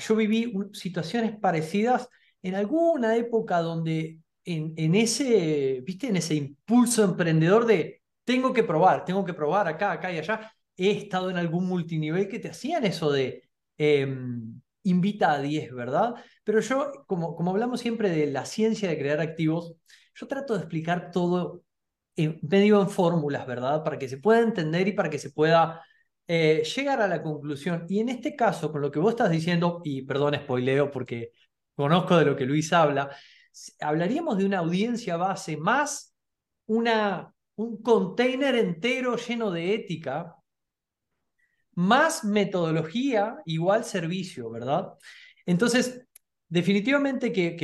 yo 0.00 0.16
viví 0.16 0.52
situaciones 0.72 1.38
parecidas 1.38 2.08
en 2.42 2.54
alguna 2.54 3.16
época 3.16 3.60
donde 3.60 4.18
en, 4.44 4.72
en, 4.76 4.94
ese, 4.94 5.82
viste, 5.84 6.08
en 6.08 6.16
ese 6.16 6.34
impulso 6.34 7.04
emprendedor 7.04 7.66
de 7.66 8.02
tengo 8.26 8.52
que 8.52 8.64
probar, 8.64 9.04
tengo 9.04 9.24
que 9.24 9.34
probar 9.34 9.68
acá, 9.68 9.92
acá 9.92 10.12
y 10.12 10.18
allá, 10.18 10.52
he 10.76 10.90
estado 10.90 11.30
en 11.30 11.38
algún 11.38 11.66
multinivel 11.66 12.28
que 12.28 12.40
te 12.40 12.50
hacían 12.50 12.84
eso 12.84 13.12
de 13.12 13.48
em, 13.78 14.60
invita 14.82 15.32
a 15.32 15.40
10, 15.40 15.72
¿verdad? 15.72 16.14
Pero 16.44 16.60
yo, 16.60 17.04
como, 17.06 17.36
como 17.36 17.52
hablamos 17.52 17.80
siempre 17.80 18.10
de 18.10 18.26
la 18.26 18.44
ciencia 18.44 18.88
de 18.88 18.98
crear 18.98 19.20
activos, 19.20 19.74
yo 20.14 20.26
trato 20.26 20.54
de 20.54 20.60
explicar 20.60 21.10
todo 21.12 21.62
en, 22.16 22.38
medio 22.42 22.82
en 22.82 22.90
fórmulas, 22.90 23.46
¿verdad? 23.46 23.84
Para 23.84 23.98
que 23.98 24.08
se 24.08 24.18
pueda 24.18 24.40
entender 24.40 24.88
y 24.88 24.92
para 24.92 25.10
que 25.10 25.18
se 25.18 25.30
pueda 25.30 25.82
eh, 26.26 26.62
llegar 26.64 27.00
a 27.00 27.08
la 27.08 27.22
conclusión. 27.22 27.86
Y 27.88 28.00
en 28.00 28.08
este 28.08 28.34
caso, 28.34 28.72
con 28.72 28.80
lo 28.82 28.90
que 28.90 28.98
vos 28.98 29.12
estás 29.12 29.30
diciendo, 29.30 29.80
y 29.84 30.02
perdón, 30.02 30.34
spoileo 30.34 30.90
porque 30.90 31.32
conozco 31.76 32.16
de 32.18 32.24
lo 32.24 32.36
que 32.36 32.46
Luis 32.46 32.72
habla, 32.72 33.10
hablaríamos 33.80 34.38
de 34.38 34.46
una 34.46 34.58
audiencia 34.58 35.16
base 35.16 35.56
más 35.56 36.14
una 36.66 37.35
un 37.56 37.82
container 37.82 38.54
entero 38.54 39.16
lleno 39.16 39.50
de 39.50 39.74
ética, 39.74 40.36
más 41.74 42.24
metodología 42.24 43.38
igual 43.44 43.84
servicio, 43.84 44.50
¿verdad? 44.50 44.94
Entonces, 45.44 46.06
definitivamente 46.48 47.32
que, 47.32 47.56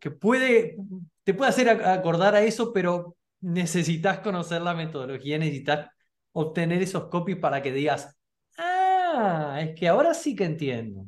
que, 0.00 0.10
puede, 0.10 0.76
te 1.24 1.34
puede 1.34 1.50
hacer 1.50 1.68
acordar 1.68 2.34
a 2.34 2.42
eso, 2.42 2.72
pero 2.72 3.16
necesitas 3.40 4.20
conocer 4.20 4.62
la 4.62 4.74
metodología, 4.74 5.38
necesitas 5.38 5.88
obtener 6.32 6.82
esos 6.82 7.08
copies 7.08 7.38
para 7.38 7.62
que 7.62 7.72
digas, 7.72 8.14
ah, 8.58 9.60
es 9.62 9.78
que 9.78 9.88
ahora 9.88 10.14
sí 10.14 10.34
que 10.34 10.44
entiendo. 10.44 11.06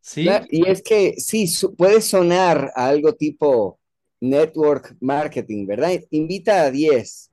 ¿Sí? 0.00 0.28
y 0.50 0.68
es 0.68 0.82
que 0.82 1.14
sí, 1.16 1.50
puede 1.78 2.02
sonar 2.02 2.70
a 2.74 2.88
algo 2.88 3.14
tipo 3.14 3.80
network 4.20 4.96
marketing, 5.00 5.66
¿verdad? 5.66 5.92
Invita 6.10 6.62
a 6.62 6.70
10. 6.70 7.30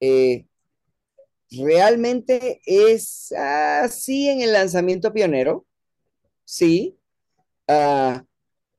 Eh, 0.00 0.46
realmente 1.50 2.60
es 2.66 3.32
así 3.32 4.28
en 4.28 4.40
el 4.40 4.52
lanzamiento 4.52 5.12
pionero, 5.12 5.66
sí, 6.44 6.98
ah, 7.68 8.24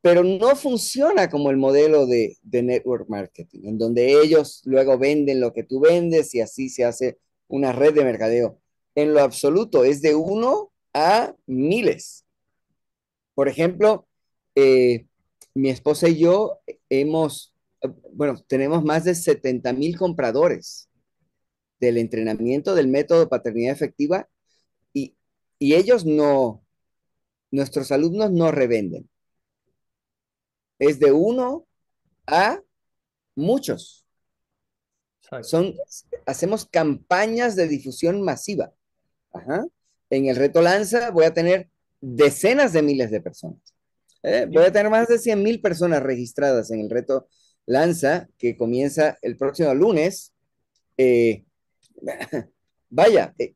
pero 0.01 0.23
no 0.23 0.55
funciona 0.55 1.29
como 1.29 1.49
el 1.49 1.57
modelo 1.57 2.05
de, 2.05 2.37
network 2.43 3.09
marketing, 3.09 3.61
en 3.65 3.77
donde 3.77 4.21
ellos 4.21 4.61
luego 4.65 4.97
venden 4.97 5.39
lo 5.39 5.53
que 5.53 5.63
tú 5.63 5.79
vendes 5.79 6.35
y 6.35 6.41
así 6.41 6.69
se 6.69 6.85
hace 6.85 7.17
una 7.47 7.71
red 7.71 7.93
de 7.93 8.03
mercadeo. 8.03 8.59
En 8.93 9.13
lo 9.13 9.21
absoluto, 9.21 9.83
es 9.83 10.01
de 10.01 10.15
uno 10.15 10.71
a 10.93 11.35
miles. 11.47 12.23
Por 13.33 13.49
ejemplo, 13.49 14.07
eh, 14.53 15.07
mi 15.53 15.69
esposa 15.69 16.07
y 16.07 16.17
yo 16.19 16.59
hemos, 16.89 17.53
bueno, 18.13 18.35
tenemos 18.47 18.83
más 18.83 19.03
de 19.03 19.15
70 19.15 19.73
mil 19.73 19.97
compradores 19.97 20.87
del 21.79 21.97
entrenamiento 21.97 22.75
del 22.75 22.87
método 22.87 23.29
paternidad 23.29 23.73
efectiva 23.73 24.27
y, 24.93 25.15
y 25.59 25.75
ellos 25.75 26.05
no, 26.05 26.63
nuestros 27.51 27.91
alumnos 27.91 28.31
no 28.31 28.51
revenden. 28.51 29.09
Es 30.79 30.99
de 30.99 31.11
uno 31.11 31.65
a 32.27 32.61
muchos. 33.35 34.05
Son, 35.41 35.73
hacemos 36.25 36.65
campañas 36.65 37.55
de 37.55 37.67
difusión 37.67 38.21
masiva. 38.21 38.73
En 40.09 40.27
el 40.27 40.35
reto 40.35 40.61
Lanza 40.61 41.09
voy 41.11 41.25
a 41.25 41.33
tener 41.33 41.69
decenas 41.99 42.73
de 42.73 42.81
miles 42.81 43.11
de 43.11 43.21
personas. 43.21 43.59
¿eh? 44.21 44.47
Voy 44.51 44.63
a 44.63 44.71
tener 44.71 44.89
más 44.89 45.07
de 45.07 45.17
100 45.17 45.41
mil 45.41 45.61
personas 45.61 46.03
registradas 46.03 46.71
en 46.71 46.81
el 46.81 46.89
reto 46.89 47.27
Lanza, 47.65 48.29
que 48.37 48.55
comienza 48.55 49.17
el 49.21 49.35
próximo 49.37 49.73
lunes. 49.73 50.33
Eh, 50.97 51.43
vaya, 52.89 53.33
eh, 53.39 53.53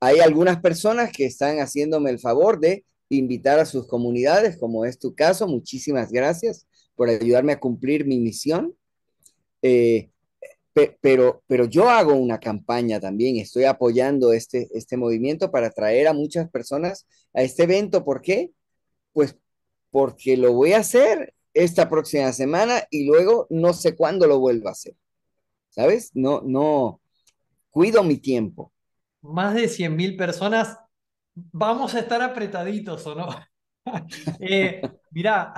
hay 0.00 0.20
algunas 0.20 0.60
personas 0.60 1.10
que 1.12 1.24
están 1.24 1.58
haciéndome 1.58 2.10
el 2.10 2.18
favor 2.18 2.60
de 2.60 2.84
invitar 3.08 3.58
a 3.58 3.66
sus 3.66 3.86
comunidades, 3.86 4.58
como 4.58 4.84
es 4.84 4.98
tu 4.98 5.14
caso. 5.14 5.46
Muchísimas 5.46 6.10
gracias 6.12 6.66
por 6.94 7.08
ayudarme 7.08 7.52
a 7.52 7.60
cumplir 7.60 8.04
mi 8.04 8.18
misión. 8.18 8.74
Eh, 9.62 10.10
pero, 11.00 11.42
pero 11.46 11.66
yo 11.66 11.88
hago 11.88 12.14
una 12.14 12.40
campaña 12.40 12.98
también, 12.98 13.36
estoy 13.36 13.64
apoyando 13.64 14.32
este, 14.32 14.68
este 14.74 14.96
movimiento 14.96 15.52
para 15.52 15.70
traer 15.70 16.08
a 16.08 16.12
muchas 16.12 16.50
personas 16.50 17.06
a 17.32 17.42
este 17.42 17.62
evento. 17.62 18.04
¿Por 18.04 18.20
qué? 18.20 18.50
Pues 19.12 19.36
porque 19.90 20.36
lo 20.36 20.52
voy 20.52 20.72
a 20.72 20.78
hacer 20.78 21.32
esta 21.54 21.88
próxima 21.88 22.32
semana 22.32 22.82
y 22.90 23.06
luego 23.06 23.46
no 23.50 23.72
sé 23.72 23.94
cuándo 23.94 24.26
lo 24.26 24.40
vuelvo 24.40 24.68
a 24.68 24.72
hacer. 24.72 24.96
¿Sabes? 25.70 26.10
No, 26.14 26.42
no, 26.44 27.00
cuido 27.74 28.04
mi 28.04 28.18
tiempo. 28.18 28.72
Más 29.20 29.52
de 29.54 29.66
100 29.66 29.96
mil 29.96 30.16
personas, 30.16 30.78
vamos 31.34 31.94
a 31.96 31.98
estar 31.98 32.22
apretaditos 32.22 33.04
o 33.08 33.16
no. 33.16 33.28
eh, 34.40 34.80
mirá, 35.10 35.52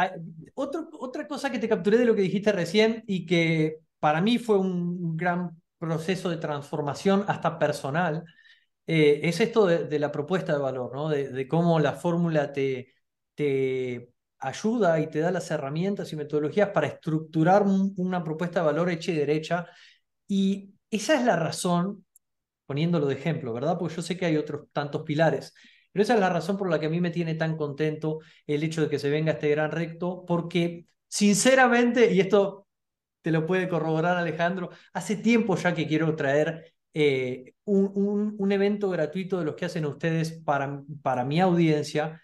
otra 0.55 1.29
cosa 1.29 1.53
que 1.53 1.59
te 1.59 1.69
capturé 1.69 1.99
de 1.99 2.07
lo 2.07 2.14
que 2.14 2.23
dijiste 2.23 2.53
recién 2.53 3.05
y 3.07 3.27
que 3.27 3.81
para 4.01 4.23
mí 4.23 4.39
fue 4.39 4.59
un 4.59 5.14
gran 5.14 5.61
proceso 5.79 6.31
de 6.31 6.39
transformación 6.39 7.25
hasta 7.29 7.59
personal, 7.59 8.25
eh, 8.87 9.21
es 9.25 9.41
esto 9.41 9.67
de, 9.67 9.99
la 9.99 10.11
propuesta 10.11 10.55
de 10.55 10.59
valor, 10.59 10.95
¿no? 10.95 11.11
de, 11.11 11.47
cómo 11.49 11.79
la 11.81 11.93
fórmula 11.93 12.51
te, 12.51 12.95
te 13.35 14.11
ayuda 14.39 15.01
y 15.01 15.09
te 15.09 15.19
da 15.19 15.31
las 15.31 15.51
herramientas 15.51 16.11
y 16.12 16.17
metodologías 16.17 16.71
para 16.71 16.87
estructurar 16.87 17.64
una 17.64 18.25
propuesta 18.25 18.61
de 18.61 18.67
valor 18.67 18.89
hecha 18.89 19.12
y 19.12 19.17
derecha. 19.17 19.67
Y 20.27 20.73
esa 20.91 21.14
es 21.14 21.25
la 21.25 21.37
razón, 21.37 22.06
poniéndolo 22.67 23.07
de 23.07 23.14
ejemplo, 23.14 23.53
¿verdad? 23.53 23.79
Porque 23.79 23.97
yo 23.97 24.03
sé 24.03 24.17
que 24.17 24.27
hay 24.27 24.37
otros 24.37 24.69
tantos 24.73 25.03
pilares, 25.03 25.55
pero 25.93 26.03
esa 26.03 26.14
es 26.14 26.21
la 26.21 26.29
razón 26.29 26.59
por 26.59 26.71
la 26.71 26.79
que 26.79 26.87
a 26.87 26.91
mí 26.91 27.01
me 27.01 27.11
tiene 27.11 27.35
tan 27.35 27.57
contento 27.57 28.19
el 28.47 28.62
hecho 28.62 28.83
de 28.83 28.91
que 28.91 28.99
se 28.99 29.09
venga 29.09 29.33
este 29.33 29.49
gran 29.49 29.71
recto, 29.71 30.25
porque 30.27 30.87
sinceramente, 31.09 32.12
y 32.12 32.21
esto 32.21 32.67
te 33.23 33.31
lo 33.31 33.47
puede 33.47 33.69
corroborar 33.69 34.17
Alejandro, 34.19 34.71
hace 34.93 35.17
tiempo 35.17 35.57
ya 35.57 35.75
que 35.75 35.87
quiero 35.87 36.14
traer 36.14 36.75
eh, 36.95 37.55
un, 37.64 38.37
un, 38.39 38.53
evento 38.53 38.89
gratuito 38.91 39.39
de 39.39 39.47
los 39.47 39.55
que 39.57 39.64
hacen 39.64 39.87
ustedes 39.87 40.33
para, 40.45 40.83
para 41.03 41.25
mi 41.25 41.41
audiencia, 41.41 42.21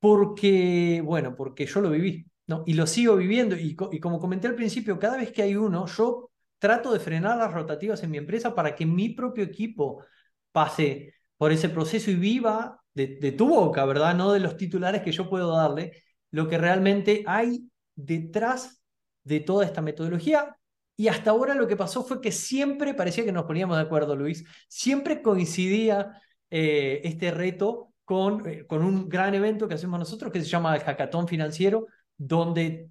porque, 0.00 1.02
bueno, 1.04 1.36
porque 1.36 1.66
yo 1.66 1.80
lo 1.80 1.90
viví, 1.90 2.26
¿no? 2.46 2.64
Y 2.66 2.74
lo 2.74 2.86
sigo 2.86 3.16
viviendo, 3.16 3.56
y, 3.56 3.76
y 3.92 4.00
como 4.00 4.18
comenté 4.18 4.48
al 4.48 4.56
principio, 4.56 4.98
cada 4.98 5.18
vez 5.18 5.32
que 5.32 5.42
hay 5.42 5.54
uno, 5.54 5.86
yo 5.86 6.31
trato 6.62 6.92
de 6.92 7.00
frenar 7.00 7.36
las 7.38 7.52
rotativas 7.52 8.04
en 8.04 8.12
mi 8.12 8.18
empresa 8.18 8.54
para 8.54 8.76
que 8.76 8.86
mi 8.86 9.08
propio 9.08 9.42
equipo 9.42 10.04
pase 10.52 11.14
por 11.36 11.50
ese 11.50 11.68
proceso 11.68 12.12
y 12.12 12.14
viva 12.14 12.80
de, 12.94 13.32
tu 13.32 13.48
boca, 13.48 13.84
¿verdad? 13.84 14.14
No 14.14 14.30
de 14.30 14.38
los 14.38 14.56
titulares 14.56 15.02
que 15.02 15.10
yo 15.10 15.28
puedo 15.28 15.56
darle, 15.56 16.04
lo 16.30 16.46
que 16.46 16.58
realmente 16.58 17.24
hay 17.26 17.68
detrás 17.96 18.80
de 19.24 19.40
toda 19.40 19.64
esta 19.64 19.82
metodología. 19.82 20.56
Y 20.96 21.08
hasta 21.08 21.32
ahora 21.32 21.56
lo 21.56 21.66
que 21.66 21.76
pasó 21.76 22.04
fue 22.04 22.20
que 22.20 22.30
siempre 22.30 22.94
parecía 22.94 23.24
que 23.24 23.32
nos 23.32 23.44
poníamos 23.44 23.76
de 23.76 23.82
acuerdo, 23.82 24.14
Luis, 24.14 24.44
siempre 24.68 25.20
coincidía 25.20 26.12
eh, 26.48 27.00
este 27.02 27.32
reto 27.32 27.92
con, 28.04 28.48
eh, 28.48 28.66
con 28.68 28.84
un 28.84 29.08
gran 29.08 29.34
evento 29.34 29.66
que 29.66 29.74
hacemos 29.74 29.98
nosotros 29.98 30.30
que 30.30 30.40
se 30.40 30.46
llama 30.46 30.76
el 30.76 30.82
Hackathon 30.82 31.26
Financiero, 31.26 31.88
donde 32.16 32.88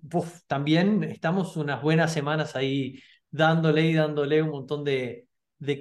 también 0.47 1.05
estamos 1.05 1.55
unas 1.55 1.81
buenas 1.81 2.11
semanas 2.11 2.57
ahí 2.57 3.01
dándole 3.31 3.85
y 3.85 3.93
dándole 3.93 4.41
un 4.41 4.49
montón 4.49 4.83
de, 4.83 5.27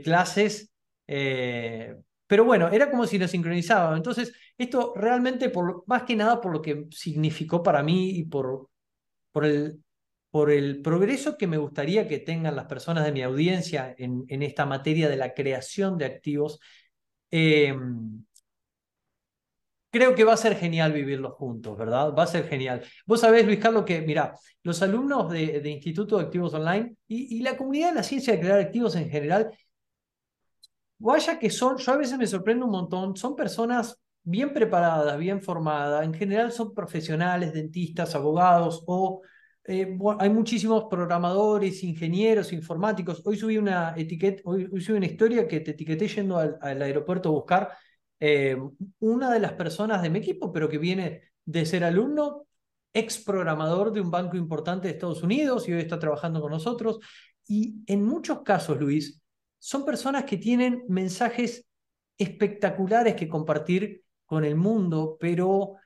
clases. 0.03 0.73
Eh, 1.07 1.97
pero 2.27 2.45
bueno, 2.45 2.69
era 2.71 2.91
como 2.91 3.07
si 3.07 3.19
nos 3.19 3.31
sincronizaba. 3.31 3.97
Entonces, 3.97 4.33
esto 4.57 4.93
realmente, 4.97 5.51
por, 5.51 5.85
más 5.87 6.05
que 6.05 6.17
nada 6.17 6.41
por 6.41 6.53
lo 6.53 6.63
que 6.63 6.87
significó 6.91 7.63
para 7.63 7.83
mí 7.83 8.11
y 8.11 8.25
por, 8.25 8.69
por, 9.33 9.45
el, 9.45 9.83
por 10.31 10.51
el 10.51 10.81
progreso 10.83 11.37
que 11.37 11.47
me 11.47 11.59
gustaría 11.59 12.07
que 12.09 12.19
tengan 12.19 12.57
las 12.57 12.67
personas 12.67 13.05
de 13.05 13.13
mi 13.13 13.23
audiencia 13.23 13.95
en, 13.99 14.25
en 14.29 14.43
esta 14.43 14.67
materia 14.67 15.09
de 15.09 15.17
la 15.17 15.35
creación 15.35 15.99
de 15.99 16.05
activos, 16.07 16.61
eh, 17.31 17.75
creo 19.91 20.15
que 20.15 20.25
va 20.25 20.35
a 20.35 20.37
ser 20.37 20.57
genial 20.57 20.93
vivirlos 20.93 21.35
juntos, 21.35 21.77
¿verdad? 21.77 22.15
Va 22.17 22.23
a 22.25 22.27
ser 22.27 22.47
genial. 22.49 22.83
Vos 23.07 23.21
sabés, 23.21 23.45
Luis 23.45 23.59
Carlos, 23.59 23.85
que, 23.85 24.01
mira, 24.01 24.35
los 24.63 24.81
alumnos 24.83 25.31
de, 25.31 25.69
Instituto 25.69 26.19
de 26.19 26.25
Activos 26.25 26.55
Online 26.55 26.95
y, 27.09 27.43
la 27.43 27.57
comunidad 27.57 27.91
de 27.91 27.97
la 27.97 28.03
ciencia 28.03 28.33
de 28.33 28.41
crear 28.41 28.61
activos 28.61 28.95
en 28.97 29.11
general, 29.11 29.51
vaya 30.99 31.39
que 31.39 31.51
son, 31.51 31.79
yo 31.79 31.93
a 31.93 31.97
veces 31.97 32.19
me 32.19 32.27
sorprendo 32.27 32.67
un 32.67 32.73
montón, 32.73 33.17
son 33.17 33.35
personas 33.35 33.97
bien 34.23 34.53
preparadas, 34.53 35.19
bien 35.19 35.43
formadas, 35.43 36.05
en 36.05 36.15
general 36.15 36.53
son 36.53 36.75
profesionales, 36.75 37.53
dentistas, 37.53 38.15
abogados 38.15 38.83
o... 38.87 39.23
Eh, 39.67 39.97
hay 40.19 40.31
muchísimos 40.31 40.87
programadores, 40.91 41.85
ingenieros, 41.85 42.53
informáticos. 42.53 43.23
Hoy 43.25 43.37
subí 43.37 43.59
una 43.59 43.95
etiqueta, 43.97 44.43
hoy, 44.47 44.69
subí 44.81 44.97
una 44.97 45.07
historia 45.07 45.47
que 45.47 45.61
te 45.61 45.73
etiqueté 45.73 46.09
yendo 46.09 46.39
al, 46.39 46.59
al 46.63 46.81
aeropuerto 46.81 47.29
a 47.29 47.33
buscar 47.33 47.71
eh, 48.21 48.57
una 49.01 49.33
de 49.33 49.41
las 49.41 49.55
personas 49.55 50.03
de 50.03 50.11
mi 50.11 50.19
equipo, 50.19 50.53
pero 50.53 50.69
que 50.69 50.79
viene 50.79 51.23
de 51.45 51.67
ser 51.67 51.85
alumno, 51.85 52.47
ex 52.93 53.19
programador 53.19 53.93
de 53.93 54.01
un 54.01 54.11
banco 54.11 54.37
importante 54.37 54.89
de 54.89 54.95
Estados 54.95 55.23
Unidos 55.23 55.69
y 55.69 55.73
hoy 55.73 55.81
está 55.81 55.99
trabajando 55.99 56.41
con 56.41 56.51
nosotros. 56.51 56.99
Y 57.47 57.83
en 57.87 58.05
muchos 58.05 58.43
casos, 58.43 58.79
Luis, 58.79 59.21
son 59.59 59.85
personas 59.85 60.25
que 60.25 60.37
tienen 60.37 60.85
mensajes 60.89 61.67
espectaculares 62.17 63.15
que 63.15 63.29
compartir 63.29 64.03
con 64.27 64.45
el 64.45 64.55
mundo, 64.55 65.17
pero 65.19 65.77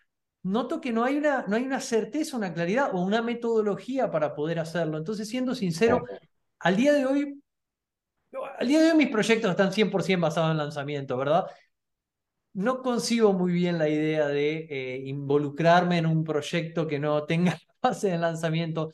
noto 0.43 0.81
que 0.81 0.93
no 0.93 1.05
hay 1.05 1.17
una, 1.17 1.47
no 1.47 1.57
hay 1.57 1.63
una 1.63 1.81
certeza, 1.81 2.37
una 2.37 2.53
claridad 2.53 2.95
o 2.95 3.01
una 3.03 3.23
metodología 3.23 4.11
para 4.11 4.35
poder 4.35 4.59
hacerlo. 4.59 4.99
Entonces, 4.99 5.29
siendo 5.29 5.55
sincero, 5.55 6.05
al 6.59 6.77
día 6.77 6.93
de 6.93 7.07
hoy, 7.07 7.41
al 8.59 8.69
día 8.69 8.81
de 8.81 8.91
hoy 8.91 8.97
mis 8.97 9.09
proyectos 9.09 9.51
están 9.51 9.73
100% 9.73 10.21
basados 10.21 10.51
en 10.51 10.59
lanzamiento, 10.59 11.17
¿verdad? 11.17 11.47
No 12.55 12.83
consigo 12.83 13.33
muy 13.33 13.53
bien 13.53 13.79
la 13.79 13.89
idea 13.89 14.29
de 14.29 14.67
eh, 14.71 15.03
involucrarme 15.07 15.99
en 15.99 16.07
un 16.07 16.25
proyecto 16.25 16.87
que 16.87 16.99
no 16.99 17.25
tenga 17.25 17.59
fase 17.83 18.09
de 18.11 18.19
lanzamiento. 18.19 18.93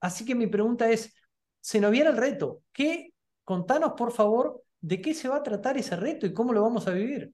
Así 0.00 0.24
que 0.24 0.34
mi 0.34 0.46
pregunta 0.46 0.90
es, 0.90 1.12
se 1.60 1.80
nos 1.80 1.90
viene 1.90 2.10
el 2.10 2.16
reto, 2.16 2.62
¿qué 2.72 3.12
contanos 3.44 3.94
por 3.96 4.12
favor 4.12 4.62
de 4.80 5.00
qué 5.00 5.14
se 5.14 5.28
va 5.28 5.36
a 5.36 5.42
tratar 5.42 5.76
ese 5.76 5.96
reto 5.96 6.26
y 6.26 6.32
cómo 6.32 6.52
lo 6.52 6.62
vamos 6.62 6.86
a 6.86 6.92
vivir. 6.92 7.32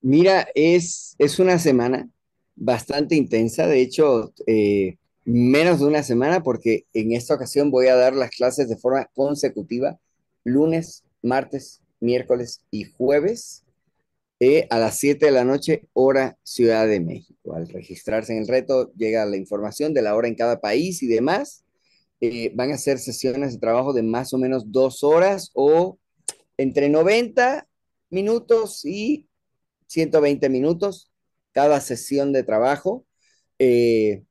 Mira, 0.00 0.48
es, 0.54 1.14
es 1.18 1.38
una 1.38 1.58
semana 1.58 2.08
bastante 2.54 3.14
intensa, 3.14 3.66
de 3.66 3.80
hecho, 3.80 4.32
eh, 4.46 4.98
menos 5.24 5.80
de 5.80 5.86
una 5.86 6.02
semana, 6.02 6.42
porque 6.42 6.86
en 6.92 7.12
esta 7.12 7.34
ocasión 7.34 7.70
voy 7.70 7.86
a 7.86 7.96
dar 7.96 8.14
las 8.14 8.30
clases 8.30 8.68
de 8.68 8.76
forma 8.76 9.06
consecutiva, 9.14 9.98
lunes, 10.44 11.04
martes, 11.22 11.80
miércoles 12.00 12.60
y 12.70 12.84
jueves, 12.84 13.64
a 14.70 14.78
las 14.78 14.98
7 14.98 15.26
de 15.26 15.32
la 15.32 15.44
noche, 15.44 15.88
hora 15.92 16.36
Ciudad 16.42 16.86
de 16.86 17.00
México. 17.00 17.54
Al 17.54 17.68
registrarse 17.68 18.32
en 18.32 18.40
el 18.40 18.48
reto, 18.48 18.92
llega 18.94 19.24
la 19.24 19.36
información 19.36 19.94
de 19.94 20.02
la 20.02 20.16
hora 20.16 20.28
en 20.28 20.34
cada 20.34 20.60
país 20.60 21.02
y 21.02 21.06
demás. 21.06 21.64
Eh, 22.20 22.50
van 22.54 22.72
a 22.72 22.78
ser 22.78 22.98
sesiones 22.98 23.52
de 23.52 23.58
trabajo 23.58 23.92
de 23.92 24.02
más 24.02 24.32
o 24.32 24.38
menos 24.38 24.70
dos 24.70 25.02
horas 25.04 25.50
o 25.54 25.98
entre 26.56 26.88
90 26.88 27.68
minutos 28.10 28.84
y 28.84 29.28
120 29.88 30.48
minutos 30.48 31.10
cada 31.52 31.80
sesión 31.80 32.32
de 32.32 32.42
trabajo. 32.42 33.04
Eh, 33.58 34.22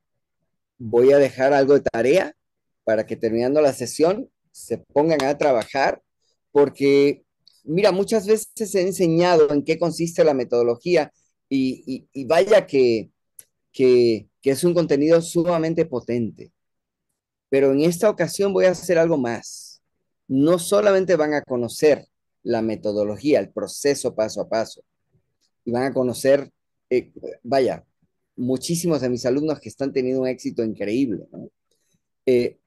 voy 0.78 1.12
a 1.12 1.18
dejar 1.18 1.52
algo 1.52 1.74
de 1.74 1.80
tarea 1.80 2.34
para 2.84 3.06
que 3.06 3.16
terminando 3.16 3.60
la 3.60 3.72
sesión 3.72 4.28
se 4.50 4.78
pongan 4.78 5.22
a 5.24 5.38
trabajar, 5.38 6.02
porque, 6.50 7.24
mira, 7.64 7.92
muchas 7.92 8.26
veces 8.26 8.74
he 8.74 8.82
enseñado 8.82 9.52
en 9.52 9.64
qué 9.64 9.78
consiste 9.78 10.24
la 10.24 10.34
metodología 10.34 11.12
y, 11.48 12.06
vaya 12.26 12.66
que, 12.66 13.10
que, 13.72 14.28
es 14.42 14.64
un 14.64 14.74
contenido 14.74 15.20
sumamente 15.20 15.84
potente. 15.86 16.52
Pero 17.48 17.72
en 17.72 17.82
esta 17.82 18.08
ocasión 18.08 18.52
voy 18.52 18.64
a 18.64 18.70
hacer 18.70 18.98
algo 18.98 19.18
más. 19.18 19.82
No 20.28 20.58
solamente 20.58 21.16
van 21.16 21.34
a 21.34 21.42
conocer 21.42 22.06
la 22.42 22.62
metodología, 22.62 23.40
el 23.40 23.50
proceso 23.50 24.14
paso 24.14 24.40
a 24.40 24.48
paso, 24.48 24.82
y 25.64 25.70
van 25.70 25.84
a 25.84 25.92
conocer, 25.92 26.50
eh, 26.90 27.12
vaya, 27.42 27.84
muchísimos 28.36 29.00
de 29.00 29.10
mis 29.10 29.26
alumnos 29.26 29.60
que 29.60 29.68
están 29.68 29.92
teniendo 29.92 30.22
un 30.22 30.28
éxito 30.28 30.64
increíble, 30.64 31.26
¿no? 31.30 31.48
Eh, 32.26 32.58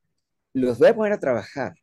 los 0.53 0.77
voy 0.79 0.89
a 0.89 0.95
poner 0.95 1.13
a 1.13 1.19
trabajar 1.19 1.73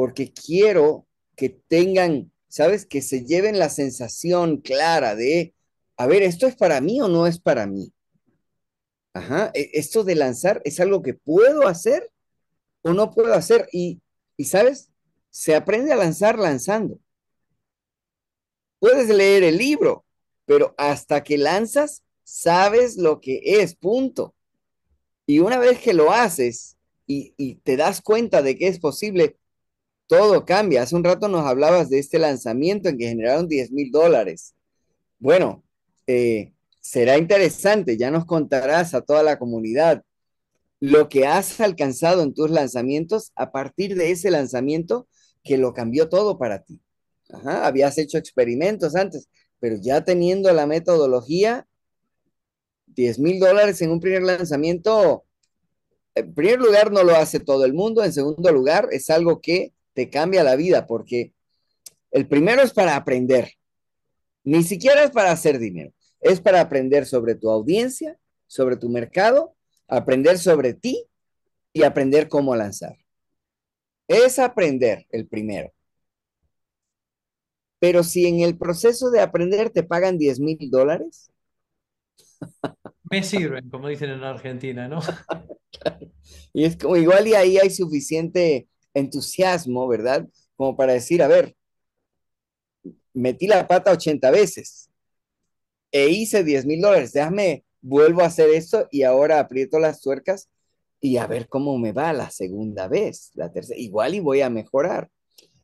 porque 0.00 0.32
quiero 0.32 1.06
que 1.40 1.48
tengan, 1.48 2.30
¿sabes? 2.48 2.84
Que 2.84 3.00
se 3.00 3.24
lleven 3.24 3.58
la 3.58 3.70
sensación 3.70 4.58
clara 4.58 5.14
de, 5.16 5.54
a 5.96 6.06
ver, 6.06 6.22
¿esto 6.22 6.46
es 6.46 6.54
para 6.54 6.82
mí 6.82 7.00
o 7.00 7.08
no 7.08 7.26
es 7.26 7.40
para 7.40 7.66
mí? 7.66 7.94
Ajá, 9.14 9.50
e, 9.54 9.70
esto 9.72 10.04
de 10.04 10.16
lanzar 10.16 10.60
es 10.66 10.80
algo 10.80 11.00
que 11.00 11.14
puedo 11.14 11.66
hacer 11.66 12.12
o 12.82 12.92
no 12.92 13.10
puedo 13.10 13.32
hacer. 13.32 13.70
Y, 13.72 14.02
y 14.36 14.44
¿sabes? 14.44 14.90
Se 15.30 15.54
aprende 15.54 15.94
a 15.94 15.96
lanzar 15.96 16.38
lanzando. 16.38 16.98
Puedes 18.78 19.08
leer 19.08 19.42
el 19.42 19.56
libro, 19.56 20.04
pero 20.44 20.74
hasta 20.76 21.24
que 21.24 21.38
lanzas, 21.38 22.02
sabes 22.22 22.98
lo 22.98 23.18
que 23.18 23.40
es, 23.42 23.74
punto. 23.74 24.34
Y 25.24 25.38
una 25.38 25.56
vez 25.56 25.78
que 25.78 25.94
lo 25.94 26.12
haces 26.12 26.76
y, 27.06 27.54
te 27.64 27.78
das 27.78 28.02
cuenta 28.02 28.42
de 28.42 28.58
que 28.58 28.68
es 28.68 28.78
posible, 28.78 29.38
todo 30.10 30.44
cambia. 30.44 30.82
Hace 30.82 30.96
un 30.96 31.04
rato 31.04 31.28
nos 31.28 31.46
hablabas 31.46 31.88
de 31.88 32.00
este 32.00 32.18
lanzamiento 32.18 32.88
en 32.88 32.98
que 32.98 33.06
generaron 33.06 33.46
10 33.46 33.70
mil 33.70 33.92
dólares. 33.92 34.56
Bueno, 35.20 35.62
eh, 36.08 36.52
será 36.80 37.16
interesante, 37.16 37.96
ya 37.96 38.10
nos 38.10 38.24
contarás 38.24 38.92
a 38.92 39.02
toda 39.02 39.22
la 39.22 39.38
comunidad 39.38 40.02
lo 40.80 41.08
que 41.08 41.28
has 41.28 41.60
alcanzado 41.60 42.22
en 42.22 42.34
tus 42.34 42.50
lanzamientos 42.50 43.30
a 43.36 43.52
partir 43.52 43.94
de 43.94 44.10
ese 44.10 44.32
lanzamiento 44.32 45.06
que 45.44 45.58
lo 45.58 45.74
cambió 45.74 46.08
todo 46.08 46.38
para 46.38 46.64
ti. 46.64 46.80
Habías 47.44 47.96
hecho 47.96 48.18
experimentos 48.18 48.96
antes, 48.96 49.28
pero 49.60 49.76
ya 49.76 50.04
teniendo 50.04 50.52
la 50.52 50.66
metodología, 50.66 51.68
10 52.86 53.20
mil 53.20 53.38
dólares 53.38 53.80
en 53.80 53.92
un 53.92 54.00
primer 54.00 54.22
lanzamiento, 54.22 55.24
en 56.16 56.34
primer 56.34 56.58
lugar 56.58 56.90
no 56.90 57.04
lo 57.04 57.14
hace 57.14 57.38
todo 57.38 57.64
el 57.64 57.74
mundo, 57.74 58.02
en 58.02 58.12
segundo 58.12 58.50
lugar 58.50 58.88
es 58.90 59.08
algo 59.08 59.40
que 59.40 59.72
te 59.92 60.10
cambia 60.10 60.44
la 60.44 60.56
vida, 60.56 60.86
porque 60.86 61.34
el 62.10 62.26
primero 62.26 62.62
es 62.62 62.72
para 62.72 62.96
aprender, 62.96 63.52
ni 64.44 64.62
siquiera 64.62 65.04
es 65.04 65.10
para 65.10 65.32
hacer 65.32 65.58
dinero, 65.58 65.92
es 66.20 66.40
para 66.40 66.60
aprender 66.60 67.06
sobre 67.06 67.34
tu 67.34 67.50
audiencia, 67.50 68.18
sobre 68.46 68.76
tu 68.76 68.88
mercado, 68.88 69.54
aprender 69.86 70.38
sobre 70.38 70.74
ti 70.74 71.06
y 71.72 71.82
aprender 71.82 72.28
cómo 72.28 72.56
lanzar. 72.56 72.96
Es 74.08 74.38
aprender 74.38 75.06
el 75.10 75.28
primero. 75.28 75.72
Pero 77.78 78.02
si 78.02 78.26
en 78.26 78.40
el 78.40 78.58
proceso 78.58 79.10
de 79.10 79.20
aprender 79.20 79.70
te 79.70 79.82
pagan 79.82 80.18
10 80.18 80.40
mil 80.40 80.70
dólares. 80.70 81.30
Me 83.10 83.22
sirven, 83.22 83.70
como 83.70 83.88
dicen 83.88 84.10
en 84.10 84.22
Argentina, 84.22 84.88
¿no? 84.88 85.00
y 86.52 86.64
es 86.64 86.76
como 86.76 86.96
igual 86.96 87.26
y 87.26 87.34
ahí 87.34 87.58
hay 87.58 87.70
suficiente 87.70 88.68
entusiasmo, 88.94 89.86
¿verdad? 89.88 90.28
Como 90.56 90.76
para 90.76 90.92
decir, 90.92 91.22
a 91.22 91.28
ver, 91.28 91.56
metí 93.12 93.46
la 93.46 93.66
pata 93.66 93.92
80 93.92 94.30
veces 94.30 94.90
e 95.92 96.08
hice 96.08 96.44
10 96.44 96.66
mil 96.66 96.80
dólares, 96.80 97.12
déjame, 97.12 97.64
vuelvo 97.80 98.22
a 98.22 98.26
hacer 98.26 98.50
esto 98.50 98.86
y 98.90 99.02
ahora 99.02 99.40
aprieto 99.40 99.78
las 99.78 100.00
tuercas 100.00 100.48
y 101.00 101.16
a 101.16 101.26
ver 101.26 101.48
cómo 101.48 101.78
me 101.78 101.92
va 101.92 102.12
la 102.12 102.30
segunda 102.30 102.86
vez, 102.86 103.30
la 103.34 103.50
tercera, 103.50 103.78
igual 103.78 104.14
y 104.14 104.20
voy 104.20 104.42
a 104.42 104.50
mejorar. 104.50 105.10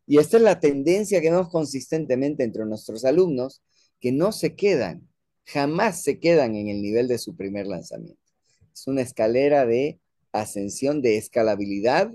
Y 0.07 0.18
esta 0.18 0.37
es 0.37 0.43
la 0.43 0.61
tendencia 0.61 1.20
que 1.20 1.31
vemos 1.31 1.51
consistentemente 1.51 2.45
entre 2.45 2.64
nuestros 2.64 3.05
alumnos, 3.05 3.62
que 4.01 4.12
no 4.12 4.33
se 4.33 4.55
quedan, 4.55 5.09
jamás 5.45 6.03
se 6.03 6.18
quedan 6.18 6.55
en 6.55 6.68
el 6.68 6.81
nivel 6.81 7.09
de 7.09 7.18
su 7.18 7.37
primer 7.37 7.66
lanzamiento. 7.66 8.20
Es 8.72 8.87
una 8.87 9.03
escalera 9.03 9.66
de 9.66 9.99
ascensión, 10.33 11.03
de 11.03 11.16
escalabilidad, 11.16 12.12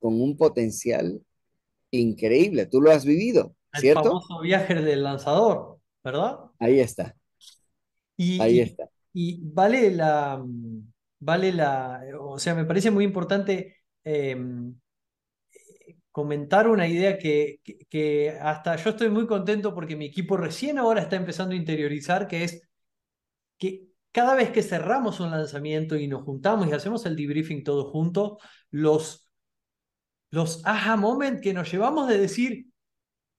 con 0.00 0.20
un 0.20 0.36
potencial 0.36 1.20
increíble. 1.90 2.66
Tú 2.66 2.80
lo 2.80 2.90
has 2.90 3.04
vivido, 3.04 3.54
¿cierto? 3.74 4.00
El 4.00 4.06
famoso 4.06 4.40
viaje 4.40 4.74
del 4.74 5.02
lanzador, 5.02 5.78
¿verdad? 6.02 6.38
Ahí 6.58 6.80
está. 6.80 7.14
Y, 8.16 8.40
Ahí 8.40 8.60
está. 8.60 8.88
Y 9.12 9.40
vale 9.42 9.90
la, 9.90 10.42
vale 11.18 11.52
la, 11.52 12.02
o 12.18 12.38
sea, 12.38 12.54
me 12.54 12.64
parece 12.64 12.90
muy 12.90 13.04
importante 13.04 13.76
em, 14.04 14.74
comentar 16.10 16.68
una 16.68 16.86
idea 16.88 17.18
que, 17.18 17.60
que, 17.88 18.30
hasta 18.40 18.76
yo 18.76 18.90
estoy 18.90 19.10
muy 19.10 19.26
contento 19.26 19.74
porque 19.74 19.96
mi 19.96 20.06
equipo 20.06 20.36
recién 20.36 20.78
ahora 20.78 21.02
está 21.02 21.16
empezando 21.16 21.54
a 21.54 21.58
interiorizar, 21.58 22.26
que 22.28 22.44
es 22.44 22.68
que 23.58 23.88
cada 24.12 24.34
vez 24.34 24.50
que 24.50 24.62
cerramos 24.62 25.20
un 25.20 25.30
lanzamiento 25.30 25.96
y 25.96 26.08
nos 26.08 26.24
juntamos 26.24 26.68
y 26.68 26.72
hacemos 26.72 27.06
el 27.06 27.16
debriefing 27.16 27.62
todos 27.62 27.90
juntos, 27.90 28.38
los, 28.70 29.29
los 30.30 30.62
aha 30.64 30.96
moment 30.96 31.40
que 31.40 31.52
nos 31.52 31.70
llevamos 31.70 32.08
de 32.08 32.18
decir, 32.18 32.66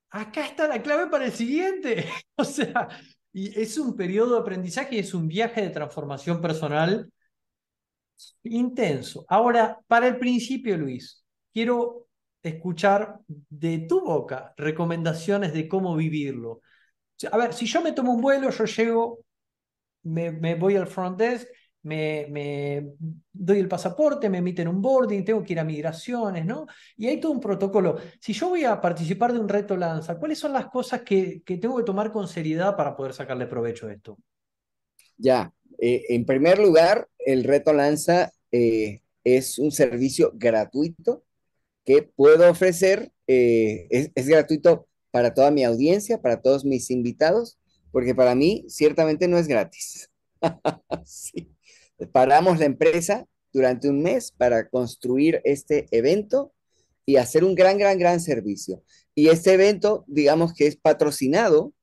acá 0.10 0.46
está 0.46 0.68
la 0.68 0.82
clave 0.82 1.08
para 1.10 1.26
el 1.26 1.32
siguiente. 1.32 2.06
o 2.36 2.44
sea, 2.44 2.90
y 3.34 3.60
es 3.60 3.78
un 3.78 3.96
periodo 3.96 4.36
de 4.36 4.42
aprendizaje 4.42 4.96
y 4.96 5.00
es 5.00 5.14
un 5.14 5.28
viaje 5.28 5.62
de 5.62 5.70
transformación 5.70 6.42
personal 6.42 7.12
intenso. 8.44 9.26
Ahora, 9.28 9.80
para 9.88 10.08
el 10.08 10.18
principio, 10.18 10.78
Luis, 10.78 11.24
quiero 11.54 12.08
escuchar 12.44 13.20
de 13.28 13.80
tu 13.80 14.02
boca 14.02 14.54
recomendaciones 14.58 15.54
de 15.54 15.68
cómo 15.68 15.96
vivirlo. 15.96 16.62
A 17.32 17.38
ver, 17.38 17.54
si 17.54 17.66
yo 17.66 17.82
me 17.82 17.94
tomo 17.94 18.14
un 18.14 18.22
vuelo, 18.22 18.50
yo 18.50 18.66
llego, 18.66 19.20
me, 20.04 20.56
voy 20.56 20.76
al 20.76 20.88
front 20.88 21.18
desk, 21.18 21.48
me, 21.84 22.28
me, 22.30 22.94
doy 23.32 23.60
el 23.60 23.68
pasaporte, 23.68 24.30
me 24.30 24.40
emiten 24.40 24.68
un 24.68 24.82
boarding, 24.82 25.24
tengo 25.26 25.44
que 25.44 25.54
ir 25.54 25.60
a 25.60 25.64
migraciones, 25.64 26.46
¿no? 26.46 26.68
Y 26.98 27.08
hay 27.08 27.20
todo 27.20 27.32
un 27.32 27.40
protocolo. 27.40 27.98
Si 28.20 28.34
yo 28.34 28.50
voy 28.50 28.64
a 28.66 28.80
participar 28.80 29.34
de 29.34 29.40
un 29.40 29.50
reto 29.50 29.76
Lanza, 29.76 30.18
¿cuáles 30.18 30.40
son 30.40 30.54
las 30.54 30.68
cosas 30.68 31.02
que, 31.02 31.42
que 31.44 31.58
tengo 31.58 31.78
que 31.78 31.84
tomar 31.84 32.12
con 32.12 32.28
seriedad 32.28 32.76
para 32.76 32.96
poder 32.96 33.14
sacarle 33.14 33.48
provecho 33.48 33.88
a 33.88 33.94
esto? 33.94 34.18
Ya, 35.18 35.54
eh, 35.82 36.06
en 36.10 36.26
primer 36.26 36.60
lugar, 36.60 37.10
el 37.18 37.44
reto 37.44 37.74
Lanza 37.74 38.32
eh, 38.52 39.02
es 39.24 39.58
un 39.58 39.72
servicio 39.72 40.32
gratuito 40.36 41.24
que 41.84 42.04
puedo 42.04 42.50
ofrecer. 42.50 43.12
Eh, 43.28 43.88
es, 43.90 44.28
gratuito 44.28 44.88
para 45.10 45.34
toda 45.34 45.52
mi 45.52 45.64
audiencia, 45.64 46.22
para 46.22 46.42
todos 46.42 46.66
mis 46.66 46.92
invitados, 46.92 47.58
porque 47.92 48.14
para 48.14 48.36
mí 48.36 48.66
ciertamente 48.68 49.28
no 49.28 49.38
es 49.38 49.48
gratis. 49.48 50.10
Paramos 52.12 52.60
la 52.60 52.66
empresa 52.66 53.26
durante 53.54 53.90
un 53.90 54.02
mes 54.02 54.32
para 54.32 54.70
construir 54.70 55.42
este 55.44 55.88
evento 55.92 56.54
y 57.06 57.18
hacer 57.18 57.44
un 57.44 57.56
gran, 57.56 57.78
gran, 57.78 57.98
gran 58.00 58.20
servicio. 58.20 58.84
Y 59.14 59.30
este 59.30 59.54
evento, 59.54 60.06
digamos 60.08 60.54
que 60.54 60.68
es 60.68 60.78
patrocinado 60.78 61.74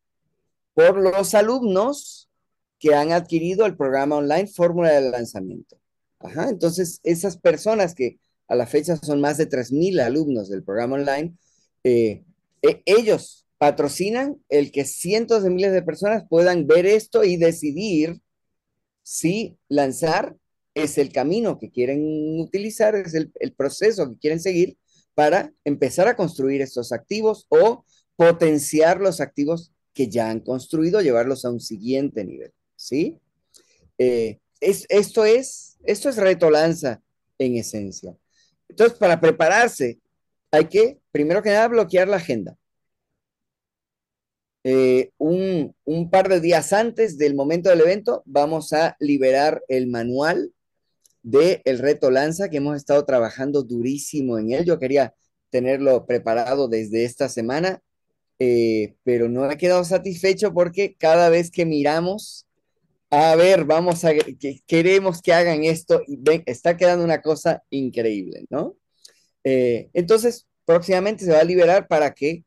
por 0.75 0.97
los 0.99 1.35
alumnos 1.35 2.29
que 2.79 2.95
han 2.95 3.13
adquirido 3.13 3.67
el 3.67 3.77
programa 3.77 4.17
online 4.17 4.47
Fórmula 4.47 4.93
de 4.93 5.11
Lanzamiento. 5.11 5.79
Ajá, 6.21 6.49
entonces, 6.49 7.01
esas 7.03 7.37
personas 7.37 7.95
que 7.95 8.19
a 8.49 8.55
la 8.55 8.67
fecha 8.67 8.97
son 8.97 9.21
más 9.21 9.37
de 9.37 9.49
3.000 9.49 10.01
alumnos 10.01 10.49
del 10.49 10.65
programa 10.65 10.97
online, 10.97 11.35
eh, 11.85 12.25
e, 12.63 12.83
ellos 12.87 13.47
patrocinan 13.59 14.41
el 14.49 14.73
que 14.73 14.85
cientos 14.85 15.43
de 15.43 15.51
miles 15.51 15.73
de 15.73 15.83
personas 15.83 16.25
puedan 16.29 16.67
ver 16.67 16.87
esto 16.87 17.25
y 17.25 17.37
decidir 17.37 18.21
si 19.09 19.57
lanzar 19.71 20.37
es 20.75 20.99
el 20.99 21.11
camino 21.11 21.59
que 21.59 21.71
quieren 21.71 22.39
utilizar, 22.39 22.95
es 22.95 23.15
el, 23.15 23.33
el 23.41 23.55
proceso 23.55 24.07
que 24.07 24.19
quieren 24.19 24.39
seguir 24.39 24.77
para 25.15 25.51
empezar 25.65 26.09
a 26.09 26.15
construir 26.15 26.61
estos 26.61 26.93
activos 26.93 27.47
o 27.49 27.87
potenciar 28.17 29.01
los 29.01 29.23
activos 29.23 29.73
que 29.95 30.11
ya 30.11 30.29
han 30.29 30.41
construido, 30.41 31.01
llevarlos 31.01 31.47
a 31.47 31.51
un 31.51 31.59
siguiente 31.59 32.23
nivel, 32.23 32.53
¿sí? 32.77 33.17
Eh, 33.97 34.41
es, 34.61 34.85
esto, 34.91 35.25
es, 35.25 35.79
esto 35.85 36.11
es 36.11 36.17
reto 36.17 36.51
lanza 36.51 37.01
en 37.39 37.57
esencia. 37.57 38.15
Entonces, 38.69 38.99
para 38.99 39.19
prepararse, 39.19 39.99
hay 40.51 40.67
que, 40.67 40.99
primero 41.11 41.43
que 41.43 41.49
nada, 41.49 41.69
bloquear 41.69 42.09
la 42.09 42.19
agenda. 42.19 42.58
Eh, 44.65 45.13
un, 45.19 45.75
par 46.11 46.29
de 46.29 46.41
días 46.41 46.73
antes 46.73 47.17
del 47.17 47.35
momento 47.35 47.71
del 47.71 47.81
evento, 47.81 48.23
vamos 48.27 48.73
a 48.73 48.97
liberar 48.99 49.63
el 49.69 49.87
manual 49.87 50.53
del 51.23 51.63
el 51.65 51.79
reto 51.79 52.11
Lanza, 52.11 52.49
que 52.49 52.59
hemos 52.59 52.77
estado 52.77 53.05
trabajando 53.05 53.63
durísimo 53.63 54.39
en 54.39 54.53
él. 54.53 54.65
Yo 54.65 54.79
quería 54.79 55.15
tenerlo 55.51 56.07
preparado 56.07 56.69
desde 56.69 57.05
esta 57.05 57.29
semana, 57.29 57.83
eh, 58.39 58.95
pero 59.05 59.29
no 59.29 59.51
he 59.51 59.57
quedado 59.57 59.85
satisfecho 59.85 60.53
porque 60.53 60.95
cada 60.99 61.29
vez 61.29 61.51
que 61.51 61.67
miramos, 61.67 62.47
a 63.11 63.35
ver, 63.37 63.65
vamos 63.65 64.05
a, 64.05 64.15
que, 64.15 64.61
queremos 64.67 65.23
que 65.23 65.33
hagan 65.33 65.65
esto 65.65 66.03
y 66.07 66.21
está 66.47 66.77
quedando 66.77 67.05
una 67.05 67.23
cosa 67.23 67.63
increíble, 67.71 68.45
¿no? 68.51 68.77
Eh, 69.45 69.91
entonces, 69.95 70.47
próximamente 70.65 71.25
se 71.25 71.33
va 71.33 71.41
a 71.41 71.45
liberar 71.45 71.89
para 71.89 72.13
que 72.13 72.45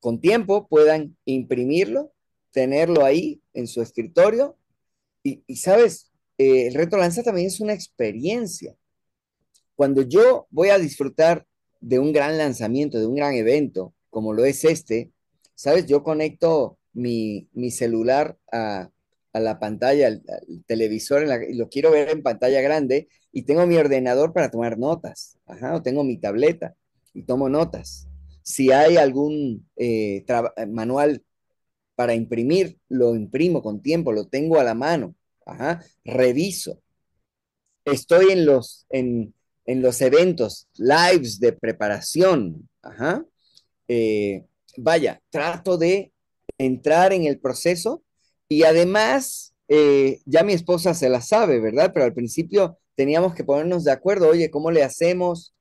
con 0.00 0.20
tiempo 0.20 0.66
puedan 0.66 1.16
imprimirlo, 1.24 2.12
tenerlo 2.50 3.04
ahí 3.04 3.40
en 3.52 3.66
su 3.66 3.82
escritorio 3.82 4.56
y, 5.22 5.56
sabes, 5.56 6.10
eh, 6.38 6.68
el 6.68 6.74
reto 6.74 6.96
lanza 6.96 7.22
también 7.22 7.46
es 7.46 7.60
una 7.60 7.74
experiencia. 7.74 8.74
Cuando 9.76 10.02
yo 10.02 10.46
voy 10.50 10.70
a 10.70 10.78
disfrutar 10.78 11.46
de 11.80 11.98
un 11.98 12.12
gran 12.12 12.38
lanzamiento, 12.38 12.98
de 12.98 13.06
un 13.06 13.14
gran 13.14 13.34
evento, 13.34 13.94
como 14.08 14.32
lo 14.32 14.44
es 14.44 14.64
este, 14.64 15.10
¿sabes? 15.54 15.86
Yo 15.86 16.02
conecto 16.02 16.78
mi, 16.94 17.48
mi 17.52 17.70
celular 17.70 18.38
a, 18.50 18.90
a, 19.32 19.40
la 19.40 19.58
pantalla, 19.58 20.06
al, 20.06 20.22
televisor, 20.66 21.26
y 21.48 21.54
lo 21.54 21.68
quiero 21.68 21.90
ver 21.90 22.08
en 22.08 22.22
pantalla 22.22 22.62
grande, 22.62 23.08
y 23.32 23.42
tengo 23.42 23.66
mi 23.66 23.76
ordenador 23.76 24.32
para 24.32 24.50
tomar 24.50 24.78
notas, 24.78 25.38
Ajá, 25.46 25.74
o 25.74 25.82
tengo 25.82 26.02
mi 26.04 26.18
tableta 26.18 26.74
y 27.12 27.22
tomo 27.22 27.48
notas. 27.48 28.09
Si 28.42 28.72
hay 28.72 28.96
algún 28.96 29.68
eh, 29.76 30.24
manual 30.68 31.22
para 31.94 32.14
imprimir, 32.14 32.78
lo 32.88 33.14
imprimo 33.14 33.62
con 33.62 33.82
tiempo, 33.82 34.12
lo 34.12 34.26
tengo 34.26 34.58
a 34.58 34.64
la 34.64 34.74
mano, 34.74 35.14
reviso. 36.04 36.80
Estoy 37.84 38.32
en 38.32 38.46
los, 38.46 38.86
en, 38.88 39.34
en 39.66 39.82
los 39.82 40.00
eventos, 40.00 40.68
lives 40.76 41.40
de 41.40 41.52
preparación. 41.52 42.68
Eh, 43.88 44.44
vaya, 44.76 45.20
trato 45.30 45.76
de 45.76 46.12
entrar 46.58 47.12
en 47.12 47.24
el 47.24 47.38
proceso 47.38 48.02
y 48.48 48.64
además, 48.64 49.54
eh, 49.68 50.20
ya 50.24 50.42
mi 50.42 50.52
esposa 50.52 50.94
se 50.94 51.08
la 51.08 51.20
sabe, 51.20 51.60
¿verdad? 51.60 51.92
Pero 51.92 52.04
al 52.06 52.14
principio 52.14 52.78
teníamos 52.94 53.34
que 53.34 53.44
ponernos 53.44 53.84
de 53.84 53.92
acuerdo, 53.92 54.28
oye, 54.28 54.50
¿cómo 54.50 54.70
le 54.70 54.82
hacemos? 54.82 55.54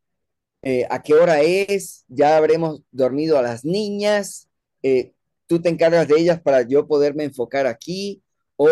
Eh, 0.61 0.85
¿A 0.89 1.01
qué 1.01 1.13
hora 1.13 1.41
es? 1.41 2.05
Ya 2.07 2.35
habremos 2.35 2.81
dormido 2.91 3.37
a 3.37 3.41
las 3.41 3.63
niñas. 3.63 4.49
Eh, 4.83 5.13
tú 5.47 5.61
te 5.61 5.69
encargas 5.69 6.07
de 6.07 6.19
ellas 6.19 6.41
para 6.41 6.63
yo 6.63 6.87
poderme 6.87 7.23
enfocar 7.23 7.65
aquí 7.65 8.21
o 8.57 8.67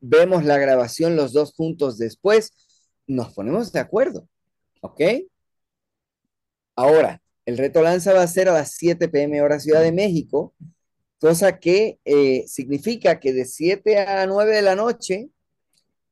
vemos 0.00 0.44
la 0.44 0.58
grabación 0.58 1.16
los 1.16 1.32
dos 1.32 1.52
juntos 1.54 1.98
después. 1.98 2.52
Nos 3.06 3.32
ponemos 3.34 3.72
de 3.72 3.80
acuerdo. 3.80 4.28
¿Ok? 4.82 5.00
Ahora, 6.76 7.20
el 7.44 7.58
reto 7.58 7.82
lanza 7.82 8.12
va 8.12 8.22
a 8.22 8.26
ser 8.28 8.48
a 8.48 8.52
las 8.52 8.72
7 8.72 9.08
pm 9.08 9.40
hora 9.42 9.58
Ciudad 9.58 9.82
de 9.82 9.92
México, 9.92 10.54
cosa 11.18 11.58
que 11.58 11.98
eh, 12.04 12.44
significa 12.46 13.18
que 13.18 13.32
de 13.32 13.46
7 13.46 13.98
a 13.98 14.26
9 14.26 14.56
de 14.56 14.62
la 14.62 14.74
noche 14.74 15.30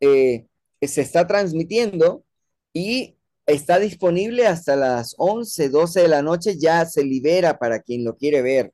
se 0.01 1.01
está 1.01 1.27
transmitiendo 1.27 2.25
y 2.75 3.17
está 3.47 3.79
disponible 3.79 4.47
hasta 4.47 4.77
las 4.77 5.15
11, 5.19 5.69
12 5.69 6.03
de 6.03 6.09
la 6.09 6.23
noche, 6.23 6.59
ya 6.59 6.87
se 6.87 7.05
libera 7.05 7.59
para 7.59 7.81
quien 7.81 8.05
lo 8.05 8.17
quiere 8.17 8.43
ver. 8.43 8.73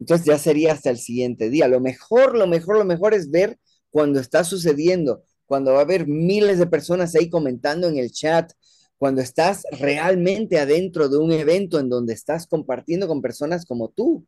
Entonces 0.00 0.26
ya 0.26 0.38
sería 0.38 0.72
hasta 0.72 0.90
el 0.90 0.98
siguiente 0.98 1.50
día. 1.50 1.68
Lo 1.68 1.80
mejor, 1.80 2.36
lo 2.36 2.46
mejor, 2.46 2.78
lo 2.78 2.84
mejor 2.84 3.14
es 3.14 3.30
ver 3.30 3.58
cuando 3.90 4.20
está 4.20 4.44
sucediendo, 4.44 5.22
cuando 5.46 5.72
va 5.72 5.78
a 5.78 5.82
haber 5.82 6.06
miles 6.06 6.58
de 6.58 6.66
personas 6.66 7.14
ahí 7.14 7.30
comentando 7.30 7.88
en 7.88 7.96
el 7.96 8.10
chat, 8.10 8.52
cuando 8.98 9.20
estás 9.20 9.62
realmente 9.70 10.58
adentro 10.58 11.08
de 11.08 11.18
un 11.18 11.32
evento 11.32 11.78
en 11.78 11.88
donde 11.88 12.14
estás 12.14 12.46
compartiendo 12.46 13.06
con 13.06 13.22
personas 13.22 13.64
como 13.64 13.88
tú, 13.88 14.26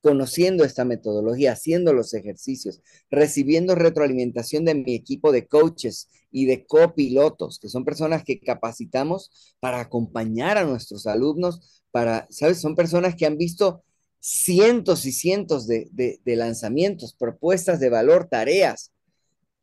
conociendo 0.00 0.64
esta 0.64 0.84
metodología, 0.84 1.52
haciendo 1.52 1.92
los 1.92 2.14
ejercicios, 2.14 2.80
recibiendo 3.10 3.74
retroalimentación 3.74 4.64
de 4.64 4.74
mi 4.74 4.94
equipo 4.94 5.32
de 5.32 5.46
coaches 5.46 6.08
y 6.30 6.46
de 6.46 6.66
copilotos, 6.66 7.58
que 7.58 7.68
son 7.68 7.84
personas 7.84 8.24
que 8.24 8.40
capacitamos 8.40 9.54
para 9.60 9.80
acompañar 9.80 10.58
a 10.58 10.64
nuestros 10.64 11.06
alumnos, 11.06 11.82
para, 11.90 12.26
¿sabes? 12.30 12.60
Son 12.60 12.74
personas 12.74 13.14
que 13.14 13.26
han 13.26 13.36
visto 13.36 13.82
cientos 14.20 15.06
y 15.06 15.12
cientos 15.12 15.66
de, 15.66 15.88
de, 15.92 16.20
de 16.24 16.36
lanzamientos, 16.36 17.14
propuestas 17.14 17.80
de 17.80 17.90
valor, 17.90 18.28
tareas, 18.30 18.92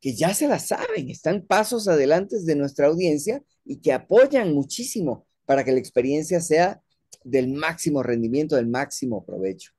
que 0.00 0.14
ya 0.14 0.34
se 0.34 0.46
las 0.46 0.68
saben, 0.68 1.10
están 1.10 1.42
pasos 1.42 1.88
adelante 1.88 2.36
de 2.40 2.54
nuestra 2.54 2.86
audiencia 2.86 3.42
y 3.64 3.80
que 3.80 3.92
apoyan 3.92 4.52
muchísimo 4.54 5.26
para 5.44 5.64
que 5.64 5.72
la 5.72 5.78
experiencia 5.78 6.40
sea 6.40 6.80
del 7.24 7.48
máximo 7.48 8.02
rendimiento, 8.02 8.56
del 8.56 8.68
máximo 8.68 9.24
provecho. 9.24 9.72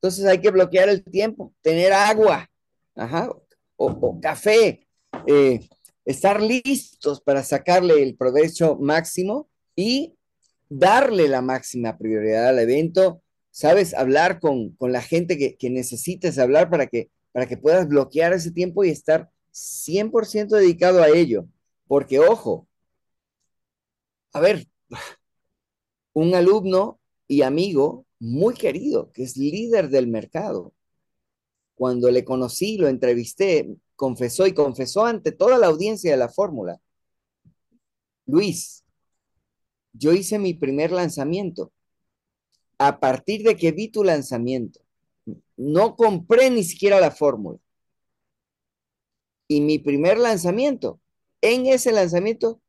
Entonces 0.00 0.24
hay 0.24 0.40
que 0.40 0.50
bloquear 0.50 0.88
el 0.88 1.04
tiempo, 1.04 1.52
tener 1.60 1.92
agua, 1.92 2.50
ajá, 2.94 3.30
o, 3.76 4.18
café, 4.18 4.86
eh, 5.26 5.60
estar 6.06 6.42
listos 6.42 7.20
para 7.20 7.42
sacarle 7.44 8.02
el 8.02 8.16
provecho 8.16 8.76
máximo 8.76 9.50
y 9.76 10.14
darle 10.70 11.28
la 11.28 11.42
máxima 11.42 11.98
prioridad 11.98 12.48
al 12.48 12.60
evento, 12.60 13.22
¿sabes? 13.50 13.92
Hablar 13.92 14.40
con, 14.40 14.70
con 14.76 14.90
la 14.90 15.02
gente 15.02 15.36
que, 15.36 15.56
que 15.56 15.68
necesites 15.68 16.38
hablar 16.38 16.70
para 16.70 16.86
que, 16.86 17.10
para 17.32 17.46
que 17.46 17.58
puedas 17.58 17.86
bloquear 17.86 18.32
ese 18.32 18.52
tiempo 18.52 18.84
y 18.84 18.88
estar 18.88 19.30
100% 19.52 20.48
dedicado 20.48 21.02
a 21.02 21.08
ello. 21.08 21.46
Porque, 21.86 22.20
ojo, 22.20 22.68
a 24.32 24.40
ver, 24.40 24.66
un 26.14 26.34
alumno 26.34 27.00
y 27.28 27.42
amigo 27.42 28.06
muy 28.20 28.54
querido, 28.54 29.10
que 29.12 29.24
es 29.24 29.36
líder 29.36 29.88
del 29.88 30.06
mercado. 30.06 30.72
Cuando 31.74 32.10
le 32.10 32.24
conocí, 32.24 32.76
lo 32.76 32.86
entrevisté, 32.86 33.74
confesó 33.96 34.46
y 34.46 34.52
confesó 34.52 35.06
ante 35.06 35.32
toda 35.32 35.58
la 35.58 35.66
audiencia 35.66 36.10
de 36.10 36.18
la 36.18 36.28
fórmula. 36.28 36.80
Luis, 38.26 38.84
yo 39.92 40.12
hice 40.12 40.38
mi 40.38 40.54
primer 40.54 40.92
lanzamiento. 40.92 41.72
A 42.78 43.00
partir 43.00 43.42
de 43.42 43.56
que 43.56 43.72
vi 43.72 43.88
tu 43.88 44.04
lanzamiento, 44.04 44.80
no 45.56 45.96
compré 45.96 46.50
ni 46.50 46.64
siquiera 46.64 47.00
la 47.00 47.10
fórmula. 47.10 47.58
Y 49.48 49.60
mi 49.60 49.78
primer 49.78 50.18
lanzamiento, 50.18 51.00
en 51.40 51.66
ese 51.66 51.92
lanzamiento, 51.92 52.60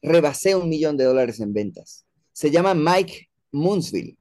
rebasé 0.00 0.56
un 0.56 0.68
millón 0.68 0.96
de 0.96 1.04
dólares 1.04 1.40
en 1.40 1.52
ventas. 1.52 2.06
Se 2.32 2.50
llama 2.50 2.74
Mike 2.74 3.28
Moonsville. 3.52 4.16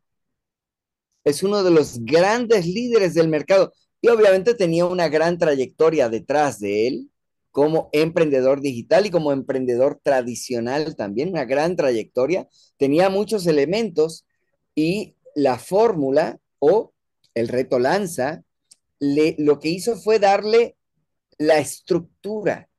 Es 1.23 1.43
uno 1.43 1.63
de 1.63 1.71
los 1.71 2.03
grandes 2.03 2.65
líderes 2.65 3.13
del 3.13 3.27
mercado 3.27 3.73
y 4.01 4.07
obviamente 4.07 4.55
tenía 4.55 4.85
una 4.85 5.09
gran 5.09 5.37
trayectoria 5.37 6.09
detrás 6.09 6.59
de 6.59 6.87
él 6.87 7.11
como 7.51 7.89
emprendedor 7.91 8.61
digital 8.61 9.05
y 9.05 9.11
como 9.11 9.31
emprendedor 9.31 9.99
tradicional 10.01 10.95
también, 10.95 11.29
una 11.29 11.45
gran 11.45 11.75
trayectoria. 11.75 12.47
Tenía 12.77 13.09
muchos 13.09 13.45
elementos 13.45 14.25
y 14.73 15.15
la 15.35 15.59
fórmula 15.59 16.39
o 16.59 16.93
el 17.35 17.47
reto 17.49 17.77
lanza 17.77 18.43
lo 18.99 19.59
que 19.59 19.69
hizo 19.69 19.97
fue 19.97 20.19
darle 20.19 20.77
la 21.37 21.57
estructura 21.57 22.69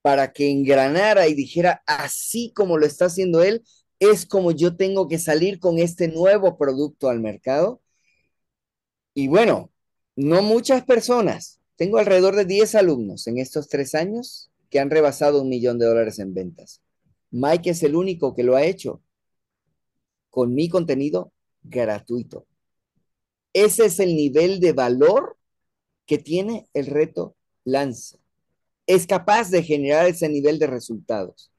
para 0.00 0.32
que 0.32 0.50
engranara 0.50 1.28
y 1.28 1.34
dijera, 1.34 1.82
así 1.86 2.52
como 2.54 2.78
lo 2.78 2.86
está 2.86 3.06
haciendo 3.06 3.42
él, 3.42 3.62
es 4.00 4.26
como 4.26 4.50
yo 4.50 4.76
tengo 4.76 5.08
que 5.08 5.18
salir 5.18 5.60
con 5.60 5.78
este 5.78 6.08
nuevo 6.08 6.56
producto 6.58 7.08
al 7.08 7.20
mercado. 7.20 7.80
Y 9.14 9.28
bueno, 9.28 9.70
no 10.16 10.42
muchas 10.42 10.84
personas, 10.84 11.60
tengo 11.76 11.98
alrededor 11.98 12.34
de 12.34 12.46
10 12.46 12.74
alumnos 12.74 13.26
en 13.26 13.38
estos 13.38 13.68
tres 13.68 13.94
años 13.94 14.50
que 14.70 14.80
han 14.80 14.90
rebasado 14.90 15.42
un 15.42 15.48
millón 15.48 15.78
de 15.78 15.86
dólares 15.86 16.18
en 16.18 16.34
ventas. 16.34 16.80
Mike 17.30 17.70
es 17.70 17.82
el 17.82 17.94
único 17.96 18.34
que 18.34 18.42
lo 18.42 18.56
ha 18.56 18.64
hecho 18.64 19.02
con 20.30 20.54
mi 20.54 20.68
contenido 20.68 21.32
gratuito. 21.62 22.46
Ese 23.52 23.86
es 23.86 24.00
el 24.00 24.16
nivel 24.16 24.60
de 24.60 24.72
valor 24.72 25.36
que 26.06 26.18
tiene 26.18 26.68
el 26.72 26.86
reto 26.86 27.36
Lanza. 27.64 28.18
Es 28.86 29.06
capaz 29.06 29.50
de 29.50 29.62
generar 29.62 30.06
ese 30.06 30.28
nivel 30.28 30.58
de 30.58 30.66
resultados. 30.66 31.49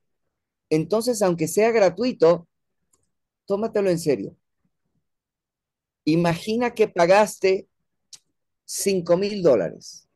Entonces, 0.71 1.21
aunque 1.21 1.49
sea 1.49 1.69
gratuito, 1.71 2.47
tómatelo 3.45 3.89
en 3.89 3.99
serio. 3.99 4.37
Imagina 6.05 6.73
que 6.73 6.87
pagaste 6.87 7.67
5 8.65 9.17
mil 9.17 9.43
dólares 9.43 10.07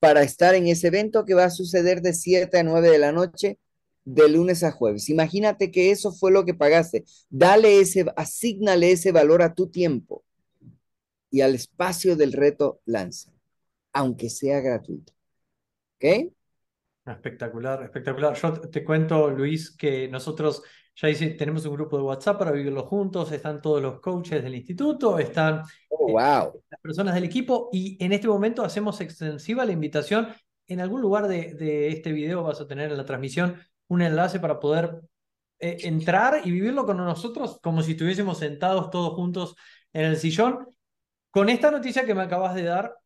para 0.00 0.24
estar 0.24 0.56
en 0.56 0.66
ese 0.66 0.88
evento 0.88 1.24
que 1.24 1.34
va 1.34 1.44
a 1.44 1.50
suceder 1.50 2.02
de 2.02 2.12
7 2.12 2.58
a 2.58 2.64
9 2.64 2.90
de 2.90 2.98
la 2.98 3.12
noche 3.12 3.60
de 4.04 4.28
lunes 4.28 4.64
a 4.64 4.72
jueves. 4.72 5.08
Imagínate 5.08 5.70
que 5.70 5.92
eso 5.92 6.12
fue 6.12 6.32
lo 6.32 6.44
que 6.44 6.54
pagaste. 6.54 7.04
Dale 7.30 7.78
ese, 7.78 8.06
asignale 8.16 8.90
ese 8.90 9.12
valor 9.12 9.42
a 9.42 9.54
tu 9.54 9.68
tiempo 9.68 10.24
y 11.30 11.42
al 11.42 11.54
espacio 11.54 12.16
del 12.16 12.32
reto 12.32 12.80
lanza, 12.84 13.30
aunque 13.92 14.28
sea 14.28 14.60
gratuito. 14.60 15.12
¿Ok? 15.96 16.32
Espectacular, 17.04 17.82
espectacular. 17.82 18.34
Yo 18.34 18.60
te 18.60 18.84
cuento, 18.84 19.30
Luis, 19.30 19.76
que 19.76 20.08
nosotros 20.08 20.62
ya 20.94 21.08
dice, 21.08 21.30
tenemos 21.30 21.64
un 21.66 21.74
grupo 21.74 21.96
de 21.96 22.02
WhatsApp 22.04 22.38
para 22.38 22.52
vivirlo 22.52 22.84
juntos, 22.84 23.32
están 23.32 23.60
todos 23.60 23.82
los 23.82 24.00
coaches 24.00 24.42
del 24.42 24.54
instituto, 24.54 25.18
están 25.18 25.62
oh, 25.88 26.12
wow. 26.12 26.62
las 26.70 26.80
personas 26.80 27.14
del 27.14 27.24
equipo 27.24 27.70
y 27.72 28.02
en 28.04 28.12
este 28.12 28.28
momento 28.28 28.62
hacemos 28.62 29.00
extensiva 29.00 29.64
la 29.64 29.72
invitación. 29.72 30.28
En 30.66 30.80
algún 30.80 31.00
lugar 31.00 31.26
de, 31.28 31.54
de 31.54 31.88
este 31.88 32.12
video 32.12 32.42
vas 32.42 32.60
a 32.60 32.66
tener 32.66 32.90
en 32.90 32.96
la 32.96 33.04
transmisión 33.04 33.56
un 33.88 34.02
enlace 34.02 34.38
para 34.38 34.60
poder 34.60 35.00
eh, 35.58 35.86
entrar 35.86 36.40
y 36.44 36.50
vivirlo 36.50 36.84
con 36.84 36.96
nosotros 36.96 37.60
como 37.62 37.82
si 37.82 37.92
estuviésemos 37.92 38.38
sentados 38.38 38.90
todos 38.90 39.14
juntos 39.14 39.54
en 39.92 40.06
el 40.06 40.16
sillón. 40.16 40.66
Con 41.30 41.48
esta 41.48 41.70
noticia 41.70 42.04
que 42.04 42.14
me 42.14 42.22
acabas 42.22 42.54
de 42.54 42.64
dar, 42.64 42.96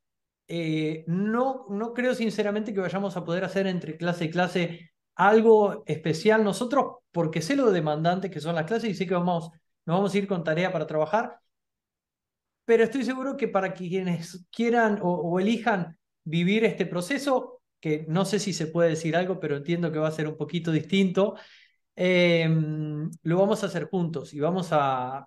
eh, 0.48 1.04
no, 1.06 1.66
no 1.70 1.92
creo 1.94 2.14
sinceramente 2.14 2.72
que 2.74 2.80
vayamos 2.80 3.16
a 3.16 3.24
poder 3.24 3.44
hacer 3.44 3.66
entre 3.66 3.96
clase 3.96 4.26
y 4.26 4.30
clase 4.30 4.90
algo 5.14 5.82
especial 5.86 6.44
nosotros, 6.44 6.96
porque 7.12 7.42
sé 7.42 7.56
lo 7.56 7.70
demandante 7.70 8.30
que 8.30 8.40
son 8.40 8.54
las 8.54 8.66
clases 8.66 8.90
y 8.90 8.94
sé 8.94 9.06
que 9.06 9.14
vamos, 9.14 9.50
nos 9.86 9.96
vamos 9.96 10.14
a 10.14 10.18
ir 10.18 10.28
con 10.28 10.44
tarea 10.44 10.72
para 10.72 10.86
trabajar, 10.86 11.40
pero 12.64 12.84
estoy 12.84 13.04
seguro 13.04 13.36
que 13.36 13.48
para 13.48 13.72
quienes 13.72 14.44
quieran 14.50 14.98
o 15.02 15.38
elijan 15.40 15.96
vivir 16.24 16.64
este 16.64 16.84
proceso, 16.86 17.62
que 17.80 18.04
no 18.08 18.24
sé 18.24 18.38
si 18.38 18.52
se 18.52 18.66
puede 18.66 18.90
decir 18.90 19.16
algo, 19.16 19.38
pero 19.40 19.56
entiendo 19.56 19.92
que 19.92 19.98
va 19.98 20.08
a 20.08 20.12
ser 20.12 20.28
un 20.28 20.36
poquito 20.36 20.72
distinto. 20.72 21.36
Em, 21.94 23.10
lo 23.22 23.38
vamos 23.38 23.62
a 23.62 23.66
hacer 23.66 23.84
juntos 23.88 24.34
y 24.34 24.40
vamos 24.40 24.68
a... 24.72 25.26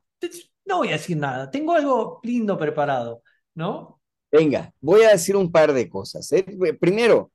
No 0.66 0.78
voy 0.78 0.90
a 0.90 0.94
decir 0.94 1.18
nada, 1.18 1.50
tengo 1.50 1.74
algo 1.74 2.20
lindo 2.24 2.58
preparado, 2.58 3.24
¿no? 3.56 3.99
Venga, 4.32 4.74
voy 4.80 5.04
a 5.04 5.12
decir 5.12 5.36
un 5.36 5.52
par 5.52 5.74
de 5.74 5.90
cosas. 5.90 6.32
¿eh? 6.32 6.46
Primero, 6.80 7.32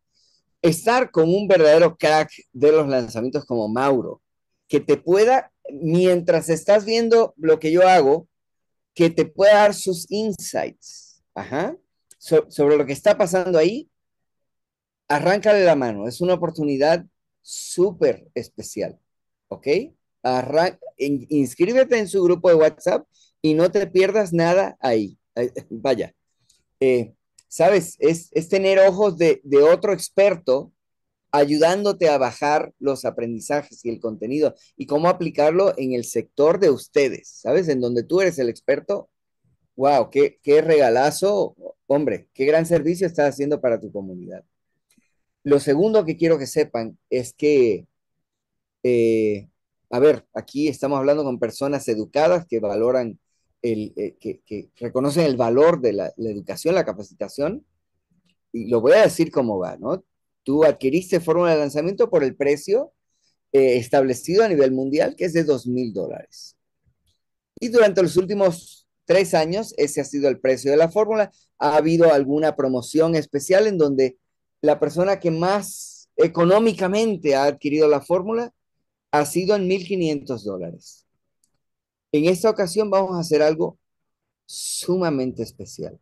estar 0.63 1.11
con 1.11 1.29
un 1.29 1.49
verdadero 1.49 1.97
crack 1.97 2.31
de 2.53 2.73
los 2.73 2.89
lanzamientos 2.89 3.45
como 3.45 3.69
Mauro, 3.69 4.23
que 4.69 4.81
te 4.81 4.97
pueda, 4.97 5.53
mientras 5.71 6.49
estás 6.49 6.85
viendo 6.85 7.35
lo 7.37 7.59
que 7.59 7.73
yo 7.73 7.87
hago, 7.87 8.29
que 8.95 9.11
te 9.11 9.25
pueda 9.25 9.55
dar 9.55 9.75
sus 9.75 10.11
insights 10.11 11.23
Ajá. 11.35 11.77
sobre 12.19 12.77
lo 12.77 12.87
que 12.87 12.93
está 12.93 13.19
pasando 13.19 13.59
ahí 13.59 13.91
arráncale 15.09 15.65
la 15.65 15.77
mano, 15.77 16.09
es 16.09 16.21
una 16.21 16.35
oportunidad 16.35 17.05
súper 17.43 18.29
especial, 18.35 18.99
¿ok? 19.49 19.67
inscríbete 20.97 21.99
en 21.99 22.09
su 22.09 22.23
grupo 22.23 22.49
de 22.49 22.55
WhatsApp 22.55 23.07
y 23.43 23.53
no 23.53 23.71
te 23.71 23.87
pierdas 23.87 24.33
nada 24.33 24.75
ahí. 24.81 25.19
Vaya, 25.69 26.15
eh, 26.81 27.15
sabes, 27.49 27.97
es, 27.99 28.31
tener 28.49 28.79
ojos 28.81 29.17
de, 29.19 29.41
de 29.45 29.63
otro 29.63 29.93
experto 29.93 30.73
ayudándote 31.35 32.09
a 32.09 32.19
bajar 32.19 32.73
los 32.79 33.05
aprendizajes 33.05 33.85
y 33.85 33.91
el 33.91 33.99
contenido 33.99 34.55
y 34.77 34.87
cómo 34.87 35.09
aplicarlo 35.09 35.75
en 35.77 35.93
el 35.93 36.05
sector 36.05 36.61
de 36.61 36.71
ustedes, 36.71 37.29
¿sabes? 37.29 37.69
En 37.69 37.81
donde 37.81 38.05
tú 38.05 38.21
eres 38.21 38.39
el 38.39 38.49
experto. 38.49 39.11
¡Wow! 39.75 40.11
¡Qué, 40.11 40.39
qué 40.43 40.63
regalazo! 40.63 41.57
Hombre, 41.89 42.29
qué 42.35 42.45
gran 42.45 42.67
servicio 42.67 43.07
estás 43.09 43.31
haciendo 43.31 43.61
para 43.61 43.81
tu 43.81 43.91
comunidad. 43.91 44.45
Lo 45.43 45.61
segundo 45.61 46.05
que 46.05 46.17
quiero 46.17 46.39
que 46.39 46.47
sepan 46.47 46.99
es 47.11 47.35
que, 47.35 47.87
eh, 48.85 49.49
a 49.91 49.99
ver, 49.99 50.25
aquí 50.35 50.69
estamos 50.69 50.99
hablando 50.99 51.25
con 51.25 51.41
personas 51.41 51.89
educadas 51.89 52.47
que 52.47 52.61
valoran, 52.61 53.19
el, 53.65 53.95
eh, 53.97 54.17
que, 54.21 54.71
reconocen 54.77 55.25
el 55.25 55.37
valor 55.37 55.81
de 55.81 55.95
la, 55.95 56.13
educación, 56.19 56.75
la 56.75 56.85
capacitación, 56.85 57.65
y 58.53 58.69
lo 58.69 58.83
voy 58.83 58.93
a 58.93 59.03
decir 59.03 59.31
cómo 59.31 59.59
va, 59.59 59.77
¿no? 59.79 60.05
Tú 60.43 60.65
adquiriste 60.65 61.19
fórmula 61.19 61.53
de 61.53 61.61
lanzamiento 61.61 62.11
por 62.11 62.23
el 62.23 62.37
precio 62.37 62.93
eh, 63.53 63.79
establecido 63.79 64.45
a 64.45 64.49
nivel 64.49 64.73
mundial, 64.73 65.17
que 65.17 65.25
es 65.25 65.33
de 65.33 65.45
dos 65.45 65.67
mil 65.67 65.95
dólares. 65.95 66.57
Y 67.59 67.69
durante 67.69 68.03
los 68.03 68.19
últimos 68.19 68.87
tres 69.07 69.33
años, 69.33 69.73
ese 69.79 70.03
ha 70.03 70.05
sido 70.05 70.29
el 70.29 70.41
precio 70.41 70.71
de 70.71 70.77
la 70.77 70.91
fórmula. 70.91 71.33
Ha 71.59 71.77
habido 71.77 72.13
alguna 72.13 72.57
promoción 72.57 73.15
especial 73.15 73.67
en 73.67 73.79
donde 73.79 74.19
la 74.61 74.79
persona 74.79 75.19
que 75.19 75.31
más 75.31 76.11
económicamente 76.17 77.35
ha 77.35 77.45
adquirido 77.45 77.89
la 77.89 78.03
fórmula 78.03 78.53
ha 79.11 79.25
sido 79.25 79.57
en 79.57 79.69
1.500 79.69 80.43
dólares. 80.43 81.04
En 82.15 82.27
esta 82.27 82.49
ocasión 82.49 82.91
vamos 82.91 83.17
a 83.17 83.19
hacer 83.19 83.43
algo 83.43 83.77
sumamente 84.47 85.43
especial. 85.43 85.99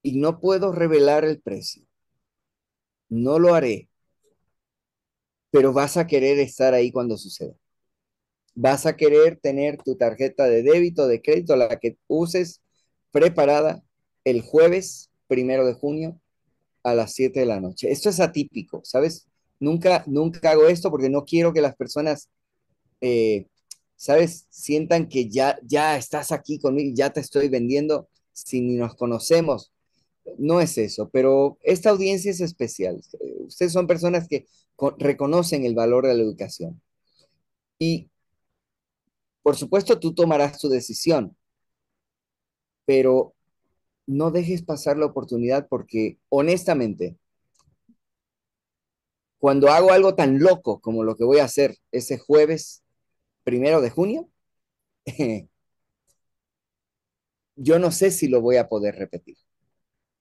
Y 0.00 0.16
no 0.16 0.38
puedo 0.38 0.70
revelar 0.70 1.24
el 1.24 1.40
precio. 1.40 1.82
No 3.08 3.40
lo 3.40 3.52
haré. 3.52 3.88
Pero 5.50 5.72
vas 5.72 5.96
a 5.96 6.06
querer 6.06 6.38
estar 6.38 6.72
ahí 6.72 6.92
cuando 6.92 7.16
suceda. 7.16 7.52
Vas 8.54 8.86
a 8.86 8.96
querer 8.96 9.40
tener 9.42 9.82
tu 9.82 9.96
tarjeta 9.96 10.44
de 10.44 10.62
débito, 10.62 11.08
de 11.08 11.20
crédito, 11.20 11.56
la 11.56 11.80
que 11.80 11.98
uses 12.06 12.62
preparada 13.10 13.82
el 14.22 14.40
jueves 14.40 15.10
primero 15.26 15.66
de 15.66 15.74
junio 15.74 16.20
a 16.84 16.94
las 16.94 17.12
7 17.12 17.40
de 17.40 17.46
la 17.46 17.60
noche. 17.60 17.90
Esto 17.90 18.08
es 18.08 18.20
atípico, 18.20 18.82
¿sabes? 18.84 19.26
Nunca, 19.58 20.04
nunca 20.06 20.52
hago 20.52 20.68
esto 20.68 20.92
porque 20.92 21.10
no 21.10 21.24
quiero 21.24 21.52
que 21.52 21.60
las 21.60 21.74
personas, 21.74 22.30
eh, 23.00 23.48
¿sabes? 24.04 24.46
Sientan 24.50 25.08
que 25.08 25.30
ya, 25.30 25.58
ya 25.62 25.96
estás 25.96 26.30
aquí 26.30 26.58
conmigo, 26.58 26.92
ya 26.94 27.10
te 27.10 27.20
estoy 27.20 27.48
vendiendo 27.48 28.06
si 28.34 28.60
ni 28.60 28.74
nos 28.76 28.96
conocemos. 28.96 29.72
No 30.36 30.60
es 30.60 30.76
eso, 30.76 31.08
pero 31.08 31.56
esta 31.62 31.88
audiencia 31.88 32.30
es 32.30 32.42
especial. 32.42 33.00
Ustedes 33.46 33.72
son 33.72 33.86
personas 33.86 34.28
que 34.28 34.46
reconocen 34.98 35.64
el 35.64 35.74
valor 35.74 36.06
de 36.06 36.14
la 36.14 36.22
educación. 36.22 36.82
Y, 37.78 38.10
por 39.42 39.56
supuesto, 39.56 39.98
tú 39.98 40.12
tomarás 40.14 40.58
tu 40.58 40.68
decisión, 40.68 41.34
pero 42.84 43.32
no 44.06 44.30
dejes 44.30 44.62
pasar 44.62 44.98
la 44.98 45.06
oportunidad 45.06 45.66
porque 45.66 46.18
honestamente, 46.28 47.16
cuando 49.38 49.70
hago 49.70 49.92
algo 49.92 50.14
tan 50.14 50.40
loco 50.40 50.80
como 50.80 51.04
lo 51.04 51.16
que 51.16 51.24
voy 51.24 51.38
a 51.38 51.44
hacer 51.44 51.78
ese 51.90 52.18
jueves 52.18 52.83
primero 53.44 53.80
de 53.80 53.90
junio, 53.90 54.28
yo 57.56 57.78
no 57.78 57.90
sé 57.92 58.10
si 58.10 58.28
lo 58.28 58.40
voy 58.40 58.56
a 58.56 58.68
poder 58.68 58.96
repetir. 58.96 59.36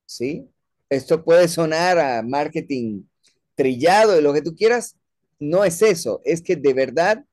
¿Sí? 0.05 0.49
Esto 0.89 1.23
puede 1.23 1.47
sonar 1.47 1.97
a 1.97 2.21
marketing 2.21 3.03
trillado 3.55 4.13
de 4.13 4.21
lo 4.21 4.33
que 4.33 4.41
tú 4.41 4.55
quieras. 4.55 4.97
No 5.39 5.63
es 5.63 5.81
eso, 5.81 6.21
es 6.23 6.41
que 6.41 6.55
de 6.55 6.73
verdad 6.73 7.25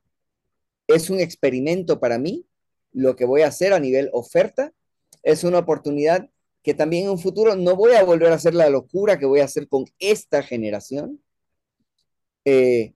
es 0.87 1.09
un 1.09 1.19
experimento 1.19 1.99
para 1.99 2.17
mí 2.17 2.45
lo 2.91 3.15
que 3.15 3.25
voy 3.25 3.41
a 3.41 3.47
hacer 3.47 3.73
a 3.73 3.79
nivel 3.79 4.09
oferta. 4.13 4.73
Es 5.23 5.43
una 5.43 5.59
oportunidad 5.59 6.29
que 6.63 6.73
también 6.73 7.05
en 7.05 7.11
un 7.11 7.19
futuro 7.19 7.55
no 7.55 7.75
voy 7.75 7.93
a 7.93 8.03
volver 8.03 8.31
a 8.31 8.35
hacer 8.35 8.53
la 8.53 8.69
locura 8.69 9.17
que 9.19 9.25
voy 9.25 9.39
a 9.39 9.45
hacer 9.45 9.67
con 9.67 9.85
esta 9.99 10.43
generación. 10.43 11.21
Eh, 12.45 12.93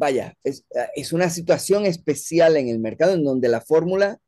vaya, 0.00 0.34
es, 0.42 1.12
una 1.12 1.28
situación 1.28 1.84
especial 1.84 2.56
en 2.56 2.68
el 2.68 2.78
mercado 2.78 3.12
en 3.12 3.22
donde 3.22 3.48
la 3.48 3.60
fórmula, 3.60 4.18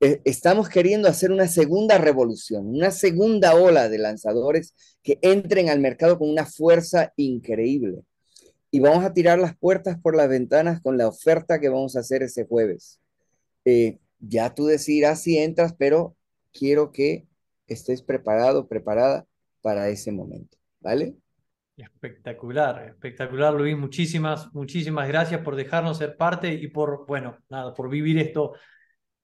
eh, 0.00 0.20
estamos 0.24 0.68
queriendo 0.68 1.08
hacer 1.08 1.32
una 1.32 1.48
segunda 1.48 1.98
revolución, 1.98 2.68
una 2.68 2.92
segunda 2.92 3.56
ola 3.56 3.88
de 3.88 3.98
lanzadores 3.98 4.76
que 5.02 5.18
entren 5.20 5.68
al 5.70 5.80
mercado 5.80 6.20
con 6.20 6.30
una 6.30 6.46
fuerza 6.46 7.12
increíble. 7.16 8.04
Y 8.70 8.78
vamos 8.78 9.04
a 9.04 9.12
tirar 9.12 9.40
las 9.40 9.56
puertas 9.58 9.98
por 10.00 10.14
las 10.14 10.28
ventanas 10.28 10.80
con 10.80 10.96
la 10.96 11.08
oferta 11.08 11.58
que 11.58 11.68
vamos 11.68 11.96
a 11.96 12.00
hacer 12.00 12.22
ese 12.22 12.46
jueves. 12.46 13.00
Eh, 13.64 13.98
ya 14.20 14.54
tú 14.54 14.66
decidirás 14.66 15.20
si 15.20 15.36
entras, 15.36 15.74
pero 15.76 16.14
quiero 16.52 16.92
que 16.92 17.26
estés 17.66 18.02
preparado, 18.02 18.68
preparada 18.68 19.26
para 19.62 19.88
ese 19.88 20.12
momento, 20.12 20.56
¿vale? 20.80 21.16
Espectacular, 21.76 22.88
espectacular, 22.88 23.54
Luis. 23.54 23.76
Muchísimas, 23.76 24.52
muchísimas 24.54 25.08
gracias 25.08 25.40
por 25.40 25.56
dejarnos 25.56 25.98
ser 25.98 26.16
parte 26.16 26.52
y 26.52 26.68
por, 26.68 27.06
bueno, 27.06 27.38
nada, 27.48 27.72
por 27.72 27.88
vivir 27.88 28.18
esto, 28.18 28.52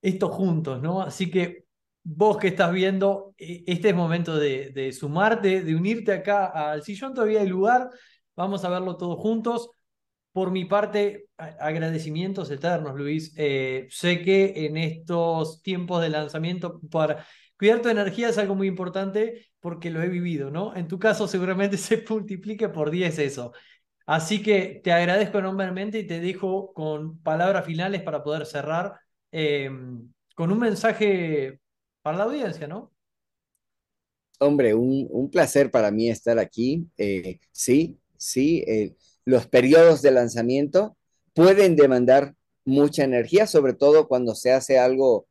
esto 0.00 0.28
juntos, 0.30 0.80
¿no? 0.80 1.02
Así 1.02 1.30
que 1.30 1.66
vos 2.02 2.38
que 2.38 2.48
estás 2.48 2.72
viendo, 2.72 3.34
e, 3.36 3.64
este 3.66 3.90
es 3.90 3.94
momento 3.94 4.36
de, 4.38 4.92
sumarte, 4.92 5.62
de 5.62 5.74
unirte 5.76 6.12
acá 6.12 6.46
al 6.46 6.82
sillón, 6.82 7.12
todavía 7.14 7.40
hay 7.40 7.48
lugar, 7.48 7.90
vamos 8.34 8.64
a 8.64 8.70
verlo 8.70 8.96
todos 8.96 9.18
juntos. 9.18 9.70
Por 10.32 10.50
mi 10.50 10.64
parte, 10.66 11.26
agradecimientos 11.36 12.50
eternos, 12.50 12.94
Luis. 12.94 13.34
Eh, 13.36 13.88
sé 13.90 14.22
que 14.22 14.66
en 14.66 14.76
estos 14.76 15.62
tiempos 15.62 16.00
de 16.00 16.10
lanzamiento, 16.10 16.80
para 16.90 17.26
cuidar 17.58 17.82
tu 17.82 17.88
energía 17.88 18.28
es 18.28 18.38
algo 18.38 18.54
muy 18.54 18.68
importante 18.68 19.46
porque 19.60 19.90
lo 19.90 20.02
he 20.02 20.08
vivido, 20.08 20.50
¿no? 20.50 20.74
En 20.76 20.88
tu 20.88 20.98
caso 20.98 21.28
seguramente 21.28 21.76
se 21.78 22.04
multiplique 22.08 22.68
por 22.68 22.90
10 22.90 23.18
eso. 23.18 23.52
Así 24.06 24.42
que 24.42 24.80
te 24.82 24.92
agradezco 24.92 25.38
enormemente 25.38 25.98
y 25.98 26.06
te 26.06 26.20
dejo 26.20 26.72
con 26.72 27.18
palabras 27.18 27.66
finales 27.66 28.02
para 28.02 28.22
poder 28.22 28.46
cerrar 28.46 28.98
em, 29.30 30.10
con 30.34 30.50
un 30.50 30.58
mensaje 30.58 31.60
para 32.00 32.16
la 32.16 32.24
audiencia, 32.24 32.66
¿no? 32.66 32.92
Hombre, 34.40 34.72
un, 34.74 35.28
placer 35.30 35.70
para 35.70 35.90
mí 35.90 36.08
estar 36.08 36.38
aquí. 36.38 36.86
Eh, 36.96 37.38
sí, 37.50 37.98
sí, 38.16 38.64
eh, 38.66 38.94
los 39.24 39.46
periodos 39.46 40.00
de 40.00 40.12
lanzamiento 40.12 40.96
pueden 41.34 41.76
demandar 41.76 42.34
mucha 42.64 43.04
energía, 43.04 43.46
sobre 43.46 43.74
todo 43.74 44.08
cuando 44.08 44.34
se 44.34 44.52
hace 44.52 44.78
algo, 44.78 45.26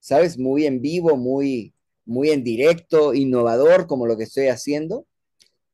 sabes, 0.00 0.38
muy 0.38 0.66
en 0.66 0.80
vivo, 0.80 1.16
muy, 1.16 1.71
muy 2.04 2.30
en 2.30 2.44
directo, 2.44 3.14
innovador, 3.14 3.86
como 3.86 4.06
lo 4.06 4.16
que 4.16 4.24
estoy 4.24 4.48
haciendo. 4.48 5.06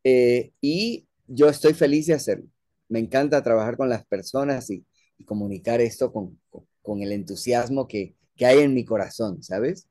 Eh, 0.05 0.53
y 0.61 1.07
yo 1.26 1.49
estoy 1.49 1.74
feliz 1.74 2.07
de 2.07 2.14
hacerlo. 2.14 2.47
Me 2.89 2.99
encanta 2.99 3.43
trabajar 3.43 3.76
con 3.76 3.89
las 3.89 4.05
personas 4.07 4.70
y, 4.70 4.85
comunicar 5.24 5.81
esto 5.81 6.12
con, 6.12 6.39
con, 6.81 7.03
el 7.03 7.11
entusiasmo 7.11 7.89
que, 7.89 8.14
que, 8.37 8.47
hay 8.47 8.61
en 8.61 8.72
mi 8.72 8.85
corazón, 8.85 9.43
¿sabes? 9.43 9.89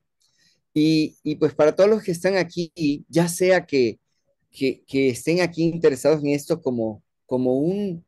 Y, 0.73 1.17
y, 1.21 1.35
pues 1.35 1.53
para 1.53 1.75
todos 1.75 1.89
los 1.89 2.01
que 2.01 2.11
están 2.11 2.37
aquí, 2.37 2.71
ya 3.09 3.27
sea 3.27 3.65
que, 3.65 3.99
que, 4.51 4.83
que 4.87 5.09
estén 5.09 5.41
aquí 5.41 5.63
interesados 5.63 6.23
en 6.23 6.29
esto 6.29 6.61
como, 6.61 7.03
como 7.25 7.59
un, 7.59 8.05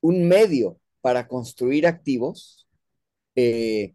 un 0.00 0.28
medio 0.28 0.78
para 1.00 1.26
construir 1.26 1.86
activos 1.86 2.68
eh, 3.34 3.94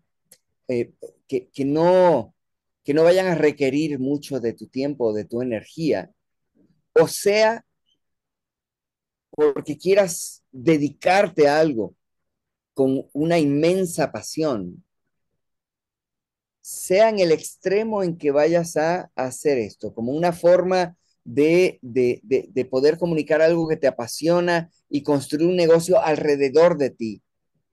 eh, 0.68 0.93
que, 1.28 1.49
que, 1.49 1.66
no, 1.66 2.32
que 2.84 2.93
no 2.93 3.03
vayan 3.03 3.27
a 3.27 3.36
requerir 3.36 3.99
mucho 3.99 4.39
de 4.39 4.53
tu 4.53 4.67
tiempo, 4.67 5.13
de 5.13 5.25
tu 5.25 5.41
energía, 5.41 6.11
o 6.93 7.07
sea, 7.07 7.65
porque 9.31 9.77
quieras 9.77 10.43
dedicarte 10.51 11.47
a 11.47 11.59
algo 11.59 11.95
con 12.73 13.07
una 13.13 13.39
inmensa 13.39 14.11
pasión, 14.11 14.84
sea 16.61 17.09
en 17.09 17.19
el 17.19 17.31
extremo 17.31 18.03
en 18.03 18.17
que 18.17 18.31
vayas 18.31 18.77
a 18.77 19.11
hacer 19.15 19.57
esto, 19.57 19.93
como 19.93 20.13
una 20.13 20.31
forma 20.31 20.95
de, 21.23 21.79
de, 21.81 22.65
poder 22.65 22.97
comunicar 22.97 23.41
algo 23.41 23.67
que 23.67 23.77
te 23.77 23.88
apasiona 23.88 24.71
y 24.89 25.03
construir 25.03 25.47
un 25.47 25.55
negocio 25.55 26.01
alrededor 26.01 26.77
de 26.77 26.89
ti 26.89 27.21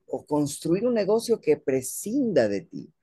o 0.07 0.25
construir 0.25 0.85
un 0.85 0.93
negocio 0.93 1.39
que 1.39 1.57
prescinda 1.57 2.47
de 2.47 2.61
ti. 2.61 2.93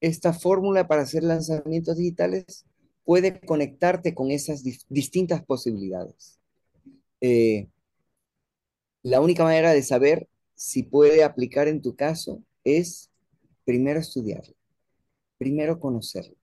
Esta 0.00 0.32
fórmula 0.32 0.86
para 0.86 1.02
hacer 1.02 1.24
lanzamientos 1.24 1.96
digitales 1.96 2.64
puede 3.04 3.40
conectarte 3.40 4.14
con 4.14 4.30
esas 4.30 4.62
distintas 4.88 5.44
posibilidades. 5.44 6.38
Eh, 7.20 7.68
la 9.02 9.20
única 9.20 9.44
manera 9.44 9.72
de 9.72 9.82
saber 9.82 10.28
si 10.54 10.82
puede 10.82 11.24
aplicar 11.24 11.68
en 11.68 11.80
tu 11.80 11.96
caso 11.96 12.42
es 12.64 13.10
primero 13.64 14.00
estudiarlo, 14.00 14.54
primero 15.38 15.80
conocerlo. 15.80 16.36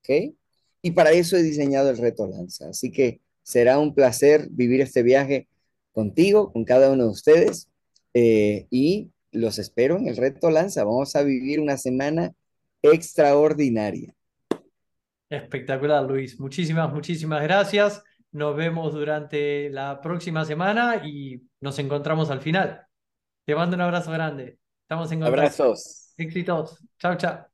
¿Ok? 0.00 0.34
Y 0.82 0.90
para 0.92 1.12
eso 1.12 1.36
he 1.36 1.42
diseñado 1.42 1.90
el 1.90 1.98
reto 1.98 2.26
Lanza. 2.26 2.68
Así 2.68 2.90
que 2.90 3.20
será 3.42 3.78
un 3.78 3.94
placer 3.94 4.48
vivir 4.50 4.80
este 4.80 5.02
viaje 5.02 5.48
contigo, 5.92 6.52
con 6.52 6.64
cada 6.64 6.90
uno 6.90 7.04
de 7.04 7.10
ustedes. 7.10 7.68
Eh, 8.14 8.66
y 8.70 9.10
los 9.30 9.58
espero 9.58 9.96
en 9.96 10.08
el 10.08 10.16
reto 10.16 10.50
Lanza. 10.50 10.84
Vamos 10.84 11.16
a 11.16 11.22
vivir 11.22 11.60
una 11.60 11.78
semana 11.78 12.34
extraordinaria. 12.82 14.14
Espectacular, 15.28 16.04
Luis. 16.04 16.38
Muchísimas, 16.38 16.92
muchísimas 16.92 17.42
gracias. 17.42 18.02
Nos 18.32 18.56
vemos 18.56 18.92
durante 18.92 19.70
la 19.70 20.00
próxima 20.00 20.44
semana 20.44 21.02
y 21.06 21.42
nos 21.60 21.78
encontramos 21.78 22.30
al 22.30 22.40
final. 22.40 22.86
Te 23.44 23.54
mando 23.54 23.76
un 23.76 23.82
abrazo 23.82 24.10
grande. 24.10 24.58
Estamos 24.82 25.10
en 25.12 25.20
contacto. 25.20 25.40
Abrazos. 25.40 26.14
Éxitos. 26.16 26.78
Chao, 26.98 27.16
chao. 27.16 27.51